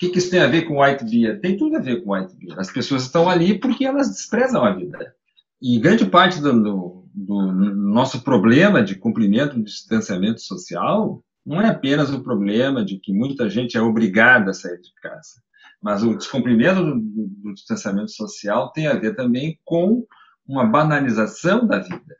que, 0.00 0.08
que 0.08 0.18
isso 0.18 0.30
tem 0.30 0.40
a 0.40 0.46
ver 0.46 0.62
com 0.62 0.82
white 0.82 1.04
beer? 1.04 1.38
Tem 1.40 1.58
tudo 1.58 1.76
a 1.76 1.80
ver 1.80 2.02
com 2.02 2.14
white 2.14 2.34
beer. 2.34 2.58
As 2.58 2.72
pessoas 2.72 3.02
estão 3.02 3.28
ali 3.28 3.58
porque 3.58 3.84
elas 3.84 4.08
desprezam 4.08 4.64
a 4.64 4.72
vida. 4.72 5.14
E 5.60 5.78
grande 5.78 6.06
parte 6.06 6.40
do, 6.40 6.52
do, 6.54 7.04
do 7.14 7.52
nosso 7.52 8.22
problema 8.22 8.82
de 8.82 8.94
cumprimento 8.94 9.56
do 9.56 9.64
distanciamento 9.64 10.40
social 10.40 11.22
não 11.44 11.60
é 11.60 11.68
apenas 11.68 12.10
o 12.10 12.22
problema 12.22 12.82
de 12.82 12.98
que 12.98 13.12
muita 13.12 13.50
gente 13.50 13.76
é 13.76 13.82
obrigada 13.82 14.52
a 14.52 14.54
sair 14.54 14.80
de 14.80 14.92
casa, 15.02 15.42
mas 15.82 16.02
o 16.02 16.16
descumprimento 16.16 16.82
do, 16.82 16.98
do, 16.98 17.54
distanciamento 17.54 18.10
social 18.10 18.72
tem 18.72 18.86
a 18.86 18.94
ver 18.94 19.14
também 19.14 19.58
com 19.64 20.06
uma 20.46 20.64
banalização 20.64 21.66
da 21.66 21.78
vida, 21.78 22.16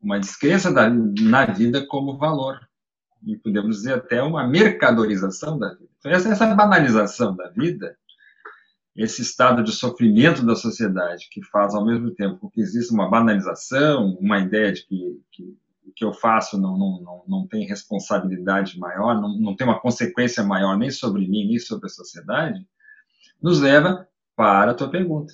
uma 0.00 0.18
descrença 0.18 0.72
da, 0.72 0.90
na 0.90 1.46
vida 1.46 1.86
como 1.86 2.18
valor 2.18 2.67
e 3.24 3.36
podemos 3.36 3.76
dizer 3.76 3.94
até 3.94 4.22
uma 4.22 4.46
mercadorização 4.46 5.58
da 5.58 5.70
vida. 5.74 5.90
Então, 5.98 6.12
essa, 6.12 6.28
essa 6.30 6.54
banalização 6.54 7.34
da 7.34 7.48
vida, 7.48 7.96
esse 8.96 9.22
estado 9.22 9.62
de 9.62 9.72
sofrimento 9.72 10.44
da 10.44 10.54
sociedade, 10.54 11.28
que 11.30 11.44
faz 11.44 11.74
ao 11.74 11.84
mesmo 11.84 12.10
tempo 12.12 12.50
que 12.50 12.60
existe 12.60 12.92
uma 12.92 13.08
banalização, 13.08 14.16
uma 14.20 14.38
ideia 14.38 14.72
de 14.72 14.86
que, 14.86 15.20
que 15.32 15.56
o 15.86 15.92
que 15.94 16.04
eu 16.04 16.12
faço 16.12 16.60
não, 16.60 16.76
não, 16.76 17.00
não, 17.00 17.24
não 17.26 17.46
tem 17.46 17.66
responsabilidade 17.66 18.78
maior, 18.78 19.20
não, 19.20 19.38
não 19.38 19.56
tem 19.56 19.66
uma 19.66 19.80
consequência 19.80 20.44
maior 20.44 20.76
nem 20.76 20.90
sobre 20.90 21.26
mim, 21.26 21.46
nem 21.46 21.58
sobre 21.58 21.86
a 21.86 21.90
sociedade, 21.90 22.66
nos 23.40 23.60
leva 23.60 24.06
para 24.36 24.72
a 24.72 24.74
tua 24.74 24.90
pergunta. 24.90 25.32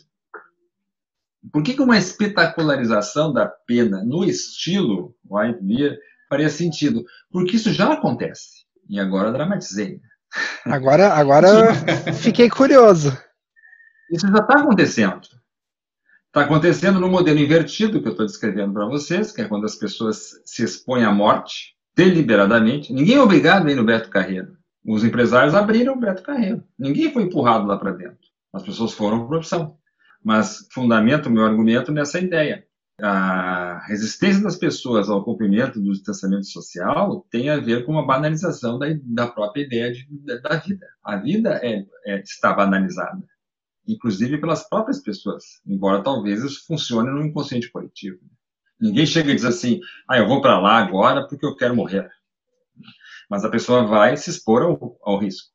Por 1.52 1.62
que, 1.62 1.74
que 1.74 1.82
uma 1.82 1.98
espetacularização 1.98 3.32
da 3.32 3.46
pena 3.46 4.02
no 4.02 4.24
estilo 4.24 5.14
White 5.28 5.62
Beer 5.62 5.98
faria 6.34 6.48
sentido, 6.48 7.04
porque 7.30 7.54
isso 7.54 7.72
já 7.72 7.92
acontece. 7.92 8.64
E 8.88 8.98
agora 8.98 9.32
dramatizei. 9.32 10.00
Agora, 10.64 11.14
agora 11.14 11.72
fiquei 12.12 12.50
curioso. 12.50 13.16
Isso 14.10 14.26
já 14.26 14.38
está 14.38 14.60
acontecendo. 14.60 15.20
Está 16.26 16.42
acontecendo 16.42 16.98
no 16.98 17.08
modelo 17.08 17.38
invertido 17.38 18.02
que 18.02 18.08
eu 18.08 18.12
estou 18.12 18.26
descrevendo 18.26 18.72
para 18.72 18.86
vocês, 18.86 19.30
que 19.30 19.42
é 19.42 19.48
quando 19.48 19.64
as 19.64 19.76
pessoas 19.76 20.32
se 20.44 20.64
expõem 20.64 21.04
à 21.04 21.12
morte 21.12 21.76
deliberadamente. 21.96 22.92
Ninguém 22.92 23.14
é 23.14 23.22
obrigado 23.22 23.68
a 23.68 23.70
ir 23.70 23.76
no 23.76 23.84
Beto 23.84 24.10
Carreiro. 24.10 24.56
Os 24.84 25.04
empresários 25.04 25.54
abriram 25.54 25.94
o 25.94 26.00
Beto 26.00 26.24
Carreiro. 26.24 26.64
Ninguém 26.76 27.12
foi 27.12 27.22
empurrado 27.22 27.66
lá 27.66 27.78
para 27.78 27.92
dentro. 27.92 28.18
As 28.52 28.64
pessoas 28.64 28.92
foram 28.92 29.24
por 29.24 29.36
opção. 29.36 29.78
Mas 30.22 30.66
fundamento 30.72 31.26
o 31.26 31.32
meu 31.32 31.44
argumento 31.44 31.92
nessa 31.92 32.18
ideia 32.18 32.66
a 33.00 33.84
resistência 33.86 34.42
das 34.42 34.56
pessoas 34.56 35.08
ao 35.08 35.24
cumprimento 35.24 35.80
do 35.80 35.92
distanciamento 35.92 36.46
social 36.46 37.26
tem 37.30 37.50
a 37.50 37.58
ver 37.58 37.84
com 37.84 37.92
uma 37.92 38.06
banalização 38.06 38.78
da, 38.78 38.86
da 39.02 39.26
própria 39.26 39.62
ideia 39.62 39.92
de, 39.92 40.06
da, 40.40 40.56
vida. 40.56 40.86
A 41.02 41.16
vida 41.16 41.60
é, 41.62 41.84
é, 42.06 42.20
está 42.20 42.52
banalizada, 42.52 43.22
inclusive 43.86 44.38
pelas 44.38 44.68
próprias 44.68 45.00
pessoas, 45.02 45.44
embora 45.66 46.02
talvez 46.02 46.42
isso 46.42 46.64
funcione 46.66 47.10
no 47.10 47.24
inconsciente 47.24 47.70
coletivo. 47.70 48.20
Ninguém 48.80 49.06
chega 49.06 49.32
e 49.32 49.34
diz 49.34 49.44
assim, 49.44 49.80
ah, 50.08 50.18
eu 50.18 50.28
vou 50.28 50.40
para 50.40 50.60
lá 50.60 50.78
agora 50.78 51.26
porque 51.26 51.46
eu 51.46 51.56
quero 51.56 51.74
morrer. 51.74 52.08
Mas 53.28 53.44
a 53.44 53.50
pessoa 53.50 53.86
vai 53.86 54.16
se 54.16 54.30
expor 54.30 54.62
ao, 54.62 54.98
ao 55.02 55.18
risco. 55.18 55.52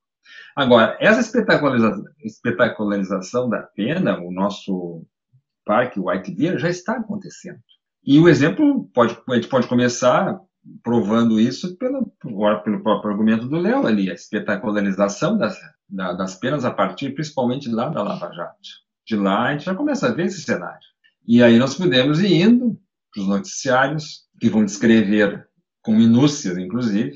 Agora, 0.56 0.98
essa 1.00 1.22
espetacularização, 1.22 2.04
espetacularização 2.22 3.50
da 3.50 3.62
pena, 3.62 4.20
o 4.20 4.32
nosso 4.32 5.06
parque 5.70 6.00
White 6.00 6.32
Bear, 6.32 6.58
já 6.58 6.68
está 6.68 6.94
acontecendo. 6.94 7.60
E 8.04 8.18
o 8.18 8.28
exemplo, 8.28 8.90
pode, 8.92 9.16
a 9.30 9.36
gente 9.36 9.48
pode 9.48 9.68
começar 9.68 10.40
provando 10.82 11.40
isso 11.40 11.78
pelo, 11.78 12.12
pelo 12.20 12.82
próprio 12.82 13.12
argumento 13.12 13.48
do 13.48 13.60
Léo 13.60 13.86
ali, 13.86 14.10
a 14.10 14.16
espetacularização 14.16 15.38
das, 15.38 15.56
das 15.88 16.34
penas 16.36 16.66
a 16.66 16.72
partir 16.72 17.12
principalmente 17.12 17.70
lá 17.70 17.88
da 17.88 18.02
Lava 18.02 18.34
Jato. 18.34 18.58
De 19.06 19.16
lá 19.16 19.44
a 19.44 19.52
gente 19.52 19.66
já 19.66 19.76
começa 19.76 20.08
a 20.08 20.12
ver 20.12 20.26
esse 20.26 20.42
cenário. 20.42 20.80
E 21.28 21.44
aí 21.44 21.60
nós 21.60 21.76
podemos 21.76 22.20
ir 22.20 22.34
indo 22.34 22.76
para 23.14 23.22
os 23.22 23.28
noticiários, 23.28 24.28
que 24.40 24.50
vão 24.50 24.66
descrever 24.66 25.48
com 25.84 25.94
minúcias, 25.94 26.58
inclusive. 26.58 27.16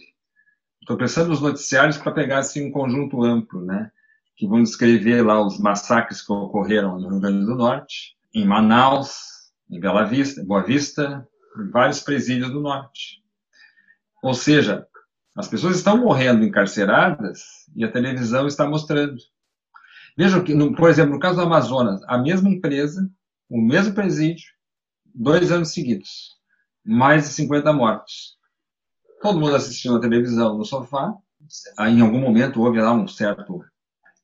Estou 0.80 0.95
pensando 0.95 1.30
nos 1.30 1.41
noticiários 1.41 1.97
para 1.97 2.12
pegar 2.12 2.38
assim, 2.38 2.68
um 2.68 2.72
conjunto 2.72 3.24
amplo, 3.24 3.66
né? 3.66 3.89
que 4.36 4.47
vão 4.47 4.62
descrever 4.62 5.24
lá 5.24 5.43
os 5.43 5.60
massacres 5.60 6.22
que 6.22 6.32
ocorreram 6.32 6.99
no 6.99 7.10
Rio 7.10 7.20
Grande 7.20 7.45
do 7.45 7.56
Norte, 7.56 8.16
em 8.34 8.46
Manaus, 8.46 9.52
em 9.70 9.80
Bela 9.80 10.04
Vista, 10.04 10.44
Boa 10.44 10.64
Vista, 10.64 11.28
em 11.58 11.70
vários 11.70 12.00
presídios 12.00 12.52
do 12.52 12.62
Norte. 12.62 13.24
Ou 14.24 14.34
seja, 14.34 14.88
as 15.36 15.48
pessoas 15.48 15.76
estão 15.76 15.98
morrendo 15.98 16.44
encarceradas 16.44 17.42
e 17.76 17.84
a 17.84 17.92
televisão 17.92 18.48
está 18.48 18.68
mostrando. 18.68 19.18
Vejam 20.18 20.44
que, 20.44 20.54
no, 20.54 20.76
por 20.76 20.90
exemplo, 20.90 21.14
no 21.14 21.20
caso 21.20 21.38
do 21.38 21.42
Amazonas, 21.42 22.02
a 22.08 22.18
mesma 22.18 22.50
empresa, 22.50 23.10
o 23.50 23.60
mesmo 23.60 23.94
presídio, 23.94 24.46
dois 25.14 25.52
anos 25.52 25.70
seguidos, 25.72 26.38
mais 26.86 27.24
de 27.24 27.30
50 27.30 27.74
mortos. 27.74 28.38
Todo 29.22 29.40
mundo 29.40 29.56
assistindo 29.56 29.98
a 29.98 30.02
televisão 30.02 30.58
no 30.58 30.66
sofá. 30.66 31.14
Em 31.80 32.02
algum 32.02 32.20
momento 32.20 32.62
houve 32.62 32.80
lá 32.80 32.94
um 32.94 33.08
certo, 33.08 33.64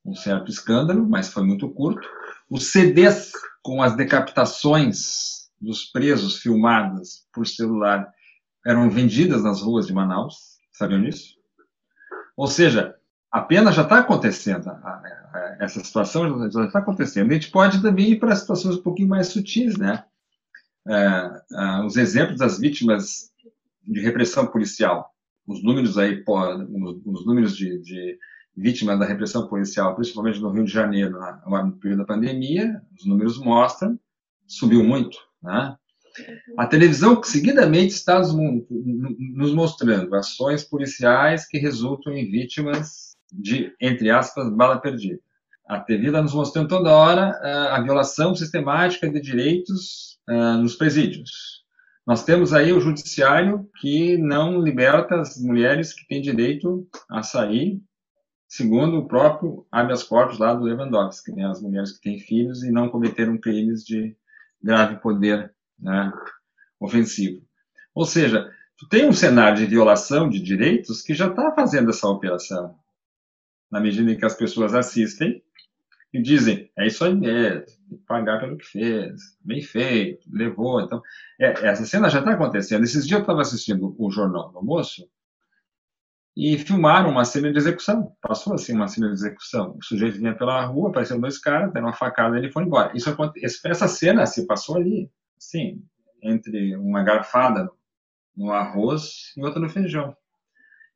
um 0.06 0.16
certo 0.16 0.50
escândalo, 0.50 1.08
mas 1.08 1.30
foi 1.30 1.44
muito 1.44 1.70
curto. 1.70 2.08
Os 2.50 2.72
CDs 2.72 3.32
com 3.62 3.82
as 3.82 3.96
decapitações 3.96 5.50
dos 5.62 5.86
presos 5.86 6.38
filmadas 6.38 7.28
por 7.34 7.46
celular 7.46 8.12
eram 8.66 8.90
vendidas 8.90 9.44
nas 9.44 9.62
ruas 9.62 9.86
de 9.88 9.94
Manaus. 9.94 10.58
Sabiam 10.72 11.02
disso? 11.02 11.36
Ou 12.36 12.48
seja, 12.48 12.96
a 13.32 13.42
pena 13.42 13.72
já 13.72 13.84
está 13.84 14.00
acontecendo, 14.00 14.72
essa 15.60 15.84
situação 15.84 16.50
já 16.50 16.66
está 16.66 16.80
acontecendo. 16.80 17.30
A 17.30 17.34
gente 17.34 17.52
pode 17.52 17.82
também 17.82 18.12
ir 18.12 18.20
para 18.20 18.36
situações 18.36 18.78
um 18.78 18.82
pouquinho 18.82 19.10
mais 19.10 19.28
sutis, 19.28 19.78
né? 19.78 20.04
É, 20.88 20.96
é, 20.96 21.86
os 21.86 21.98
exemplos 21.98 22.38
das 22.38 22.58
vítimas 22.58 23.30
de 23.84 24.00
repressão 24.00 24.48
policial, 24.48 25.12
os 25.46 25.62
números 25.64 25.98
aí, 25.98 26.24
os 27.06 27.26
números 27.26 27.56
de, 27.56 27.80
de 27.80 28.18
vítimas 28.60 29.00
da 29.00 29.06
repressão 29.06 29.48
policial, 29.48 29.96
principalmente 29.96 30.40
no 30.40 30.52
Rio 30.52 30.66
de 30.66 30.72
Janeiro, 30.72 31.18
no 31.48 31.72
período 31.78 32.00
da 32.00 32.06
pandemia, 32.06 32.82
os 32.98 33.06
números 33.06 33.40
mostram, 33.40 33.98
subiu 34.46 34.84
muito, 34.84 35.18
né? 35.42 35.76
A 36.58 36.66
televisão 36.66 37.22
seguidamente 37.24 37.94
está 37.94 38.20
nos 38.20 39.54
mostrando 39.54 40.14
ações 40.16 40.64
policiais 40.64 41.48
que 41.48 41.58
resultam 41.58 42.14
em 42.14 42.30
vítimas 42.30 43.16
de, 43.32 43.74
entre 43.80 44.10
aspas, 44.10 44.52
bala 44.52 44.80
perdida. 44.80 45.20
A 45.68 45.80
TV 45.80 46.08
está 46.08 46.22
nos 46.22 46.34
mostrando 46.34 46.68
toda 46.68 46.92
hora 46.92 47.30
uh, 47.30 47.76
a 47.76 47.82
violação 47.82 48.36
sistemática 48.36 49.10
de 49.10 49.22
direitos 49.22 50.20
uh, 50.28 50.58
nos 50.58 50.76
presídios. 50.76 51.64
Nós 52.06 52.24
temos 52.24 52.54
aí 52.54 52.74
o 52.74 52.82
judiciário 52.82 53.70
que 53.80 54.18
não 54.18 54.60
liberta 54.60 55.22
as 55.22 55.38
mulheres 55.40 55.94
que 55.94 56.08
têm 56.08 56.22
direito 56.22 56.88
a 57.08 57.22
sair, 57.22 57.80
segundo 58.50 58.98
o 58.98 59.08
próprio 59.08 59.66
habeas 59.72 60.02
corpus 60.02 60.40
lá 60.40 60.56
do 60.56 60.64
Lewandowski, 60.64 61.32
né, 61.32 61.46
as 61.46 61.62
mulheres 61.62 61.92
que 61.92 62.02
têm 62.02 62.20
filhos 62.20 62.64
e 62.64 62.72
não 62.72 62.90
cometeram 62.90 63.38
crimes 63.38 63.86
de 63.86 64.18
grave 64.62 64.98
poder 64.98 65.54
né, 65.78 66.12
ofensivo. 66.80 67.46
Ou 67.94 68.06
seja, 68.06 68.52
tu 68.76 68.90
tem 68.90 69.08
um 69.08 69.14
cenário 69.14 69.60
de 69.60 69.68
violação 69.68 70.28
de 70.28 70.40
direitos 70.40 71.04
que 71.04 71.14
já 71.14 71.28
está 71.28 71.54
fazendo 71.54 71.92
essa 71.92 72.08
operação. 72.08 72.76
Na 73.72 73.80
medida 73.80 74.12
em 74.12 74.18
que 74.18 74.26
as 74.26 74.34
pessoas 74.34 74.74
assistem 74.74 75.44
e 76.12 76.20
dizem, 76.20 76.72
é 76.76 76.88
isso 76.88 77.06
aí 77.06 77.14
mesmo, 77.14 77.66
tem 77.88 78.00
que 78.00 78.06
pagar 78.06 78.40
pelo 78.40 78.58
que 78.58 78.66
fez, 78.66 79.38
bem 79.42 79.62
feito, 79.62 80.28
levou. 80.34 80.82
Então, 80.82 81.04
é, 81.40 81.68
essa 81.68 81.86
cena 81.86 82.10
já 82.10 82.18
está 82.18 82.32
acontecendo. 82.32 82.84
Esses 82.84 83.06
dias 83.06 83.20
eu 83.20 83.22
estava 83.22 83.42
assistindo 83.42 83.96
o 84.00 84.10
Jornal 84.10 84.50
do 84.50 84.58
Almoço 84.58 85.08
e 86.40 86.58
filmaram 86.58 87.10
uma 87.10 87.26
cena 87.26 87.52
de 87.52 87.58
execução. 87.58 88.16
Passou 88.22 88.54
assim 88.54 88.74
uma 88.74 88.88
cena 88.88 89.08
de 89.08 89.14
execução. 89.14 89.76
O 89.78 89.84
sujeito 89.84 90.18
vinha 90.18 90.34
pela 90.34 90.64
rua, 90.64 90.90
apareceram 90.90 91.20
dois 91.20 91.38
caras, 91.38 91.74
deram 91.74 91.88
uma 91.88 91.94
facada 91.94 92.38
e 92.38 92.40
ele 92.40 92.52
foi 92.52 92.64
embora. 92.64 92.94
Isso, 92.96 93.14
essa 93.66 93.90
cena 93.90 94.26
se 94.26 94.48
passou 94.48 94.78
ali, 94.78 95.12
sim, 95.38 95.84
entre 96.24 96.78
uma 96.78 97.04
garfada 97.04 97.70
no 98.38 98.54
arroz 98.54 99.34
e 99.36 99.44
outra 99.44 99.60
no 99.60 99.68
feijão. 99.68 100.16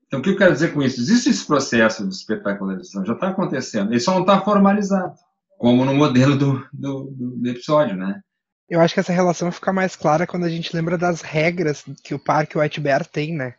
Então, 0.07 0.21
o 0.21 0.23
que 0.23 0.29
eu 0.29 0.37
quero 0.37 0.53
dizer 0.53 0.73
com 0.73 0.81
isso? 0.81 1.01
Existe 1.01 1.29
esse 1.29 1.45
processo 1.45 2.07
de 2.07 2.15
espetacularização, 2.15 3.05
já 3.05 3.13
está 3.13 3.27
acontecendo, 3.27 3.91
ele 3.91 3.99
só 3.99 4.13
não 4.13 4.21
está 4.21 4.39
formalizado, 4.39 5.15
como 5.57 5.83
no 5.83 5.93
modelo 5.93 6.37
do, 6.37 6.65
do, 6.71 7.11
do, 7.11 7.49
episódio, 7.49 7.97
né? 7.97 8.21
Eu 8.69 8.79
acho 8.79 8.93
que 8.93 9.01
essa 9.01 9.11
relação 9.11 9.51
fica 9.51 9.73
mais 9.73 9.93
clara 9.95 10.25
quando 10.25 10.45
a 10.45 10.49
gente 10.49 10.73
lembra 10.73 10.97
das 10.97 11.21
regras 11.21 11.83
que 12.01 12.13
o 12.13 12.19
Parque 12.19 12.57
White 12.57 12.79
Bear 12.79 13.05
tem, 13.05 13.35
né? 13.35 13.55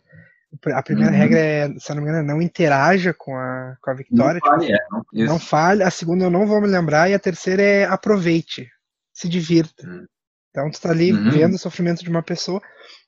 A 0.73 0.83
primeira 0.83 1.13
uhum. 1.13 1.19
regra 1.19 1.39
é, 1.39 1.69
se 1.79 1.91
eu 1.91 1.97
não 1.97 2.03
me 2.03 2.09
engano, 2.09 2.25
é 2.25 2.33
não 2.35 2.43
interaja 2.43 3.15
com 3.15 3.37
a, 3.37 3.77
com 3.81 3.91
a 3.91 3.95
Victoria. 3.95 4.41
Não 4.41 4.51
falhe, 4.51 4.67
tipo, 4.67 5.07
é, 5.15 5.25
não, 5.25 5.39
falhe. 5.39 5.83
A 5.83 5.91
segunda 5.91 6.25
eu 6.25 6.31
não 6.31 6.47
vou 6.47 6.61
me 6.61 6.67
lembrar. 6.67 7.11
E 7.11 7.15
a 7.15 7.19
terceira 7.19 7.63
é 7.63 7.85
aproveite, 7.85 8.69
se 9.13 9.29
divirta. 9.29 9.87
Uhum. 9.87 10.07
Então 10.51 10.71
tu 10.71 10.81
tá 10.81 10.91
ali 10.91 11.13
uhum. 11.13 11.31
vendo 11.31 11.55
o 11.55 11.59
sofrimento 11.59 12.05
de 12.05 12.11
uma 12.11 12.23
pessoa. 12.23 12.61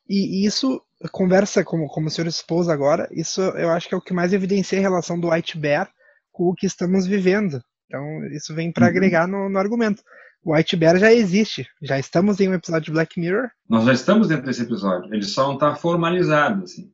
E, 0.09 0.43
e 0.43 0.47
isso 0.47 0.83
conversa, 1.13 1.65
como, 1.65 1.87
como 1.89 2.09
o 2.09 2.11
senhor 2.11 2.27
expôs 2.27 2.69
agora, 2.69 3.09
isso 3.13 3.41
eu 3.41 3.71
acho 3.71 3.89
que 3.89 3.95
é 3.95 3.99
o 3.99 4.01
que 4.01 4.15
mais 4.15 4.33
evidencia 4.33 4.79
a 4.79 4.83
relação 4.83 5.19
do 5.19 5.31
White 5.31 5.59
Bear 5.59 5.91
com 6.33 6.45
o 6.45 6.55
que 6.55 6.67
estamos 6.67 7.07
vivendo. 7.07 7.61
Então, 7.87 8.27
isso 8.33 8.55
vem 8.55 8.73
para 8.73 8.87
uhum. 8.87 8.91
agregar 8.91 9.27
no, 9.27 9.49
no, 9.49 9.59
argumento. 9.59 10.03
O 10.43 10.55
White 10.55 10.77
Bear 10.77 10.99
já 10.99 11.13
existe, 11.13 11.67
já 11.83 11.99
estamos 11.99 12.41
em 12.41 12.49
um 12.49 12.55
episódio 12.55 12.87
de 12.87 12.93
Black 12.93 13.19
Mirror. 13.19 13.49
Nós 13.69 13.85
já 13.85 13.93
estamos 13.93 14.29
dentro 14.29 14.47
desse 14.47 14.63
episódio, 14.63 15.13
ele 15.13 15.25
só 15.25 15.47
não 15.47 15.55
está 15.55 15.75
formalizado. 15.75 16.65
Assim. 16.65 16.91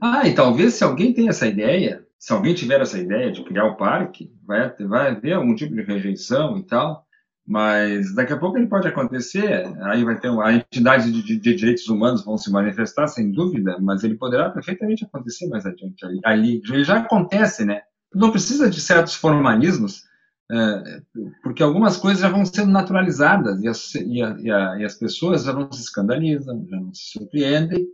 Ah, 0.00 0.26
e 0.26 0.34
talvez 0.34 0.74
se 0.74 0.84
alguém 0.84 1.12
tem 1.12 1.28
essa 1.28 1.46
ideia, 1.46 2.04
se 2.18 2.32
alguém 2.32 2.54
tiver 2.54 2.80
essa 2.80 2.98
ideia 2.98 3.30
de 3.30 3.44
criar 3.44 3.66
o 3.66 3.76
parque, 3.76 4.32
vai, 4.46 4.72
vai 4.86 5.10
haver 5.10 5.34
algum 5.34 5.54
tipo 5.54 5.74
de 5.74 5.82
rejeição 5.82 6.56
e 6.58 6.62
tal. 6.62 7.06
Mas 7.46 8.14
daqui 8.14 8.32
a 8.32 8.38
pouco 8.38 8.56
ele 8.56 8.68
pode 8.68 8.86
acontecer, 8.86 9.66
aí 9.82 10.04
vai 10.04 10.20
ter 10.20 10.28
uma, 10.28 10.52
entidade 10.52 11.10
de, 11.10 11.22
de, 11.22 11.36
de, 11.36 11.54
direitos 11.54 11.88
humanos 11.88 12.24
vão 12.24 12.38
se 12.38 12.50
manifestar, 12.50 13.08
sem 13.08 13.32
dúvida, 13.32 13.76
mas 13.80 14.04
ele 14.04 14.14
poderá 14.16 14.50
perfeitamente 14.50 15.04
acontecer 15.04 15.48
mais 15.48 15.66
adiante 15.66 16.04
ali. 16.04 16.20
ali 16.24 16.62
ele 16.70 16.84
já 16.84 16.98
acontece, 16.98 17.64
né? 17.64 17.80
Não 18.14 18.30
precisa 18.30 18.70
de 18.70 18.80
certos 18.80 19.14
formalismos, 19.14 20.04
é, 20.52 21.00
porque 21.42 21.62
algumas 21.62 21.96
coisas 21.96 22.20
já 22.20 22.28
vão 22.28 22.44
sendo 22.44 22.70
naturalizadas 22.70 23.60
e 23.62 23.68
as, 23.68 23.94
e, 23.96 24.22
a, 24.22 24.36
e, 24.38 24.50
a, 24.50 24.78
e 24.78 24.84
as 24.84 24.94
pessoas 24.94 25.44
já 25.44 25.52
não 25.52 25.72
se 25.72 25.80
escandalizam, 25.80 26.64
já 26.68 26.76
não 26.76 26.94
se 26.94 27.18
surpreendem 27.18 27.84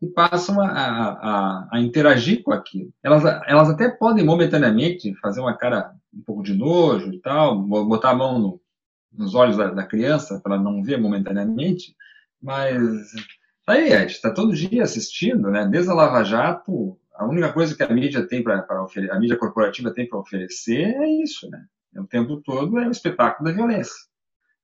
e 0.00 0.06
passam 0.06 0.60
a, 0.60 0.68
a, 0.68 1.68
a, 1.72 1.80
interagir 1.80 2.42
com 2.42 2.52
aquilo. 2.52 2.92
Elas, 3.02 3.24
elas 3.46 3.68
até 3.68 3.88
podem 3.88 4.24
momentaneamente 4.24 5.14
fazer 5.16 5.40
uma 5.40 5.56
cara 5.56 5.92
um 6.14 6.22
pouco 6.22 6.42
de 6.42 6.54
nojo 6.54 7.12
e 7.12 7.20
tal, 7.20 7.60
botar 7.60 8.10
a 8.10 8.14
mão 8.14 8.38
no, 8.38 8.60
nos 9.12 9.34
olhos 9.34 9.56
da, 9.56 9.68
da 9.70 9.84
criança, 9.84 10.40
para 10.40 10.58
não 10.58 10.82
ver 10.82 10.98
momentaneamente, 10.98 11.94
mas 12.40 12.78
aí, 13.66 13.92
a 13.92 14.00
gente 14.00 14.12
está 14.12 14.32
todo 14.32 14.54
dia 14.54 14.82
assistindo, 14.82 15.50
né? 15.50 15.66
Desde 15.66 15.90
a 15.90 15.94
Lava 15.94 16.22
Jato, 16.22 16.98
a 17.14 17.26
única 17.26 17.52
coisa 17.52 17.76
que 17.76 17.82
a 17.82 17.92
mídia 17.92 18.26
tem 18.26 18.42
para 18.42 18.64
a 19.10 19.18
mídia 19.18 19.36
corporativa 19.36 19.92
tem 19.92 20.08
para 20.08 20.20
oferecer 20.20 20.94
é 20.96 21.08
isso, 21.22 21.50
né? 21.50 21.64
O 21.96 22.06
tempo 22.06 22.40
todo 22.40 22.78
é 22.78 22.86
o 22.86 22.92
espetáculo 22.92 23.48
da 23.48 23.54
violência. 23.54 24.07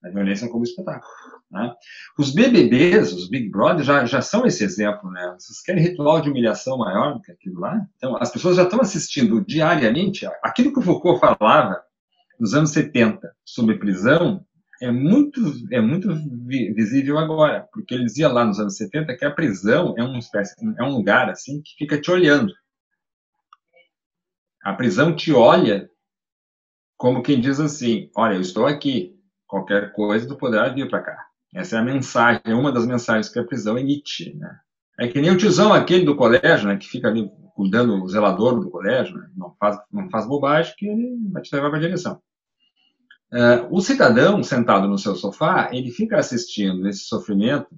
A 0.05 0.11
violência 0.11 0.49
como 0.49 0.65
espetáculo. 0.65 1.11
Né? 1.51 1.73
Os 2.19 2.35
BBBs, 2.35 3.13
os 3.13 3.29
Big 3.29 3.49
Brother, 3.49 3.85
já, 3.85 4.05
já 4.05 4.21
são 4.21 4.45
esse 4.45 4.63
exemplo, 4.63 5.11
né? 5.11 5.35
Vocês 5.39 5.63
querem 5.63 5.83
ritual 5.83 6.21
de 6.21 6.29
humilhação 6.29 6.77
maior 6.77 7.15
do 7.15 7.23
que 7.23 7.33
aquilo 7.33 7.61
lá? 7.61 7.81
Então, 7.97 8.17
as 8.21 8.31
pessoas 8.31 8.57
já 8.57 8.65
estão 8.65 8.81
assistindo 8.81 9.45
diariamente 9.45 10.27
aquilo 10.43 10.73
que 10.73 10.79
o 10.79 10.83
Foucault 10.83 11.21
falava 11.21 11.81
nos 12.39 12.55
anos 12.55 12.71
70 12.71 13.35
sobre 13.45 13.79
prisão, 13.79 14.45
é 14.83 14.91
muito, 14.91 15.41
é 15.71 15.81
muito 15.81 16.09
visível 16.75 17.17
agora, 17.19 17.67
porque 17.73 17.95
ele 17.95 18.05
dizia 18.05 18.29
lá 18.29 18.45
nos 18.45 18.59
anos 18.59 18.77
70 18.77 19.17
que 19.17 19.25
a 19.25 19.31
prisão 19.31 19.95
é, 19.97 20.03
uma 20.03 20.19
espécie, 20.19 20.55
é 20.79 20.83
um 20.83 20.97
lugar 20.97 21.31
assim 21.31 21.63
que 21.63 21.75
fica 21.79 22.01
te 22.01 22.11
olhando. 22.11 22.53
A 24.63 24.73
prisão 24.73 25.15
te 25.15 25.33
olha 25.33 25.89
como 26.97 27.23
quem 27.23 27.41
diz 27.41 27.61
assim: 27.61 28.11
Olha, 28.17 28.35
eu 28.35 28.41
estou 28.41 28.67
aqui, 28.67 29.14
qualquer 29.55 29.93
coisa 29.93 30.27
tu 30.27 30.35
poderá 30.35 30.69
vir 30.69 30.91
para 30.91 31.01
cá. 31.01 31.27
Essa 31.55 31.77
é 31.77 31.79
a 31.79 31.85
mensagem, 31.85 32.43
é 32.45 32.55
uma 32.55 32.73
das 32.73 32.85
mensagens 32.85 33.29
que 33.29 33.39
a 33.39 33.45
prisão 33.45 33.79
emite. 33.79 34.35
Né? 34.35 34.59
É 34.99 35.07
que 35.07 35.21
nem 35.21 35.31
o 35.31 35.37
tiozão 35.37 35.73
aquele 35.73 36.05
do 36.05 36.17
colégio, 36.17 36.67
né, 36.67 36.77
que 36.77 36.89
fica 36.89 37.07
ali 37.07 37.31
cuidando, 37.55 38.03
o 38.03 38.09
zelador 38.09 38.59
do 38.59 38.69
colégio, 38.69 39.17
né, 39.17 39.31
não, 39.37 39.55
faz, 39.55 39.79
não 39.93 40.11
faz 40.11 40.27
bobagem, 40.27 40.75
que 40.77 40.89
ele 40.89 41.17
vai 41.31 41.41
te 41.41 41.55
levar 41.55 41.69
para 41.69 41.79
a 41.79 41.83
direção. 41.83 42.21
Uh, 43.33 43.67
o 43.71 43.81
cidadão 43.81 44.43
sentado 44.43 44.89
no 44.89 44.99
seu 44.99 45.15
sofá, 45.15 45.71
ele 45.73 45.91
fica 45.93 46.19
assistindo 46.19 46.89
esse 46.89 47.05
sofrimento 47.05 47.69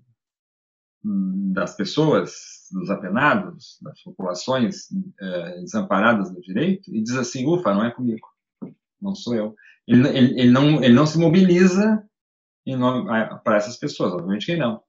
hum, 1.04 1.52
das 1.52 1.76
pessoas, 1.76 2.68
dos 2.72 2.88
apenados, 2.88 3.78
das 3.82 4.02
populações 4.02 4.90
uh, 4.90 5.60
desamparadas 5.60 6.30
do 6.30 6.40
direito, 6.40 6.94
e 6.94 7.02
diz 7.02 7.16
assim: 7.16 7.46
ufa, 7.46 7.72
não 7.72 7.84
é 7.84 7.90
comigo, 7.90 8.26
não 9.06 9.14
sou 9.14 9.34
eu. 9.34 9.54
Ele, 9.86 10.06
ele, 10.08 10.40
ele 10.40 10.50
não, 10.50 10.82
ele 10.82 10.94
não 10.94 11.06
se 11.06 11.18
mobiliza 11.18 12.02
para 13.44 13.56
essas 13.56 13.76
pessoas, 13.76 14.12
obviamente 14.12 14.46
que 14.46 14.56
não. 14.56 14.82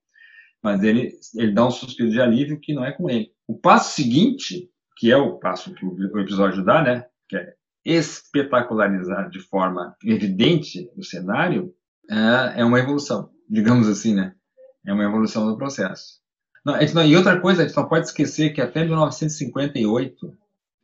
Mas 0.62 0.84
ele, 0.84 1.12
ele 1.36 1.52
dá 1.54 1.66
um 1.66 1.72
suspiro 1.72 2.10
de 2.10 2.20
alívio 2.20 2.60
que 2.60 2.74
não 2.74 2.84
é 2.84 2.92
com 2.92 3.10
ele. 3.10 3.32
O 3.48 3.58
passo 3.58 3.96
seguinte, 3.96 4.70
que 4.98 5.12
é 5.12 5.18
o 5.18 5.38
passo 5.38 5.74
que 5.74 5.86
o 5.86 6.20
episódio 6.20 6.66
dá, 6.66 6.82
né, 6.82 7.06
que 7.30 7.38
é 7.38 7.54
espetacularizar 7.86 9.30
de 9.30 9.40
forma 9.40 9.96
evidente 10.04 10.92
o 10.98 11.04
cenário, 11.04 11.74
é, 12.10 12.62
é 12.62 12.66
uma 12.66 12.80
evolução, 12.80 13.30
digamos 13.50 13.88
assim, 13.88 14.14
né? 14.14 14.34
É 14.86 14.94
uma 14.94 15.04
evolução 15.04 15.48
do 15.48 15.58
processo. 15.58 16.20
Não, 16.66 16.74
não, 16.94 17.06
e 17.06 17.16
outra 17.16 17.40
coisa, 17.40 17.64
a 17.64 17.68
gente 17.68 17.78
não 17.78 17.88
pode 17.88 18.08
esquecer 18.08 18.50
que 18.54 18.62
até 18.62 18.84
1958, 18.84 20.38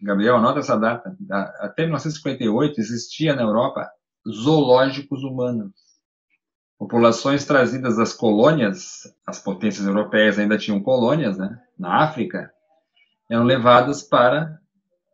Gabriel, 0.04 0.36
anota 0.36 0.60
essa 0.60 0.78
data, 0.78 1.16
até 1.60 1.84
1958 1.84 2.80
existia 2.80 3.34
na 3.34 3.42
Europa 3.42 3.90
zoológicos 4.30 5.24
humanos. 5.24 5.72
Populações 6.78 7.46
trazidas 7.46 7.96
das 7.96 8.14
colônias, 8.14 9.04
as 9.26 9.40
potências 9.40 9.88
europeias 9.88 10.38
ainda 10.38 10.58
tinham 10.58 10.82
colônias, 10.82 11.38
né, 11.38 11.58
na 11.80 12.04
África, 12.04 12.52
eram 13.30 13.46
levadas 13.46 14.04
para 14.04 14.60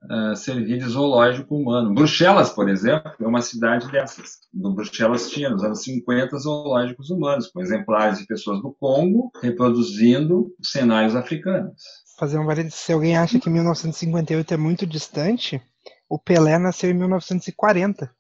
uh, 0.04 0.36
servir 0.36 0.80
de 0.80 0.86
zoológico 0.86 1.56
humano. 1.56 1.94
Bruxelas, 1.94 2.50
por 2.50 2.68
exemplo, 2.68 3.12
é 3.20 3.28
uma 3.28 3.42
cidade 3.42 3.92
dessas. 3.92 4.40
No 4.52 4.74
Bruxelas 4.74 5.30
tinha, 5.30 5.50
nos 5.50 5.64
anos 5.64 5.84
50, 5.84 6.38
zoológicos 6.40 7.12
humanos, 7.12 7.48
com 7.48 7.62
exemplares 7.62 8.18
de 8.18 8.26
pessoas 8.26 8.62
do 8.62 8.76
Congo 8.80 9.32
reproduzindo 9.42 10.52
cenários 10.62 11.16
africanos. 11.16 11.84
Fazer 12.20 12.38
um 12.38 12.46
parênteses, 12.46 12.80
se 12.80 12.92
alguém 12.92 13.16
acha 13.16 13.40
que 13.40 13.50
1958 13.50 14.54
é 14.54 14.58
muito 14.58 14.86
distante, 14.86 15.62
o 16.10 16.20
Pelé 16.20 16.58
nasceu 16.58 16.90
em 16.90 16.94
1940. 16.94 18.12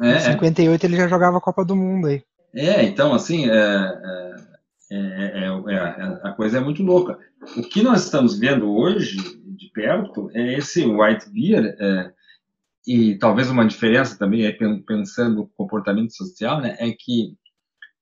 É, 0.00 0.16
em 0.16 0.20
58 0.20 0.84
ele 0.84 0.96
já 0.96 1.08
jogava 1.08 1.38
a 1.38 1.40
Copa 1.40 1.64
do 1.64 1.74
Mundo 1.74 2.06
aí. 2.06 2.22
É, 2.54 2.84
então, 2.84 3.12
assim, 3.12 3.50
é, 3.50 4.36
é, 4.90 5.46
é, 5.48 5.48
a 6.22 6.32
coisa 6.32 6.58
é 6.58 6.60
muito 6.60 6.82
louca. 6.82 7.18
O 7.56 7.62
que 7.62 7.82
nós 7.82 8.04
estamos 8.04 8.38
vendo 8.38 8.70
hoje 8.70 9.16
de 9.44 9.68
perto 9.72 10.30
é 10.32 10.54
esse 10.54 10.86
white 10.86 11.28
beer, 11.28 11.76
é, 11.78 12.12
e 12.86 13.16
talvez 13.16 13.50
uma 13.50 13.66
diferença 13.66 14.16
também, 14.16 14.46
é, 14.46 14.56
pensando 14.86 15.34
no 15.34 15.46
comportamento 15.48 16.14
social, 16.14 16.60
né, 16.60 16.76
é 16.78 16.92
que 16.92 17.36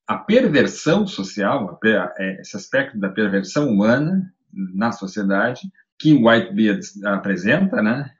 a 0.06 0.16
perversão 0.16 1.06
social, 1.06 1.80
é, 2.18 2.40
esse 2.40 2.56
aspecto 2.56 2.98
da 2.98 3.08
perversão 3.08 3.68
humana 3.68 4.32
na 4.52 4.92
sociedade, 4.92 5.70
que 5.98 6.14
Whitebeard 6.14 6.80
apresenta, 7.04 7.82
né, 7.82 8.10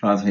faz, 0.00 0.22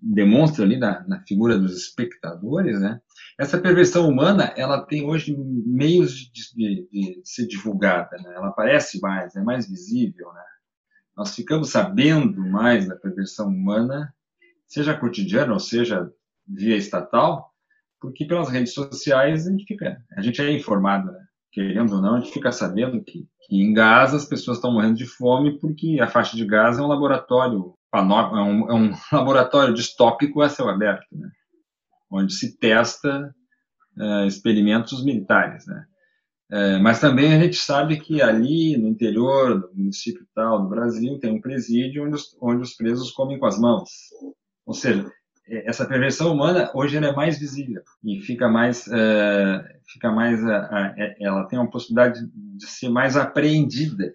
demonstra 0.00 0.64
ali 0.64 0.76
na, 0.76 1.06
na, 1.06 1.20
figura 1.22 1.58
dos 1.58 1.76
espectadores, 1.76 2.80
né, 2.80 3.00
essa 3.38 3.58
perversão 3.58 4.08
humana, 4.08 4.52
ela 4.56 4.84
tem 4.84 5.04
hoje 5.04 5.36
meios 5.36 6.12
de, 6.12 6.54
de, 6.54 6.88
de 6.90 7.20
ser 7.24 7.46
divulgada, 7.46 8.16
né, 8.18 8.34
ela 8.34 8.48
aparece 8.48 9.00
mais, 9.00 9.34
é 9.34 9.42
mais 9.42 9.68
visível, 9.68 10.32
né, 10.32 10.42
nós 11.16 11.34
ficamos 11.34 11.70
sabendo 11.70 12.40
mais 12.40 12.86
da 12.88 12.96
perversão 12.96 13.48
humana, 13.48 14.14
seja 14.66 14.96
cotidiana 14.96 15.52
ou 15.52 15.60
seja 15.60 16.10
via 16.46 16.76
estatal, 16.76 17.52
porque 18.00 18.24
pelas 18.24 18.48
redes 18.48 18.72
sociais 18.72 19.46
a 19.46 19.50
gente 19.50 19.64
fica, 19.64 20.02
a 20.16 20.20
gente 20.22 20.40
é 20.40 20.50
informado, 20.50 21.12
né? 21.12 21.21
Querendo 21.52 21.94
ou 21.94 22.02
não, 22.02 22.16
a 22.16 22.20
gente 22.20 22.32
fica 22.32 22.50
sabendo 22.50 23.02
que, 23.02 23.26
que 23.46 23.56
em 23.56 23.72
Gaza 23.72 24.16
as 24.16 24.24
pessoas 24.24 24.56
estão 24.56 24.72
morrendo 24.72 24.96
de 24.96 25.06
fome 25.06 25.58
porque 25.58 25.98
a 26.00 26.06
faixa 26.06 26.36
de 26.36 26.44
Gaza 26.44 26.80
é 26.80 26.84
um 26.84 26.88
laboratório 26.88 27.74
é 27.94 28.00
um, 28.00 28.70
é 28.70 28.74
um 28.74 28.92
laboratório 29.12 29.74
distópico 29.74 30.40
a 30.40 30.48
céu 30.48 30.68
aberto, 30.68 31.06
né? 31.12 31.28
onde 32.10 32.32
se 32.32 32.58
testa 32.58 33.34
uh, 33.98 34.26
experimentos 34.26 35.04
militares, 35.04 35.66
né? 35.66 35.84
É, 36.50 36.78
mas 36.78 37.00
também 37.00 37.32
a 37.32 37.40
gente 37.40 37.56
sabe 37.56 37.98
que 37.98 38.20
ali 38.20 38.76
no 38.76 38.86
interior 38.86 39.58
do 39.58 39.74
município 39.74 40.26
tal 40.34 40.62
do 40.62 40.68
Brasil 40.68 41.18
tem 41.18 41.32
um 41.32 41.40
presídio 41.40 42.04
onde 42.04 42.16
os, 42.16 42.36
onde 42.42 42.60
os 42.60 42.74
presos 42.74 43.10
comem 43.10 43.38
com 43.38 43.46
as 43.46 43.58
mãos. 43.58 43.88
Ou 44.66 44.74
seja, 44.74 45.00
é, 45.00 45.21
essa 45.48 45.86
perversão 45.86 46.32
humana 46.32 46.70
hoje 46.74 46.96
ela 46.96 47.08
é 47.08 47.14
mais 47.14 47.38
visível 47.38 47.82
e 48.04 48.20
fica 48.20 48.48
mais, 48.48 48.86
é, 48.88 49.80
fica 49.86 50.10
mais, 50.10 50.40
é, 50.44 51.16
ela 51.20 51.44
tem 51.44 51.58
uma 51.58 51.70
possibilidade 51.70 52.20
de 52.34 52.66
ser 52.66 52.88
mais 52.88 53.16
apreendida 53.16 54.14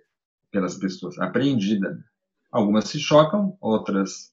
pelas 0.52 0.76
pessoas, 0.76 1.20
apreendida. 1.20 2.04
Algumas 2.52 2.86
se 2.86 3.00
chocam, 3.00 3.58
outras 3.60 4.32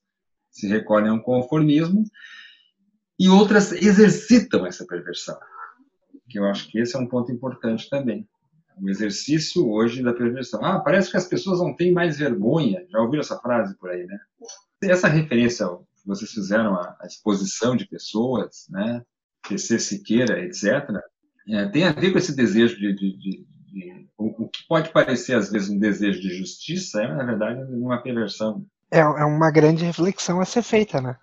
se 0.50 0.68
recolhem 0.68 1.10
a 1.10 1.14
um 1.14 1.20
conformismo 1.20 2.04
e 3.18 3.28
outras 3.28 3.72
exercitam 3.72 4.66
essa 4.66 4.86
perversão 4.86 5.36
que 6.28 6.38
eu 6.38 6.46
acho 6.46 6.68
que 6.68 6.80
esse 6.80 6.96
é 6.96 6.98
um 6.98 7.06
ponto 7.06 7.30
importante 7.30 7.88
também. 7.88 8.28
O 8.80 8.88
exercício 8.88 9.70
hoje 9.70 10.02
da 10.02 10.12
perversão. 10.12 10.64
Ah, 10.64 10.80
parece 10.80 11.08
que 11.08 11.16
as 11.16 11.28
pessoas 11.28 11.60
não 11.60 11.74
têm 11.76 11.92
mais 11.92 12.18
vergonha. 12.18 12.84
Já 12.90 12.98
ouviram 12.98 13.20
essa 13.20 13.38
frase 13.38 13.76
por 13.76 13.90
aí, 13.90 14.04
né? 14.04 14.18
Essa 14.82 15.06
referência 15.06 15.64
que 15.66 15.93
vocês 16.04 16.30
fizeram 16.30 16.74
à 16.74 16.98
exposição 17.04 17.76
de 17.76 17.86
pessoas, 17.86 18.66
né? 18.68 19.02
PC 19.48 19.78
Siqueira, 19.78 20.42
etc., 20.44 20.88
é, 21.48 21.68
tem 21.68 21.84
a 21.84 21.92
ver 21.92 22.10
com 22.10 22.18
esse 22.18 22.34
desejo 22.34 22.76
de, 22.78 22.94
de, 22.94 23.18
de, 23.18 23.46
de 23.66 24.08
o, 24.16 24.44
o, 24.44 24.48
que 24.48 24.66
pode 24.66 24.90
parecer 24.90 25.34
às 25.34 25.50
vezes 25.50 25.68
um 25.68 25.78
desejo 25.78 26.20
de 26.20 26.30
justiça 26.38 27.02
é 27.02 27.08
na 27.08 27.24
verdade 27.24 27.60
uma 27.70 28.02
perversão. 28.02 28.64
É, 28.90 29.00
é 29.00 29.24
uma 29.24 29.50
grande 29.50 29.84
reflexão 29.84 30.40
a 30.40 30.44
ser 30.44 30.62
feita, 30.62 31.00
né? 31.00 31.16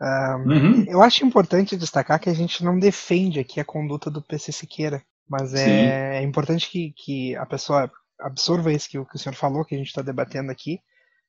uhum. 0.00 0.84
Eu 0.88 1.00
acho 1.00 1.24
importante 1.24 1.76
destacar 1.76 2.18
que 2.18 2.28
a 2.28 2.34
gente 2.34 2.64
não 2.64 2.76
defende 2.76 3.38
aqui 3.38 3.60
a 3.60 3.64
conduta 3.64 4.10
do 4.10 4.20
PC 4.20 4.50
Siqueira, 4.50 5.00
mas 5.28 5.54
é, 5.54 6.16
é, 6.18 6.22
importante 6.22 6.68
que, 6.68 6.92
que 6.96 7.36
a 7.36 7.46
pessoa 7.46 7.90
absorva 8.18 8.72
isso 8.72 8.88
que, 8.88 9.04
que 9.04 9.16
o 9.16 9.18
senhor 9.18 9.34
falou, 9.34 9.64
que 9.64 9.76
a 9.76 9.78
gente 9.78 9.88
está 9.88 10.02
debatendo 10.02 10.50
aqui, 10.50 10.80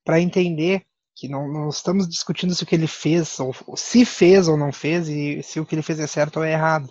para 0.03 0.19
entender 0.19 0.83
que 1.15 1.27
não, 1.27 1.47
não, 1.51 1.69
estamos 1.69 2.07
discutindo 2.07 2.55
se 2.55 2.63
o 2.63 2.65
que 2.65 2.75
ele 2.75 2.87
fez, 2.87 3.39
ou 3.39 3.53
se 3.75 4.05
fez 4.05 4.47
ou 4.47 4.57
não 4.57 4.71
fez, 4.71 5.07
e 5.07 5.41
se 5.43 5.59
o 5.59 5.65
que 5.65 5.75
ele 5.75 5.81
fez 5.81 5.99
é 5.99 6.07
certo 6.07 6.37
ou 6.37 6.43
é 6.43 6.53
errado. 6.53 6.89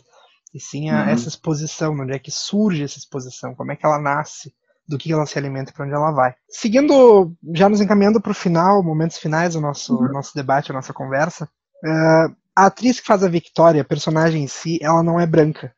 E 0.54 0.60
sim 0.60 0.90
a, 0.90 1.04
uhum. 1.04 1.08
essa 1.08 1.28
exposição, 1.28 1.94
onde 1.94 2.12
é 2.12 2.18
que 2.18 2.30
surge 2.30 2.84
essa 2.84 2.98
exposição, 2.98 3.54
como 3.54 3.72
é 3.72 3.76
que 3.76 3.86
ela 3.86 3.98
nasce, 3.98 4.54
do 4.86 4.98
que 4.98 5.12
ela 5.12 5.26
se 5.26 5.38
alimenta 5.38 5.72
para 5.72 5.84
onde 5.84 5.94
ela 5.94 6.12
vai. 6.12 6.34
Seguindo, 6.48 7.32
já 7.54 7.68
nos 7.68 7.80
encaminhando 7.80 8.20
para 8.20 8.32
o 8.32 8.34
final, 8.34 8.82
momentos 8.82 9.18
finais 9.18 9.54
do 9.54 9.60
nosso, 9.60 9.94
uhum. 9.94 10.12
nosso 10.12 10.34
debate, 10.34 10.70
a 10.70 10.74
nossa 10.74 10.92
conversa, 10.92 11.48
Uh, 11.82 12.30
a 12.54 12.66
atriz 12.66 13.00
que 13.00 13.06
faz 13.06 13.24
a 13.24 13.28
Victoria, 13.28 13.82
a 13.82 13.84
personagem 13.84 14.44
em 14.44 14.46
si, 14.46 14.78
ela 14.80 15.02
não 15.02 15.18
é 15.18 15.26
branca. 15.26 15.74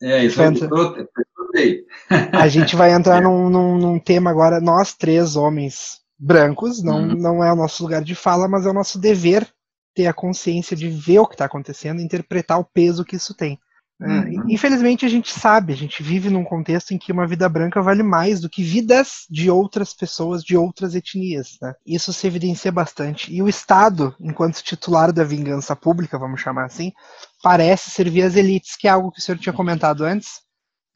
É, 0.00 0.24
isso 0.24 0.40
entra... 0.40 0.66
eu 0.66 0.68
A 2.32 2.46
gente 2.46 2.76
vai 2.76 2.92
entrar 2.92 3.20
num, 3.22 3.50
num, 3.50 3.76
num, 3.78 3.98
tema 3.98 4.30
agora, 4.30 4.60
nós 4.60 4.94
três 4.94 5.34
homens 5.34 6.00
brancos, 6.18 6.82
não, 6.82 7.00
uhum. 7.00 7.14
não 7.14 7.44
é 7.44 7.52
o 7.52 7.56
nosso 7.56 7.82
lugar 7.82 8.02
de 8.02 8.14
fala, 8.14 8.48
mas 8.48 8.66
é 8.66 8.70
o 8.70 8.74
nosso 8.74 8.98
dever 8.98 9.48
ter 9.94 10.06
a 10.06 10.12
consciência 10.12 10.76
de 10.76 10.88
ver 10.88 11.20
o 11.20 11.26
que 11.26 11.34
está 11.34 11.44
acontecendo 11.44 12.00
interpretar 12.00 12.58
o 12.58 12.64
peso 12.64 13.04
que 13.04 13.16
isso 13.16 13.34
tem. 13.34 13.58
É, 14.02 14.06
uhum. 14.06 14.50
Infelizmente 14.50 15.06
a 15.06 15.08
gente 15.08 15.32
sabe, 15.32 15.72
a 15.72 15.76
gente 15.76 16.02
vive 16.02 16.28
num 16.28 16.42
contexto 16.42 16.92
em 16.92 16.98
que 16.98 17.12
uma 17.12 17.28
vida 17.28 17.48
branca 17.48 17.80
vale 17.80 18.02
mais 18.02 18.40
do 18.40 18.50
que 18.50 18.62
vidas 18.62 19.24
de 19.30 19.48
outras 19.48 19.94
pessoas 19.94 20.42
de 20.42 20.56
outras 20.56 20.96
etnias. 20.96 21.56
Né? 21.62 21.72
Isso 21.86 22.12
se 22.12 22.26
evidencia 22.26 22.72
bastante. 22.72 23.32
E 23.32 23.40
o 23.40 23.48
Estado, 23.48 24.14
enquanto 24.20 24.62
titular 24.62 25.12
da 25.12 25.22
vingança 25.22 25.76
pública, 25.76 26.18
vamos 26.18 26.40
chamar 26.40 26.64
assim, 26.64 26.92
parece 27.42 27.90
servir 27.90 28.22
as 28.22 28.34
elites, 28.34 28.76
que 28.76 28.88
é 28.88 28.90
algo 28.90 29.12
que 29.12 29.20
o 29.20 29.22
senhor 29.22 29.38
tinha 29.38 29.52
comentado 29.52 30.04
antes. 30.04 30.40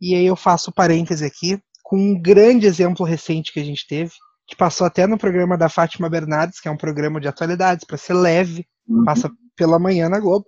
E 0.01 0.15
aí 0.15 0.27
eu 0.27 0.37
faço 0.37 0.73
parêntese 0.73 1.25
aqui 1.25 1.61
com 1.85 1.97
um 1.97 2.21
grande 2.21 2.67
exemplo 2.67 3.07
recente 3.07 3.53
que 3.53 3.61
a 3.61 3.65
gente 3.65 3.87
teve, 3.87 4.13
que 4.49 4.57
passou 4.57 4.87
até 4.87 5.07
no 5.07 5.19
programa 5.19 5.57
da 5.57 5.69
Fátima 5.69 6.09
Bernardes, 6.09 6.59
que 6.59 6.67
é 6.67 6.71
um 6.71 6.77
programa 6.77 7.21
de 7.21 7.29
atualidades 7.29 7.85
para 7.85 7.97
ser 7.97 8.15
leve, 8.15 8.67
uhum. 8.89 9.05
passa 9.05 9.31
pela 9.55 9.79
manhã 9.79 10.09
na 10.09 10.19
Globo 10.19 10.47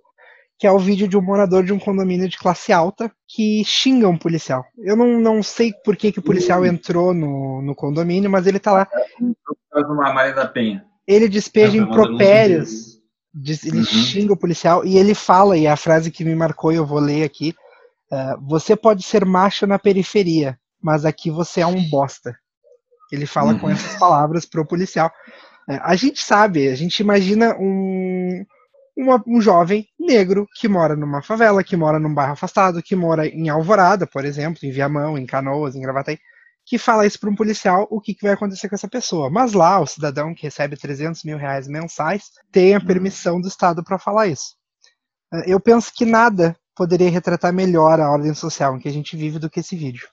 que 0.61 0.67
é 0.67 0.71
o 0.71 0.77
vídeo 0.77 1.07
de 1.07 1.17
um 1.17 1.21
morador 1.23 1.63
de 1.63 1.73
um 1.73 1.79
condomínio 1.79 2.29
de 2.29 2.37
classe 2.37 2.71
alta 2.71 3.11
que 3.27 3.63
xinga 3.65 4.07
um 4.07 4.15
policial. 4.15 4.63
Eu 4.77 4.95
não, 4.95 5.19
não 5.19 5.41
sei 5.41 5.73
por 5.83 5.97
que, 5.97 6.11
que 6.11 6.19
o 6.19 6.23
policial 6.23 6.63
entrou 6.63 7.15
no, 7.15 7.63
no 7.63 7.73
condomínio, 7.73 8.29
mas 8.29 8.45
ele 8.45 8.59
tá 8.59 8.71
lá. 8.71 8.87
Ele 11.07 11.27
despeja 11.27 11.75
impropérios, 11.75 13.01
diz, 13.33 13.65
ele 13.65 13.79
uhum. 13.79 13.85
xinga 13.85 14.33
o 14.33 14.37
policial 14.37 14.85
e 14.85 14.99
ele 14.99 15.15
fala, 15.15 15.57
e 15.57 15.65
é 15.65 15.71
a 15.71 15.75
frase 15.75 16.11
que 16.11 16.23
me 16.23 16.35
marcou, 16.35 16.71
eu 16.71 16.85
vou 16.85 16.99
ler 16.99 17.23
aqui. 17.23 17.55
Uh, 18.11 18.39
você 18.47 18.75
pode 18.75 19.01
ser 19.01 19.25
macho 19.25 19.65
na 19.65 19.79
periferia, 19.79 20.59
mas 20.79 21.05
aqui 21.05 21.31
você 21.31 21.61
é 21.61 21.65
um 21.65 21.89
bosta. 21.89 22.35
Ele 23.11 23.25
fala 23.25 23.53
uhum. 23.53 23.59
com 23.59 23.69
essas 23.69 23.95
palavras 23.97 24.45
pro 24.45 24.65
policial. 24.65 25.11
Uh, 25.67 25.79
a 25.81 25.95
gente 25.95 26.21
sabe, 26.21 26.69
a 26.69 26.75
gente 26.75 26.99
imagina 26.99 27.55
um, 27.59 28.45
uma, 28.95 29.21
um 29.27 29.41
jovem 29.41 29.87
negro 29.99 30.47
que 30.55 30.67
mora 30.67 30.95
numa 30.95 31.21
favela, 31.21 31.63
que 31.63 31.75
mora 31.75 31.99
num 31.99 32.13
bairro 32.13 32.33
afastado, 32.33 32.81
que 32.81 32.95
mora 32.95 33.27
em 33.27 33.49
Alvorada, 33.49 34.07
por 34.07 34.25
exemplo, 34.25 34.59
em 34.63 34.71
Viamão, 34.71 35.17
em 35.17 35.25
Canoas, 35.25 35.75
em 35.75 35.81
Gravataí, 35.81 36.19
que 36.65 36.77
fala 36.77 37.05
isso 37.05 37.19
para 37.19 37.29
um 37.29 37.35
policial, 37.35 37.87
o 37.89 37.99
que, 37.99 38.13
que, 38.13 38.23
vai 38.23 38.33
acontecer 38.33 38.69
com 38.69 38.75
essa 38.75 38.87
pessoa. 38.87 39.29
Mas 39.29 39.53
lá, 39.53 39.79
o 39.79 39.87
cidadão 39.87 40.33
que 40.33 40.43
recebe 40.43 40.77
300 40.77 41.23
mil 41.23 41.37
reais 41.37 41.67
mensais 41.67 42.31
tem 42.51 42.75
a 42.75 42.79
uhum. 42.79 42.85
permissão 42.85 43.41
do 43.41 43.47
Estado 43.47 43.83
para 43.83 43.99
falar 43.99 44.27
isso. 44.27 44.55
Eu 45.45 45.59
penso 45.59 45.91
que 45.95 46.05
nada 46.05 46.55
poderia 46.75 47.09
retratar 47.09 47.53
melhor 47.53 47.99
a 47.99 48.09
ordem 48.09 48.33
social 48.33 48.75
em 48.75 48.79
que 48.79 48.87
a 48.87 48.91
gente 48.91 49.15
vive 49.15 49.39
do 49.39 49.49
que 49.49 49.59
esse 49.59 49.75
vídeo. 49.75 50.07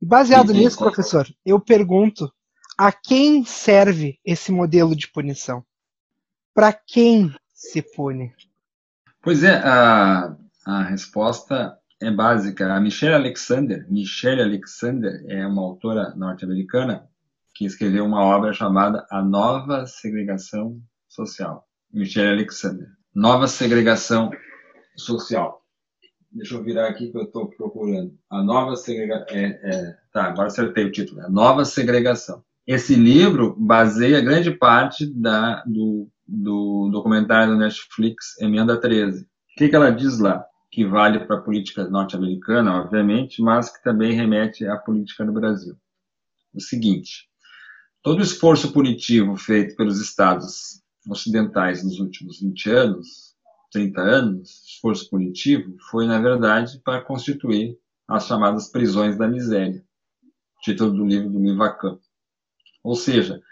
E 0.00 0.06
baseado 0.06 0.52
nisso, 0.52 0.78
professor, 0.78 1.26
eu 1.44 1.60
pergunto 1.60 2.32
a 2.76 2.92
quem 2.92 3.44
serve 3.44 4.18
esse 4.24 4.50
modelo 4.50 4.94
de 4.96 5.08
punição? 5.08 5.64
Para 6.52 6.72
quem 6.72 7.34
se 7.52 7.82
pune? 7.82 8.34
Pois 9.22 9.42
é, 9.42 9.56
a, 9.56 10.36
a 10.66 10.82
resposta 10.82 11.78
é 12.00 12.10
básica. 12.10 12.74
A 12.74 12.80
Michelle 12.80 13.14
Alexander, 13.14 13.86
Michelle 13.90 14.42
Alexander 14.42 15.24
é 15.28 15.46
uma 15.46 15.62
autora 15.62 16.14
norte-americana 16.14 17.08
que 17.54 17.64
escreveu 17.64 18.04
uma 18.04 18.22
obra 18.22 18.52
chamada 18.52 19.06
A 19.10 19.22
Nova 19.22 19.86
Segregação 19.86 20.80
Social. 21.08 21.66
Michelle 21.92 22.34
Alexander. 22.34 22.88
Nova 23.14 23.46
Segregação 23.46 24.30
Social. 24.96 25.63
Deixa 26.34 26.54
eu 26.54 26.62
virar 26.62 26.88
aqui 26.88 27.10
que 27.10 27.16
eu 27.16 27.22
estou 27.22 27.48
procurando. 27.48 28.12
A 28.28 28.42
Nova 28.42 28.76
Segregação. 28.76 29.26
É, 29.30 29.60
é, 29.62 29.96
tá, 30.12 30.24
agora 30.24 30.48
acertei 30.48 30.84
o 30.84 30.92
título. 30.92 31.20
A 31.20 31.28
Nova 31.28 31.64
Segregação. 31.64 32.42
Esse 32.66 32.94
livro 32.94 33.54
baseia 33.56 34.20
grande 34.20 34.50
parte 34.50 35.06
da, 35.06 35.62
do 35.64 36.10
do 36.26 36.88
documentário 36.90 37.52
do 37.52 37.58
Netflix 37.58 38.38
Emenda 38.40 38.80
13. 38.80 39.22
O 39.22 39.26
que, 39.56 39.68
que 39.68 39.76
ela 39.76 39.90
diz 39.90 40.18
lá? 40.18 40.44
Que 40.70 40.84
vale 40.84 41.20
para 41.20 41.36
a 41.36 41.40
política 41.40 41.88
norte-americana, 41.88 42.80
obviamente, 42.80 43.40
mas 43.40 43.70
que 43.70 43.82
também 43.82 44.12
remete 44.12 44.66
à 44.66 44.76
política 44.76 45.24
no 45.24 45.32
Brasil. 45.32 45.76
O 46.52 46.60
seguinte: 46.60 47.28
todo 48.02 48.22
esforço 48.22 48.72
punitivo 48.72 49.36
feito 49.36 49.76
pelos 49.76 50.00
estados 50.00 50.82
ocidentais 51.08 51.84
nos 51.84 52.00
últimos 52.00 52.40
20 52.40 52.70
anos, 52.70 53.33
30 53.74 54.00
anos, 54.00 54.62
esforço 54.68 55.10
punitivo, 55.10 55.76
foi, 55.90 56.06
na 56.06 56.20
verdade, 56.20 56.80
para 56.84 57.02
constituir 57.02 57.76
as 58.06 58.26
chamadas 58.26 58.68
prisões 58.68 59.18
da 59.18 59.26
miséria, 59.26 59.84
título 60.62 60.92
do 60.92 61.04
livro 61.04 61.28
do 61.28 61.40
Mivacan. 61.40 61.98
Ou 62.84 62.94
seja, 62.94 63.42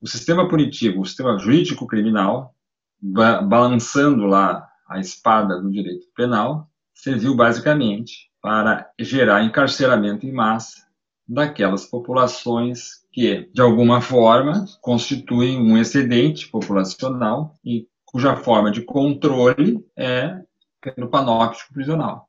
o 0.00 0.06
sistema 0.06 0.48
punitivo, 0.48 1.00
o 1.00 1.04
sistema 1.04 1.36
jurídico 1.36 1.84
criminal, 1.86 2.54
ba 3.00 3.42
balançando 3.42 4.24
lá 4.24 4.68
a 4.88 5.00
espada 5.00 5.60
do 5.60 5.70
direito 5.70 6.06
penal, 6.14 6.70
serviu 6.94 7.34
basicamente 7.34 8.30
para 8.40 8.88
gerar 9.00 9.42
encarceramento 9.42 10.24
em 10.24 10.32
massa 10.32 10.86
daquelas 11.26 11.86
populações 11.86 13.04
que, 13.12 13.50
de 13.52 13.60
alguma 13.60 14.00
forma, 14.00 14.64
constituem 14.80 15.58
um 15.58 15.76
excedente 15.76 16.48
populacional 16.48 17.58
e 17.64 17.88
cuja 18.16 18.34
forma 18.34 18.70
de 18.70 18.80
controle 18.80 19.84
é 19.94 20.40
pelo 20.80 21.10
panóptico 21.10 21.74
prisional. 21.74 22.26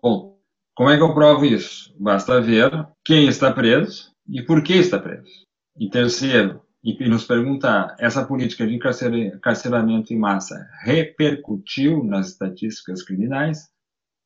Bom, 0.00 0.38
como 0.76 0.90
é 0.90 0.96
que 0.96 1.02
eu 1.02 1.12
provo 1.12 1.44
isso? 1.44 1.92
Basta 1.98 2.40
ver 2.40 2.70
quem 3.04 3.26
está 3.26 3.52
preso 3.52 4.12
e 4.28 4.42
por 4.42 4.62
que 4.62 4.74
está 4.74 4.96
preso. 4.96 5.44
E 5.76 5.90
terceiro, 5.90 6.62
e 6.84 7.08
nos 7.08 7.24
pergunta: 7.24 7.96
essa 7.98 8.24
política 8.24 8.64
de 8.64 8.74
encarceramento 8.76 10.14
em 10.14 10.18
massa 10.18 10.68
repercutiu 10.84 12.04
nas 12.04 12.28
estatísticas 12.28 13.02
criminais? 13.02 13.68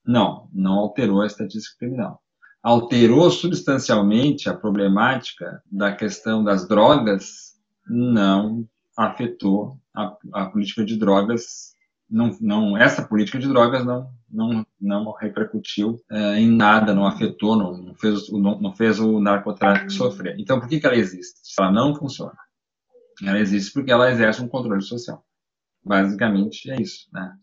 Não, 0.05 0.47
não 0.53 0.75
alterou 0.75 1.23
a 1.23 1.27
estatística 1.27 1.79
criminal. 1.79 2.21
Alterou 2.63 3.31
substancialmente 3.31 4.47
a 4.51 4.55
problemática 4.55 5.63
da 5.73 5.91
questão 5.91 6.45
das 6.45 6.69
drogas? 6.69 7.55
Não 7.89 8.69
afetou 8.99 9.79
a, 9.95 10.17
a 10.33 10.47
política 10.47 10.85
de 10.85 10.97
drogas. 10.97 11.77
Não, 12.11 12.37
não, 12.41 12.77
essa 12.77 13.03
política 13.03 13.39
de 13.39 13.47
drogas 13.47 13.85
não, 13.85 14.11
não, 14.29 14.67
não 14.81 15.13
repercutiu 15.13 16.03
é, 16.11 16.39
em 16.39 16.51
nada, 16.51 16.95
não 16.95 17.07
afetou, 17.07 17.55
não, 17.55 17.77
não, 17.77 17.95
fez, 17.95 18.31
não, 18.33 18.61
não 18.61 18.73
fez 18.73 18.99
o 18.99 19.21
narcotráfico 19.21 19.91
sofrer. 19.91 20.35
Então, 20.39 20.59
por 20.59 20.69
que, 20.69 20.81
que 20.81 20.87
ela 20.87 20.97
existe? 20.97 21.39
Ela 21.59 21.71
não 21.71 21.95
funciona. 21.95 22.37
Ela 23.23 23.39
existe 23.39 23.73
porque 23.73 23.93
ela 23.93 24.11
exerce 24.11 24.43
um 24.43 24.49
controle 24.49 24.83
social. 24.83 25.25
Basicamente 25.85 26.71
é 26.71 26.81
isso, 26.81 27.09
né? 27.13 27.35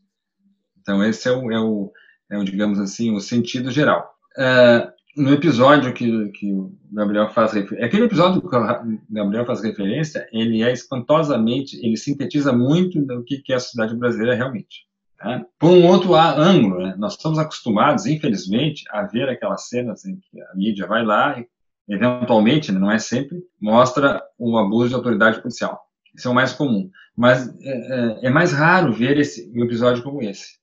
Então 0.80 1.04
esse 1.04 1.28
é 1.28 1.32
o, 1.32 1.52
é 1.52 1.60
o, 1.60 1.92
é 2.32 2.38
o 2.38 2.44
digamos 2.44 2.80
assim, 2.80 3.14
o 3.16 3.20
sentido 3.20 3.72
geral. 3.72 4.14
Uh, 4.38 4.92
no 5.16 5.34
episódio 5.34 5.94
que, 5.94 6.30
que 6.30 6.52
o 6.52 6.74
Gabriel 6.92 7.30
faz 7.30 7.54
referência, 7.54 7.86
aquele 7.86 8.06
episódio 8.06 8.42
que 8.42 8.48
o 8.48 9.00
Gabriel 9.10 9.46
faz 9.46 9.64
referência, 9.64 10.28
ele 10.32 10.62
é 10.62 10.72
espantosamente, 10.72 11.78
ele 11.86 11.96
sintetiza 11.96 12.52
muito 12.52 13.02
do 13.02 13.24
que, 13.24 13.42
é 13.50 13.56
a 13.56 13.60
sociedade 13.60 13.96
brasileira 13.96 14.36
realmente. 14.36 14.86
Né? 15.24 15.46
Por 15.58 15.72
um 15.72 15.88
outro 15.88 16.16
ângulo, 16.16 16.84
né? 16.84 16.96
nós 16.98 17.14
estamos 17.14 17.40
acostumados, 17.40 18.06
infelizmente, 18.06 18.84
a 18.92 19.04
ver 19.04 19.30
aquelas 19.30 19.70
cenas 19.70 20.06
em 20.06 20.18
que 20.18 20.42
a 20.42 20.56
mídia 20.56 20.86
vai 20.86 21.06
lá 21.06 21.40
e 21.40 21.48
eventualmente, 21.88 22.72
né, 22.72 22.80
não 22.80 22.92
é 22.92 22.98
sempre, 22.98 23.44
mostra 23.62 24.22
um 24.40 24.58
abuso 24.58 24.90
de 24.90 24.96
autoridade 24.96 25.42
policial. 25.42 25.82
Isso 26.14 26.28
é 26.28 26.32
o 26.32 26.36
mais 26.36 26.54
comum. 26.54 26.90
Mas 27.16 27.48
é, 27.62 28.24
é, 28.24 28.28
é 28.28 28.30
mais 28.30 28.52
raro 28.52 28.92
ver 28.92 29.18
esse, 29.20 29.52
um 29.56 29.64
episódio 29.64 30.04
como 30.04 30.22
esse, 30.22 30.58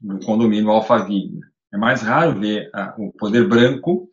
do 0.00 0.18
condomínio 0.24 0.70
Alphaville. 0.70 1.40
É 1.72 1.76
mais 1.76 2.02
raro 2.02 2.38
ver 2.38 2.70
a, 2.74 2.94
o 2.98 3.12
poder 3.12 3.48
branco 3.48 4.10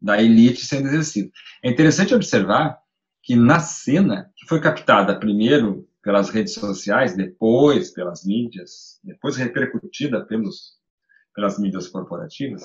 da 0.00 0.22
elite 0.22 0.64
sendo 0.66 0.88
exercido. 0.88 1.30
É 1.62 1.70
interessante 1.70 2.14
observar 2.14 2.78
que 3.22 3.34
na 3.34 3.58
cena, 3.58 4.30
que 4.36 4.46
foi 4.46 4.60
captada 4.60 5.18
primeiro 5.18 5.88
pelas 6.02 6.28
redes 6.28 6.52
sociais, 6.52 7.16
depois 7.16 7.90
pelas 7.90 8.24
mídias, 8.24 9.00
depois 9.02 9.36
repercutida 9.36 10.22
pelos, 10.24 10.74
pelas 11.34 11.58
mídias 11.58 11.88
corporativas, 11.88 12.62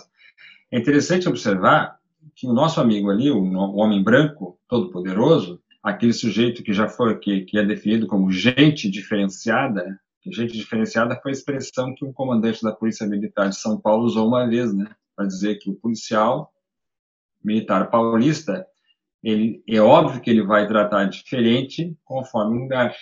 é 0.70 0.78
interessante 0.78 1.30
observar 1.30 1.98
que 2.36 2.46
o 2.46 2.54
nosso 2.54 2.82
amigo 2.82 3.10
ali, 3.10 3.32
o, 3.32 3.38
o 3.38 3.78
homem 3.78 4.04
branco, 4.04 4.60
todo 4.68 4.92
poderoso, 4.92 5.62
aquele 5.82 6.12
sujeito 6.12 6.62
que 6.62 6.74
já 6.74 6.90
foi, 6.90 7.18
que, 7.18 7.42
que 7.42 7.58
é 7.58 7.66
definido 7.66 8.06
como 8.06 8.32
gente 8.32 8.90
diferenciada, 8.90 10.00
gente 10.26 10.54
diferenciada 10.54 11.20
foi 11.22 11.32
a 11.32 11.34
expressão 11.34 11.94
que 11.96 12.06
um 12.06 12.14
comandante 12.14 12.62
da 12.64 12.72
Polícia 12.72 13.08
Militar 13.08 13.50
de 13.50 13.58
São 13.58 13.80
Paulo 13.80 14.06
usou 14.06 14.28
uma 14.28 14.48
vez, 14.48 14.74
né, 14.74 14.94
para 15.16 15.26
dizer 15.26 15.56
que 15.60 15.70
o 15.70 15.76
policial 15.76 16.54
militar 17.44 17.90
paulista, 17.90 18.66
ele 19.24 19.64
é 19.68 19.80
óbvio 19.80 20.22
que 20.22 20.30
ele 20.30 20.46
vai 20.46 20.68
tratar 20.68 21.06
diferente 21.06 21.98
conforme 22.04 22.58
o 22.58 22.62
lugar. 22.62 22.96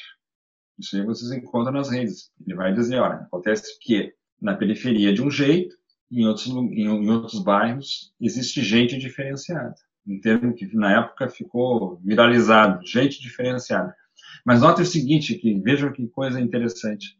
Isso 0.77 0.95
aí 0.95 1.03
vocês 1.03 1.31
encontram 1.31 1.73
nas 1.73 1.89
redes. 1.89 2.31
Ele 2.45 2.55
vai 2.55 2.73
dizer, 2.73 2.99
olha, 2.99 3.15
acontece 3.15 3.79
que 3.79 4.13
na 4.39 4.55
periferia 4.55 5.13
de 5.13 5.21
um 5.21 5.31
jeito, 5.31 5.75
em 6.11 6.25
outros, 6.25 6.47
em, 6.47 6.81
em 6.81 7.09
outros 7.09 7.43
bairros 7.43 8.13
existe 8.21 8.61
gente 8.61 8.97
diferenciada, 8.97 9.75
um 10.05 10.19
termo 10.19 10.53
que 10.53 10.73
na 10.75 10.99
época 10.99 11.27
ficou 11.27 11.99
viralizado, 12.03 12.85
gente 12.85 13.21
diferenciada. 13.21 13.93
Mas 14.45 14.61
note 14.61 14.81
o 14.81 14.85
seguinte, 14.85 15.35
que 15.35 15.59
vejam 15.59 15.91
que 15.91 16.07
coisa 16.07 16.39
interessante. 16.39 17.17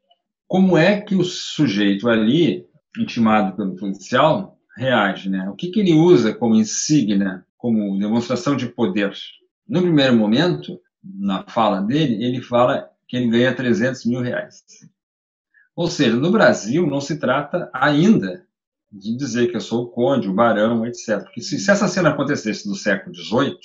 Como 0.48 0.78
é 0.78 1.02
que 1.02 1.16
o 1.16 1.24
sujeito 1.24 2.08
ali, 2.08 2.66
intimado 2.98 3.56
pelo 3.56 3.76
policial, 3.76 4.58
reage, 4.76 5.30
né? 5.30 5.50
O 5.50 5.56
que, 5.56 5.70
que 5.70 5.80
ele 5.80 5.94
usa 5.94 6.34
como 6.34 6.56
insígnia, 6.56 7.44
como 7.58 7.98
demonstração 7.98 8.56
de 8.56 8.68
poder? 8.68 9.12
No 9.68 9.82
primeiro 9.82 10.16
momento, 10.16 10.80
na 11.04 11.44
fala 11.48 11.82
dele, 11.82 12.24
ele 12.24 12.42
fala 12.42 12.90
que 13.08 13.18
ele 13.18 13.28
ganha 13.28 13.56
300 13.56 14.06
mil 14.06 14.22
reais. 14.22 14.64
Ou 15.76 15.88
seja, 15.88 16.16
no 16.16 16.32
Brasil 16.32 16.88
não 16.88 17.02
se 17.02 17.20
trata 17.20 17.70
ainda 17.74 18.46
de 18.92 19.16
dizer 19.16 19.50
que 19.50 19.58
eu 19.58 19.62
sou 19.62 19.84
o 19.84 19.88
conde, 19.88 20.30
o 20.30 20.34
barão, 20.34 20.86
etc. 20.86 21.24
Porque 21.24 21.42
se, 21.42 21.60
se 21.60 21.70
essa 21.70 21.88
cena 21.88 22.10
acontecesse 22.10 22.68
no 22.68 22.76
século 22.76 23.14
XVIII, 23.16 23.58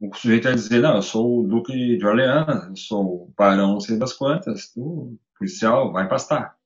o 0.00 0.14
sujeito 0.14 0.48
ia 0.48 0.54
dizer, 0.54 0.80
não, 0.80 0.96
eu 0.96 1.02
sou 1.02 1.40
o 1.40 1.48
duque 1.48 1.96
de 1.96 2.06
Orleans, 2.06 2.66
eu 2.68 2.76
sou 2.76 3.04
o 3.04 3.34
barão 3.36 3.72
não 3.72 3.80
sei 3.80 3.98
das 3.98 4.12
quantas, 4.12 4.72
o 4.76 5.16
policial 5.38 5.92
vai 5.92 6.08
pastar. 6.08 6.56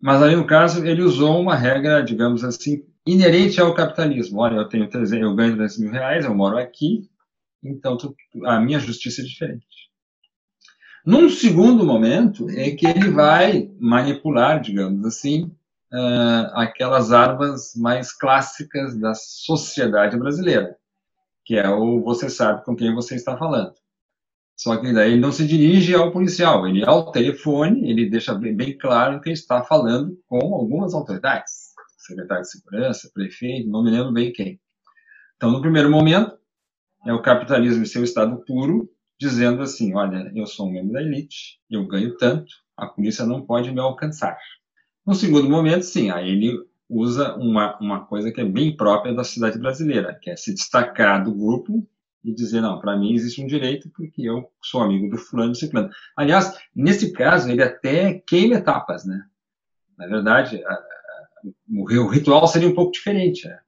Mas 0.00 0.22
aí, 0.22 0.34
no 0.34 0.46
caso, 0.46 0.84
ele 0.86 1.02
usou 1.02 1.40
uma 1.40 1.54
regra, 1.54 2.02
digamos 2.02 2.42
assim, 2.42 2.84
inerente 3.06 3.60
ao 3.60 3.74
capitalismo. 3.74 4.40
Olha, 4.40 4.56
eu 4.56 4.68
tenho 4.68 4.88
300, 4.88 5.22
eu 5.22 5.34
ganho 5.34 5.56
300 5.56 5.78
mil 5.78 5.90
reais, 5.90 6.24
eu 6.24 6.34
moro 6.34 6.56
aqui, 6.56 7.10
então 7.62 7.96
tu, 7.96 8.14
a 8.44 8.60
minha 8.60 8.78
justiça 8.78 9.20
é 9.20 9.24
diferente. 9.24 9.66
Num 11.04 11.28
segundo 11.28 11.84
momento, 11.84 12.48
é 12.50 12.70
que 12.70 12.86
ele 12.86 13.10
vai 13.10 13.70
manipular, 13.78 14.60
digamos 14.60 15.04
assim, 15.04 15.44
uh, 15.92 16.52
aquelas 16.54 17.12
armas 17.12 17.74
mais 17.74 18.12
clássicas 18.12 18.98
da 18.98 19.14
sociedade 19.14 20.16
brasileira, 20.16 20.76
que 21.50 21.56
é 21.56 21.68
o 21.68 22.00
você 22.00 22.30
sabe 22.30 22.64
com 22.64 22.76
quem 22.76 22.94
você 22.94 23.16
está 23.16 23.36
falando. 23.36 23.74
Só 24.56 24.76
que 24.76 24.92
daí 24.92 25.14
ele 25.14 25.20
não 25.20 25.32
se 25.32 25.44
dirige 25.44 25.92
ao 25.96 26.12
policial, 26.12 26.64
ele 26.64 26.84
ao 26.84 27.10
telefone, 27.10 27.90
ele 27.90 28.08
deixa 28.08 28.32
bem, 28.32 28.54
bem 28.54 28.78
claro 28.78 29.20
que 29.20 29.30
está 29.30 29.60
falando 29.64 30.16
com 30.28 30.38
algumas 30.54 30.94
autoridades, 30.94 31.72
secretário 31.98 32.44
de 32.44 32.50
segurança, 32.52 33.10
prefeito, 33.12 33.68
não 33.68 33.82
me 33.82 33.90
lembro 33.90 34.12
bem 34.12 34.32
quem. 34.32 34.60
Então, 35.34 35.50
no 35.50 35.60
primeiro 35.60 35.90
momento, 35.90 36.38
é 37.04 37.12
o 37.12 37.20
capitalismo 37.20 37.82
em 37.82 37.86
seu 37.86 38.04
estado 38.04 38.44
puro, 38.46 38.88
dizendo 39.18 39.60
assim, 39.60 39.92
olha, 39.92 40.30
eu 40.36 40.46
sou 40.46 40.68
um 40.68 40.72
membro 40.72 40.92
da 40.92 41.02
elite, 41.02 41.58
eu 41.68 41.84
ganho 41.84 42.16
tanto, 42.16 42.46
a 42.76 42.86
polícia 42.86 43.26
não 43.26 43.44
pode 43.44 43.72
me 43.72 43.80
alcançar. 43.80 44.38
No 45.04 45.16
segundo 45.16 45.50
momento, 45.50 45.82
sim, 45.82 46.12
aí 46.12 46.30
ele 46.30 46.56
usa 46.90 47.36
uma, 47.36 47.78
uma 47.78 48.04
coisa 48.04 48.32
que 48.32 48.40
é 48.40 48.44
bem 48.44 48.76
própria 48.76 49.14
da 49.14 49.22
sociedade 49.22 49.58
brasileira, 49.58 50.18
que 50.20 50.28
é 50.28 50.36
se 50.36 50.52
destacar 50.52 51.22
do 51.22 51.32
grupo 51.32 51.86
e 52.24 52.34
dizer, 52.34 52.60
não, 52.60 52.80
para 52.80 52.96
mim 52.96 53.14
existe 53.14 53.42
um 53.42 53.46
direito 53.46 53.88
porque 53.90 54.22
eu 54.22 54.50
sou 54.60 54.82
amigo 54.82 55.08
do 55.08 55.16
fulano 55.16 55.52
e 55.52 55.56
ciclano. 55.56 55.88
Aliás, 56.16 56.52
nesse 56.74 57.12
caso, 57.12 57.48
ele 57.48 57.62
até 57.62 58.14
queima 58.26 58.56
etapas, 58.56 59.06
né? 59.06 59.24
Na 59.96 60.06
verdade, 60.06 60.62
a, 60.64 60.72
a, 60.72 60.84
o, 61.72 62.08
ritual 62.08 62.46
seria 62.48 62.68
um 62.68 62.74
pouco 62.74 62.92
diferente. 62.92 63.46
Né? 63.46 63.60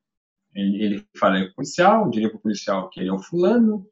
Ele, 0.54 0.84
ele 0.84 1.06
fala 1.18 1.40
com 1.40 1.50
o 1.50 1.54
policial, 1.54 2.10
diria 2.10 2.28
para 2.28 2.38
o 2.38 2.42
policial 2.42 2.90
que 2.90 3.00
ele 3.00 3.08
é 3.08 3.12
o 3.12 3.22
fulano, 3.22 3.86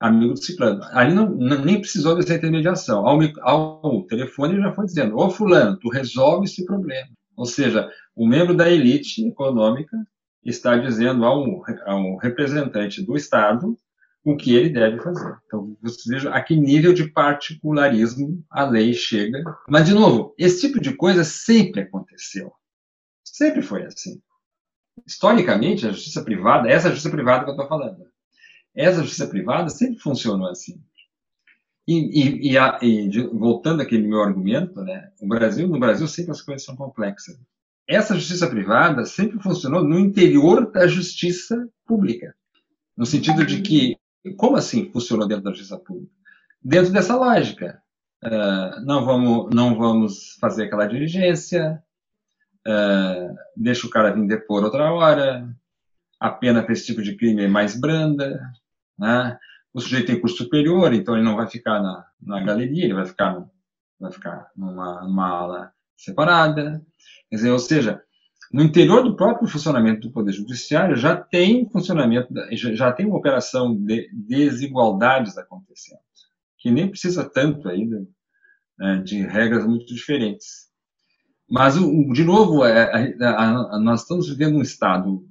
amigo 0.00 0.34
do 0.34 0.42
ciclano. 0.42 0.82
Ali 0.92 1.14
não, 1.14 1.30
não, 1.30 1.64
nem 1.64 1.80
precisou 1.80 2.16
dessa 2.16 2.34
intermediação. 2.34 3.06
Ao, 3.06 3.18
ao 3.42 4.02
telefone 4.02 4.54
ele 4.54 4.62
já 4.62 4.72
foi 4.72 4.86
dizendo, 4.86 5.16
ô 5.16 5.30
fulano, 5.30 5.78
tu 5.78 5.88
resolve 5.88 6.46
esse 6.46 6.64
problema. 6.66 7.15
Ou 7.36 7.44
seja, 7.46 7.90
o 8.14 8.26
membro 8.26 8.54
da 8.54 8.70
elite 8.70 9.26
econômica 9.26 9.96
está 10.44 10.76
dizendo 10.76 11.24
ao, 11.24 11.44
ao 11.86 12.16
representante 12.16 13.02
do 13.02 13.16
Estado 13.16 13.76
o 14.24 14.36
que 14.36 14.54
ele 14.56 14.70
deve 14.70 15.00
fazer. 15.00 15.36
Então, 15.46 15.76
você 15.80 16.10
veja 16.10 16.30
a 16.30 16.42
que 16.42 16.56
nível 16.56 16.92
de 16.92 17.08
particularismo 17.10 18.44
a 18.50 18.64
lei 18.64 18.92
chega. 18.92 19.38
Mas, 19.68 19.86
de 19.86 19.94
novo, 19.94 20.34
esse 20.36 20.60
tipo 20.62 20.80
de 20.80 20.96
coisa 20.96 21.22
sempre 21.22 21.82
aconteceu. 21.82 22.52
Sempre 23.22 23.62
foi 23.62 23.84
assim. 23.84 24.20
Historicamente, 25.06 25.86
a 25.86 25.92
justiça 25.92 26.24
privada, 26.24 26.68
essa 26.68 26.88
justiça 26.88 27.10
privada 27.10 27.44
que 27.44 27.50
eu 27.50 27.54
estou 27.54 27.68
falando, 27.68 28.04
essa 28.74 29.02
justiça 29.02 29.28
privada 29.28 29.68
sempre 29.68 30.00
funcionou 30.00 30.48
assim. 30.48 30.82
E, 31.86 31.94
e, 31.94 32.52
e, 32.52 32.58
a, 32.58 32.78
e 32.82 33.08
de, 33.08 33.22
voltando 33.28 33.80
àquele 33.80 34.08
meu 34.08 34.20
argumento, 34.20 34.82
né, 34.82 35.10
o 35.20 35.28
Brasil, 35.28 35.68
no 35.68 35.78
Brasil 35.78 36.08
sempre 36.08 36.32
as 36.32 36.42
coisas 36.42 36.64
são 36.64 36.74
complexas. 36.74 37.38
Essa 37.88 38.16
justiça 38.16 38.48
privada 38.48 39.04
sempre 39.04 39.38
funcionou 39.40 39.84
no 39.84 39.98
interior 39.98 40.70
da 40.72 40.88
justiça 40.88 41.68
pública, 41.86 42.34
no 42.96 43.06
sentido 43.06 43.46
de 43.46 43.62
que 43.62 43.96
como 44.36 44.56
assim 44.56 44.90
funcionou 44.90 45.28
dentro 45.28 45.44
da 45.44 45.50
justiça 45.50 45.78
pública? 45.78 46.12
Dentro 46.60 46.92
dessa 46.92 47.16
lógica. 47.16 47.80
Uh, 48.24 48.84
não, 48.84 49.04
vamos, 49.04 49.54
não 49.54 49.76
vamos 49.76 50.36
fazer 50.40 50.64
aquela 50.64 50.86
diligência, 50.86 51.80
uh, 52.66 53.36
deixa 53.56 53.86
o 53.86 53.90
cara 53.90 54.10
vir 54.10 54.26
depor 54.26 54.64
outra 54.64 54.90
hora, 54.90 55.48
a 56.18 56.30
pena 56.30 56.62
para 56.62 56.72
esse 56.72 56.86
tipo 56.86 57.02
de 57.02 57.14
crime 57.14 57.44
é 57.44 57.48
mais 57.48 57.78
branda, 57.78 58.40
né? 58.98 59.38
O 59.76 59.80
sujeito 59.82 60.06
tem 60.06 60.18
curso 60.18 60.38
superior, 60.38 60.94
então 60.94 61.14
ele 61.14 61.22
não 61.22 61.36
vai 61.36 61.46
ficar 61.46 61.82
na, 61.82 62.06
na 62.18 62.40
galeria, 62.40 62.84
ele 62.84 62.94
vai 62.94 63.04
ficar, 63.04 63.46
vai 64.00 64.10
ficar 64.10 64.50
numa, 64.56 65.02
numa 65.02 65.28
ala 65.28 65.72
separada. 65.94 66.82
Quer 67.28 67.36
dizer, 67.36 67.50
ou 67.50 67.58
seja, 67.58 68.02
no 68.50 68.62
interior 68.62 69.02
do 69.02 69.14
próprio 69.14 69.46
funcionamento 69.46 70.00
do 70.00 70.12
Poder 70.14 70.32
Judiciário 70.32 70.96
já 70.96 71.14
tem 71.14 71.68
funcionamento, 71.68 72.32
já 72.52 72.90
tem 72.90 73.04
uma 73.04 73.18
operação 73.18 73.76
de 73.76 74.08
desigualdades 74.14 75.36
acontecendo, 75.36 76.00
que 76.56 76.70
nem 76.70 76.88
precisa 76.88 77.28
tanto 77.28 77.68
ainda 77.68 78.02
né, 78.78 79.02
de 79.04 79.26
regras 79.26 79.66
muito 79.66 79.94
diferentes. 79.94 80.70
Mas, 81.50 81.74
de 81.74 82.24
novo, 82.24 82.64
é, 82.64 83.14
nós 83.78 84.00
estamos 84.00 84.26
vivendo 84.26 84.56
um 84.56 84.62
estado 84.62 85.22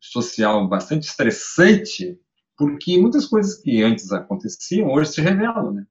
social 0.00 0.66
bastante 0.66 1.06
estressante, 1.06 2.18
porque 2.60 2.98
muitas 2.98 3.24
coisas 3.24 3.54
que 3.54 3.82
antes 3.82 4.12
aconteciam 4.12 4.90
hoje 4.90 5.12
se 5.12 5.22
revelam, 5.22 5.72
né? 5.72 5.86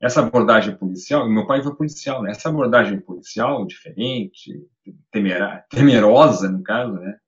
essa 0.00 0.20
abordagem 0.20 0.74
policial, 0.74 1.28
meu 1.28 1.46
pai 1.46 1.62
foi 1.62 1.74
policial, 1.76 2.22
né? 2.22 2.30
Essa 2.30 2.48
abordagem 2.48 2.98
policial 2.98 3.66
diferente, 3.66 4.66
temera, 5.12 5.62
temerosa, 5.68 6.50
no 6.50 6.62
caso, 6.62 6.94
né? 6.94 7.18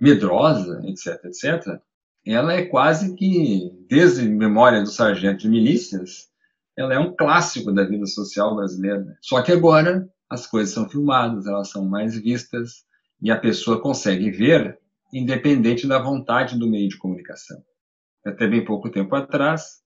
Medrosa, 0.00 0.80
etc, 0.84 1.22
etc, 1.26 1.78
ela 2.24 2.54
é 2.54 2.64
quase 2.64 3.14
que, 3.14 3.70
desde 3.86 4.26
memória 4.26 4.80
do 4.80 4.88
sargento 4.88 5.42
de 5.42 5.50
milícias, 5.50 6.30
ela 6.74 6.94
é 6.94 6.98
um 6.98 7.14
clássico 7.14 7.70
da 7.70 7.84
vida 7.84 8.06
social 8.06 8.56
brasileira. 8.56 9.04
Né? 9.04 9.14
Só 9.20 9.42
que 9.42 9.52
agora 9.52 10.08
as 10.30 10.46
coisas 10.46 10.72
são 10.72 10.88
filmadas, 10.88 11.46
elas 11.46 11.68
são 11.68 11.84
mais 11.84 12.18
vistas 12.18 12.86
e 13.20 13.30
a 13.30 13.38
pessoa 13.38 13.82
consegue 13.82 14.30
ver, 14.30 14.78
independente 15.12 15.86
da 15.86 15.98
vontade 15.98 16.58
do 16.58 16.66
meio 16.66 16.88
de 16.88 16.96
comunicação. 16.96 17.62
Até 18.24 18.46
bem 18.46 18.64
pouco 18.64 18.90
tempo 18.90 19.14
atrás, 19.14 19.82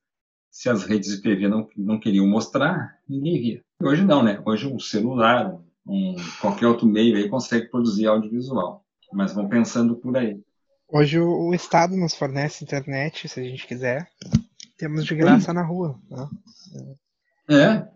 se 0.50 0.68
as 0.68 0.84
redes 0.84 1.10
de 1.10 1.22
TV 1.22 1.48
não, 1.48 1.68
não 1.76 2.00
queriam 2.00 2.26
mostrar, 2.26 2.98
ninguém 3.08 3.40
via. 3.40 3.64
Hoje 3.82 4.04
não, 4.04 4.22
né? 4.22 4.40
Hoje 4.44 4.66
um 4.66 4.78
celular, 4.78 5.58
um, 5.86 6.16
qualquer 6.40 6.66
outro 6.66 6.86
meio 6.86 7.16
aí 7.16 7.28
consegue 7.28 7.68
produzir 7.68 8.06
audiovisual. 8.06 8.84
Mas 9.12 9.32
vão 9.32 9.48
pensando 9.48 9.96
por 9.96 10.16
aí. 10.16 10.40
Hoje 10.88 11.18
o, 11.18 11.48
o 11.48 11.54
Estado 11.54 11.96
nos 11.96 12.14
fornece 12.14 12.64
internet, 12.64 13.28
se 13.28 13.40
a 13.40 13.42
gente 13.42 13.66
quiser. 13.66 14.08
Temos 14.78 15.04
de 15.04 15.14
graça 15.14 15.46
Sim. 15.46 15.54
na 15.54 15.62
rua. 15.62 15.98
Né? 16.10 16.28
É, 17.48 17.88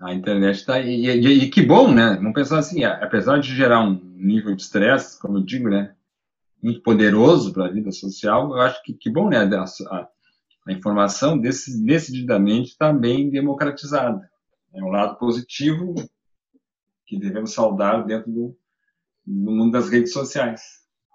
a 0.00 0.14
internet 0.14 0.56
está 0.56 0.74
aí. 0.74 1.06
E, 1.06 1.10
e, 1.10 1.44
e, 1.44 1.50
que 1.50 1.62
bom, 1.62 1.92
né? 1.92 2.16
Vamos 2.16 2.34
pensar 2.34 2.58
assim, 2.58 2.84
apesar 2.84 3.38
de 3.38 3.54
gerar 3.54 3.80
um 3.80 3.94
nível 3.94 4.54
de 4.54 4.62
estresse, 4.62 5.18
como 5.18 5.38
eu 5.38 5.42
digo, 5.42 5.68
né? 5.68 5.94
Muito 6.62 6.82
poderoso 6.82 7.52
para 7.52 7.66
a 7.66 7.70
vida 7.70 7.92
social, 7.92 8.50
eu 8.50 8.60
acho 8.60 8.82
que 8.82 8.94
que 8.94 9.10
bom, 9.10 9.28
né? 9.28 9.38
A, 9.38 9.64
a, 9.64 10.08
a 10.66 10.72
informação 10.72 11.38
decididamente 11.38 12.70
está 12.70 12.92
bem 12.92 13.30
democratizada. 13.30 14.28
É 14.74 14.82
um 14.82 14.88
lado 14.88 15.16
positivo 15.18 15.94
que 17.06 17.18
devemos 17.18 17.52
saudar 17.52 18.04
dentro 18.04 18.30
do, 18.30 18.58
do 19.24 19.50
mundo 19.52 19.72
das 19.72 19.88
redes 19.88 20.12
sociais. 20.12 20.60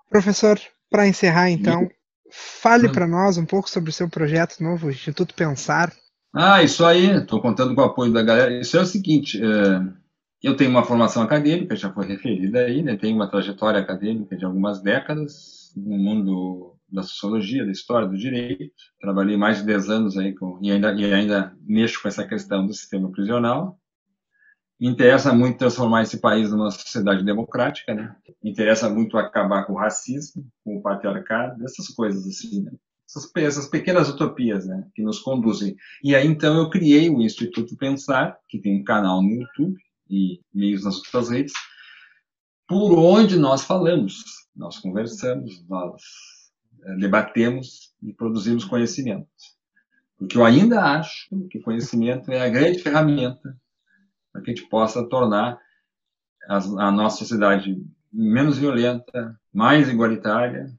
Professor, 0.10 0.60
para 0.90 1.08
encerrar 1.08 1.50
então, 1.50 1.90
fale 2.32 2.88
hum. 2.88 2.92
para 2.92 3.08
nós 3.08 3.38
um 3.38 3.46
pouco 3.46 3.70
sobre 3.70 3.90
o 3.90 3.94
seu 3.94 4.10
projeto 4.10 4.62
novo, 4.62 4.90
Instituto 4.90 5.36
Pensar. 5.36 5.94
Ah, 6.34 6.64
isso 6.64 6.86
aí, 6.86 7.18
estou 7.18 7.42
contando 7.42 7.76
com 7.76 7.82
o 7.82 7.86
apoio 7.86 8.14
da 8.14 8.24
galera. 8.24 8.58
Isso 8.58 8.78
é 8.78 8.82
o 8.82 8.86
seguinte, 8.86 9.42
é, 9.42 10.01
eu 10.44 10.56
tenho 10.56 10.72
uma 10.72 10.84
formação 10.84 11.22
acadêmica, 11.22 11.76
já 11.76 11.92
foi 11.92 12.08
referida 12.08 12.62
aí, 12.62 12.82
né, 12.82 12.98
tenho 12.98 13.16
uma 13.16 13.30
trajetória 13.30 13.80
acadêmica 13.80 14.36
de 14.36 14.44
algumas 14.44 14.82
décadas 14.82 15.72
no 15.76 15.98
mundo 15.98 16.76
da 16.92 17.04
sociologia, 17.04 17.66
da 17.66 17.72
história, 17.72 18.08
do 18.08 18.18
direito. 18.18 18.74
Trabalhei 19.00 19.38
mais 19.38 19.60
de 19.60 19.66
10 19.66 19.90
anos 19.90 20.18
aí 20.18 20.34
com, 20.34 20.60
e, 20.62 20.72
ainda, 20.72 20.94
e 20.94 21.14
ainda 21.14 21.56
mexo 21.62 22.02
com 22.02 22.08
essa 22.08 22.28
questão 22.28 22.66
do 22.66 22.74
sistema 22.74 23.10
prisional. 23.12 23.80
Me 24.80 24.88
interessa 24.88 25.32
muito 25.32 25.60
transformar 25.60 26.02
esse 26.02 26.20
país 26.20 26.52
numa 26.52 26.72
sociedade 26.72 27.24
democrática, 27.24 27.94
né? 27.94 28.16
Me 28.44 28.50
interessa 28.50 28.90
muito 28.90 29.16
acabar 29.16 29.64
com 29.64 29.74
o 29.74 29.78
racismo, 29.78 30.46
com 30.66 30.78
o 30.78 30.82
patriarcado, 30.82 31.64
essas 31.64 31.88
coisas 31.90 32.28
assim, 32.28 32.64
né? 32.64 32.72
essas, 33.08 33.32
essas 33.36 33.68
pequenas 33.68 34.10
utopias, 34.10 34.66
né? 34.66 34.84
Que 34.96 35.04
nos 35.04 35.20
conduzem. 35.20 35.76
E 36.04 36.16
aí, 36.16 36.26
então, 36.26 36.58
eu 36.58 36.70
criei 36.70 37.10
o 37.10 37.22
Instituto 37.22 37.78
Pensar, 37.78 38.38
que 38.50 38.60
tem 38.60 38.82
um 38.82 38.84
canal 38.84 39.22
no 39.22 39.30
YouTube 39.30 39.78
e 40.12 40.42
meios 40.54 40.84
nas 40.84 40.98
outras 40.98 41.30
redes, 41.30 41.54
por 42.68 42.94
onde 42.98 43.38
nós 43.38 43.64
falamos, 43.64 44.24
nós 44.56 44.78
conversamos, 44.78 45.66
nós 45.68 46.02
eh, 46.84 46.96
debatemos 46.98 47.94
e 48.04 48.14
produzimos 48.14 48.66
conhecimento. 48.66 49.28
Porque 50.18 50.38
eu 50.38 50.46
ainda 50.46 50.84
acho 50.84 51.28
que 51.50 51.60
conhecimento 51.60 52.32
é 52.32 52.42
a 52.42 52.50
grande 52.50 52.80
ferramenta 52.80 53.58
para 54.32 54.42
que 54.42 54.52
a 54.52 54.54
gente 54.54 54.70
possa 54.70 55.08
tornar 55.08 55.60
a, 56.48 56.58
a 56.58 56.92
nossa 56.92 57.18
sociedade 57.18 57.84
menos 58.12 58.58
violenta, 58.58 59.40
mais 59.54 59.90
igualitária 59.90 60.72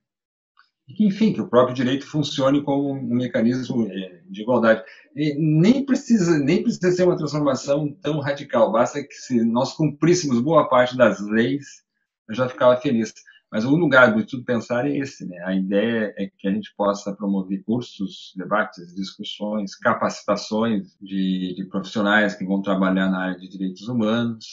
que, 0.87 1.07
enfim, 1.07 1.33
que 1.33 1.41
o 1.41 1.49
próprio 1.49 1.75
direito 1.75 2.07
funcione 2.07 2.63
como 2.63 2.93
um 2.93 3.15
mecanismo 3.15 3.87
é, 3.91 4.23
de 4.27 4.43
igualdade. 4.43 4.83
E 5.15 5.35
nem 5.35 5.85
precisa 5.85 6.39
nem 6.39 6.63
precisa 6.63 6.91
ser 6.91 7.05
uma 7.05 7.17
transformação 7.17 7.93
tão 8.01 8.19
radical, 8.21 8.73
basta 8.73 9.03
que 9.03 9.15
se 9.15 9.45
nós 9.45 9.75
cumpríssemos 9.75 10.41
boa 10.41 10.69
parte 10.69 10.97
das 10.97 11.21
leis, 11.21 11.83
eu 12.29 12.35
já 12.35 12.49
ficava 12.49 12.77
feliz. 12.77 13.13
Mas 13.51 13.67
o 13.67 13.77
lugar 13.77 14.15
do 14.15 14.25
tudo 14.25 14.45
pensar 14.45 14.87
é 14.87 14.97
esse, 14.97 15.27
né? 15.27 15.37
A 15.45 15.55
ideia 15.55 16.15
é 16.17 16.27
que 16.39 16.49
a 16.49 16.51
gente 16.51 16.75
possa 16.75 17.15
promover 17.15 17.63
cursos, 17.65 18.33
debates, 18.35 18.95
discussões, 18.95 19.77
capacitações 19.77 20.97
de, 20.99 21.55
de 21.55 21.65
profissionais 21.67 22.35
que 22.35 22.47
vão 22.47 22.63
trabalhar 22.63 23.11
na 23.11 23.25
área 23.25 23.39
de 23.39 23.49
direitos 23.51 23.87
humanos, 23.89 24.47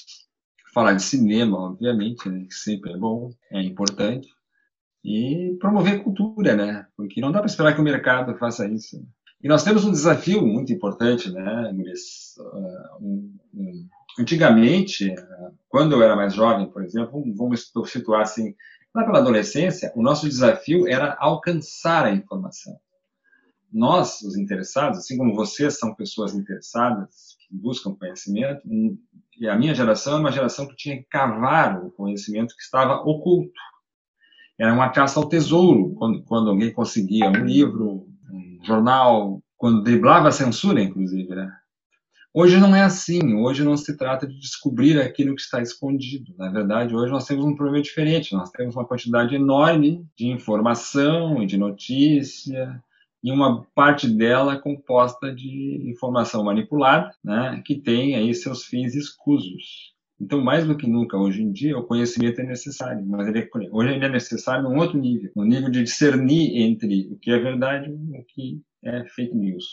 falar 0.73 0.93
de 0.93 1.01
cinema, 1.01 1.57
obviamente, 1.57 2.27
né? 2.27 2.45
que 2.45 2.53
sempre 2.53 2.91
é 2.91 2.97
bom, 2.97 3.31
é 3.49 3.61
importante, 3.61 4.27
e 5.03 5.57
promover 5.59 6.03
cultura, 6.03 6.55
né? 6.55 6.85
Porque 6.95 7.21
não 7.21 7.31
dá 7.31 7.39
para 7.39 7.47
esperar 7.47 7.73
que 7.73 7.81
o 7.81 7.83
mercado 7.83 8.37
faça 8.37 8.67
isso. 8.67 9.05
E 9.41 9.47
nós 9.47 9.63
temos 9.63 9.85
um 9.85 9.91
desafio 9.91 10.45
muito 10.45 10.73
importante, 10.73 11.31
né, 11.31 11.71
um, 12.99 13.33
um, 13.53 13.87
antigamente, 14.19 15.09
uh, 15.11 15.53
quando 15.69 15.93
eu 15.93 16.03
era 16.03 16.13
mais 16.13 16.33
jovem, 16.33 16.69
por 16.69 16.83
exemplo, 16.83 17.23
vamos 17.37 17.71
situar 17.85 18.23
assim, 18.23 18.53
lá 18.93 19.05
pela 19.05 19.19
adolescência, 19.19 19.93
o 19.95 20.01
nosso 20.01 20.27
desafio 20.27 20.89
era 20.89 21.15
alcançar 21.17 22.05
a 22.05 22.11
informação. 22.11 22.77
Nós, 23.71 24.21
os 24.23 24.35
interessados, 24.35 24.99
assim 24.99 25.15
como 25.15 25.33
vocês 25.33 25.79
são 25.79 25.95
pessoas 25.95 26.33
interessadas, 26.33 27.37
que 27.47 27.55
buscam 27.55 27.95
conhecimento, 27.95 28.61
e 29.39 29.47
a 29.47 29.55
minha 29.55 29.73
geração 29.73 30.17
é 30.17 30.19
uma 30.19 30.33
geração 30.33 30.67
que 30.67 30.75
tinha 30.75 30.97
que 30.97 31.07
cavar 31.07 31.81
o 31.81 31.91
conhecimento 31.91 32.53
que 32.57 32.61
estava 32.61 32.95
oculto 32.95 33.53
era 34.59 34.73
uma 34.73 34.89
caça 34.89 35.19
ao 35.19 35.29
tesouro, 35.29 35.93
quando, 35.95 36.21
quando 36.23 36.49
alguém 36.49 36.73
conseguia 36.73 37.29
um 37.29 37.45
livro, 37.45 38.05
um 38.29 38.59
jornal, 38.63 39.41
quando 39.57 39.83
driblava 39.83 40.27
a 40.27 40.31
censura, 40.31 40.81
inclusive, 40.81 41.33
né? 41.33 41.49
Hoje 42.33 42.59
não 42.59 42.75
é 42.75 42.83
assim, 42.83 43.33
hoje 43.33 43.63
não 43.63 43.75
se 43.75 43.97
trata 43.97 44.27
de 44.27 44.37
descobrir 44.39 44.99
aquilo 45.01 45.35
que 45.35 45.41
está 45.41 45.61
escondido. 45.61 46.35
Na 46.37 46.49
verdade, 46.49 46.95
hoje 46.95 47.11
nós 47.11 47.25
temos 47.25 47.43
um 47.43 47.55
problema 47.55 47.81
diferente, 47.81 48.35
nós 48.35 48.51
temos 48.51 48.75
uma 48.75 48.85
quantidade 48.85 49.33
enorme 49.33 50.05
de 50.15 50.27
informação 50.27 51.41
e 51.41 51.47
de 51.47 51.57
notícia, 51.57 52.79
e 53.23 53.31
uma 53.31 53.65
parte 53.73 54.07
dela 54.07 54.57
composta 54.57 55.33
de 55.33 55.89
informação 55.89 56.43
manipulada, 56.43 57.11
né, 57.23 57.61
que 57.65 57.75
tem 57.75 58.15
aí 58.15 58.33
seus 58.33 58.63
fins 58.63 58.93
escusos. 58.93 59.93
Então, 60.19 60.41
mais 60.41 60.67
do 60.67 60.75
que 60.75 60.85
nunca, 60.85 61.17
hoje 61.17 61.41
em 61.41 61.51
dia, 61.51 61.77
o 61.77 61.85
conhecimento 61.85 62.41
é 62.41 62.43
necessário, 62.43 63.05
mas 63.05 63.27
ele 63.27 63.39
é, 63.39 63.49
hoje 63.71 63.93
ele 63.93 64.05
é 64.05 64.09
necessário 64.09 64.63
num 64.63 64.77
outro 64.77 64.97
nível, 64.97 65.31
no 65.33 65.45
nível 65.45 65.69
de 65.69 65.83
discernir 65.83 66.61
entre 66.61 67.07
o 67.09 67.17
que 67.17 67.31
é 67.31 67.39
verdade 67.39 67.89
e 67.89 68.19
o 68.19 68.25
que 68.25 68.61
é 68.83 69.05
fake 69.05 69.33
news. 69.33 69.65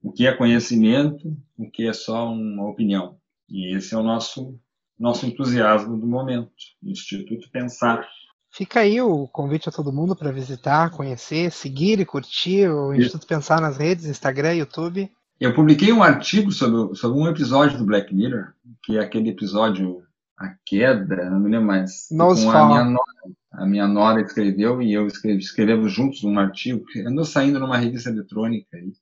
O 0.00 0.12
que 0.12 0.28
é 0.28 0.32
conhecimento, 0.32 1.36
o 1.58 1.68
que 1.68 1.88
é 1.88 1.92
só 1.92 2.30
uma 2.32 2.68
opinião. 2.68 3.18
E 3.48 3.74
esse 3.74 3.94
é 3.94 3.98
o 3.98 4.02
nosso, 4.02 4.56
nosso 4.96 5.26
entusiasmo 5.26 5.98
do 5.98 6.06
momento, 6.06 6.52
Instituto 6.80 7.50
Pensar. 7.50 8.08
Fica 8.50 8.80
aí 8.80 9.00
o 9.00 9.26
convite 9.26 9.68
a 9.68 9.72
todo 9.72 9.92
mundo 9.92 10.14
para 10.14 10.30
visitar, 10.30 10.90
conhecer, 10.90 11.50
seguir 11.50 11.98
e 11.98 12.06
curtir 12.06 12.68
o 12.68 12.94
Instituto 12.94 13.26
Pensar 13.26 13.60
nas 13.60 13.76
redes, 13.76 14.06
Instagram, 14.06 14.54
YouTube. 14.54 15.10
Eu 15.40 15.54
publiquei 15.54 15.92
um 15.92 16.02
artigo 16.02 16.50
sobre, 16.50 16.96
sobre 16.96 17.20
um 17.20 17.28
episódio 17.28 17.78
do 17.78 17.84
Black 17.84 18.12
Mirror, 18.12 18.52
que 18.82 18.98
é 18.98 19.00
aquele 19.00 19.30
episódio 19.30 20.02
A 20.36 20.52
Queda, 20.66 21.30
não 21.30 21.38
me 21.38 21.48
lembro 21.50 21.68
mais. 21.68 22.08
Nos 22.10 22.42
com 22.42 22.50
a 22.50 22.66
minha, 22.66 22.84
nora, 22.84 23.04
a 23.52 23.66
minha 23.66 23.86
nora 23.86 24.20
escreveu 24.20 24.82
e 24.82 24.92
eu 24.92 25.06
escrevi, 25.06 25.38
escrevemos 25.38 25.92
juntos 25.92 26.24
um 26.24 26.36
artigo 26.40 26.84
que 26.86 27.02
andou 27.02 27.24
saindo 27.24 27.60
numa 27.60 27.76
revista 27.76 28.10
eletrônica 28.10 28.76
aí, 28.76 28.92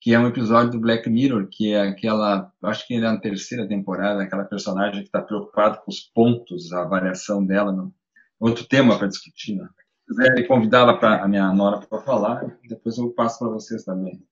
que 0.00 0.14
é 0.14 0.18
um 0.18 0.28
episódio 0.28 0.70
do 0.70 0.80
Black 0.80 1.10
Mirror, 1.10 1.48
que 1.50 1.72
é 1.72 1.88
aquela, 1.88 2.52
acho 2.62 2.86
que 2.86 2.94
é 2.94 3.00
na 3.00 3.18
terceira 3.18 3.66
temporada, 3.66 4.22
aquela 4.22 4.44
personagem 4.44 5.00
que 5.00 5.08
está 5.08 5.20
preocupada 5.20 5.78
com 5.78 5.90
os 5.90 6.00
pontos, 6.14 6.72
a 6.72 6.84
variação 6.84 7.44
dela. 7.44 7.72
No, 7.72 7.92
outro 8.38 8.64
tema 8.64 8.96
para 8.96 9.08
discutir, 9.08 9.56
né? 9.56 9.68
Se 10.06 10.14
quiser 10.14 10.46
convidá-la 10.46 10.96
para 10.96 11.24
a 11.24 11.28
minha 11.28 11.52
nora 11.52 11.78
para 11.78 12.00
falar, 12.00 12.56
depois 12.68 12.96
eu 12.96 13.10
passo 13.10 13.40
para 13.40 13.48
vocês 13.48 13.82
também. 13.84 14.22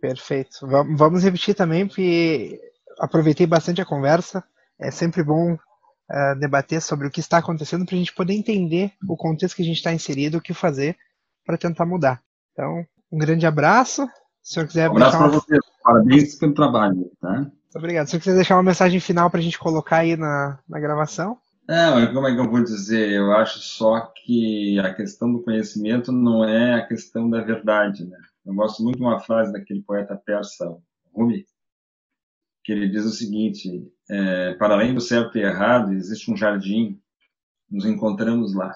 Perfeito. 0.00 0.66
Vamos 0.66 1.22
repetir 1.22 1.54
também, 1.54 1.86
porque 1.86 2.60
aproveitei 2.98 3.46
bastante 3.46 3.80
a 3.80 3.86
conversa. 3.86 4.42
É 4.78 4.90
sempre 4.90 5.22
bom 5.22 5.54
uh, 5.54 6.38
debater 6.38 6.80
sobre 6.80 7.06
o 7.06 7.10
que 7.10 7.20
está 7.20 7.38
acontecendo 7.38 7.84
para 7.84 7.94
a 7.94 7.98
gente 7.98 8.14
poder 8.14 8.32
entender 8.32 8.92
o 9.06 9.16
contexto 9.16 9.56
que 9.56 9.62
a 9.62 9.64
gente 9.64 9.76
está 9.76 9.92
inserido, 9.92 10.38
o 10.38 10.40
que 10.40 10.54
fazer 10.54 10.96
para 11.44 11.58
tentar 11.58 11.84
mudar. 11.84 12.20
Então, 12.52 12.84
um 13.12 13.18
grande 13.18 13.46
abraço. 13.46 14.06
Se 14.42 14.52
o 14.52 14.54
senhor 14.54 14.66
quiser 14.66 14.88
um 14.88 14.92
abraço 14.92 15.18
para 15.18 15.26
uma... 15.26 15.32
vocês. 15.34 15.60
Parabéns 15.82 16.34
pelo 16.36 16.54
trabalho. 16.54 17.10
Tá? 17.20 17.32
Muito 17.32 17.76
obrigado. 17.76 18.06
Se 18.06 18.10
o 18.10 18.10
senhor 18.12 18.22
quiser 18.22 18.36
deixar 18.36 18.56
uma 18.56 18.62
mensagem 18.62 19.00
final 19.00 19.30
para 19.30 19.40
a 19.40 19.42
gente 19.42 19.58
colocar 19.58 19.98
aí 19.98 20.16
na, 20.16 20.58
na 20.68 20.80
gravação. 20.80 21.36
Não, 21.68 22.12
como 22.12 22.26
é 22.26 22.34
que 22.34 22.40
eu 22.40 22.50
vou 22.50 22.64
dizer? 22.64 23.12
Eu 23.12 23.32
acho 23.32 23.60
só 23.60 24.12
que 24.24 24.78
a 24.80 24.92
questão 24.92 25.32
do 25.32 25.42
conhecimento 25.42 26.10
não 26.10 26.44
é 26.44 26.74
a 26.74 26.86
questão 26.86 27.30
da 27.30 27.40
verdade, 27.42 28.04
né? 28.04 28.18
Eu 28.50 28.54
gosto 28.56 28.82
muito 28.82 28.96
de 28.96 29.02
uma 29.02 29.20
frase 29.20 29.52
daquele 29.52 29.80
poeta 29.80 30.16
persa, 30.16 30.76
Rumi, 31.14 31.46
que 32.64 32.72
ele 32.72 32.88
diz 32.88 33.04
o 33.04 33.10
seguinte: 33.10 33.88
é, 34.10 34.54
para 34.54 34.74
além 34.74 34.92
do 34.92 35.00
certo 35.00 35.38
e 35.38 35.42
errado, 35.42 35.92
existe 35.92 36.32
um 36.32 36.36
jardim, 36.36 37.00
nos 37.70 37.86
encontramos 37.86 38.52
lá. 38.52 38.74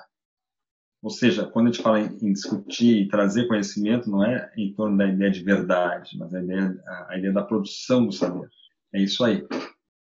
Ou 1.02 1.10
seja, 1.10 1.44
quando 1.44 1.66
a 1.66 1.72
gente 1.72 1.82
fala 1.82 2.00
em, 2.00 2.32
discutir 2.32 3.02
e 3.02 3.08
trazer 3.08 3.48
conhecimento, 3.48 4.08
não 4.08 4.24
é 4.24 4.50
em 4.56 4.72
torno 4.72 4.96
da 4.96 5.08
ideia 5.08 5.30
de 5.30 5.42
verdade, 5.42 6.16
mas 6.16 6.32
a 6.32 6.40
ideia, 6.40 6.82
a 7.08 7.18
ideia 7.18 7.32
da 7.32 7.42
produção 7.42 8.06
do 8.06 8.12
saber. 8.12 8.48
É 8.94 9.02
isso 9.02 9.24
aí. 9.24 9.44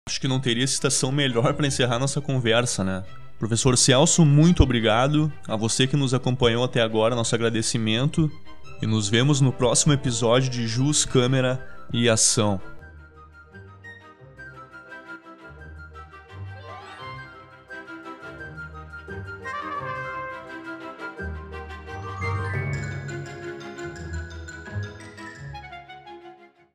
Acho 0.07 0.19
que 0.19 0.27
não 0.27 0.41
teria 0.41 0.67
citação 0.67 1.13
melhor 1.13 1.53
para 1.55 1.65
encerrar 1.65 1.97
nossa 1.97 2.19
conversa, 2.19 2.83
né? 2.83 3.03
Professor 3.41 3.75
Celso, 3.75 4.23
muito 4.23 4.61
obrigado. 4.61 5.33
A 5.47 5.55
você 5.55 5.87
que 5.87 5.97
nos 5.97 6.13
acompanhou 6.13 6.63
até 6.63 6.79
agora, 6.79 7.15
nosso 7.15 7.33
agradecimento 7.33 8.31
e 8.79 8.85
nos 8.85 9.09
vemos 9.09 9.41
no 9.41 9.51
próximo 9.51 9.91
episódio 9.93 10.47
de 10.47 10.67
Jus, 10.67 11.05
Câmera 11.05 11.59
e 11.91 12.07
Ação. 12.07 12.61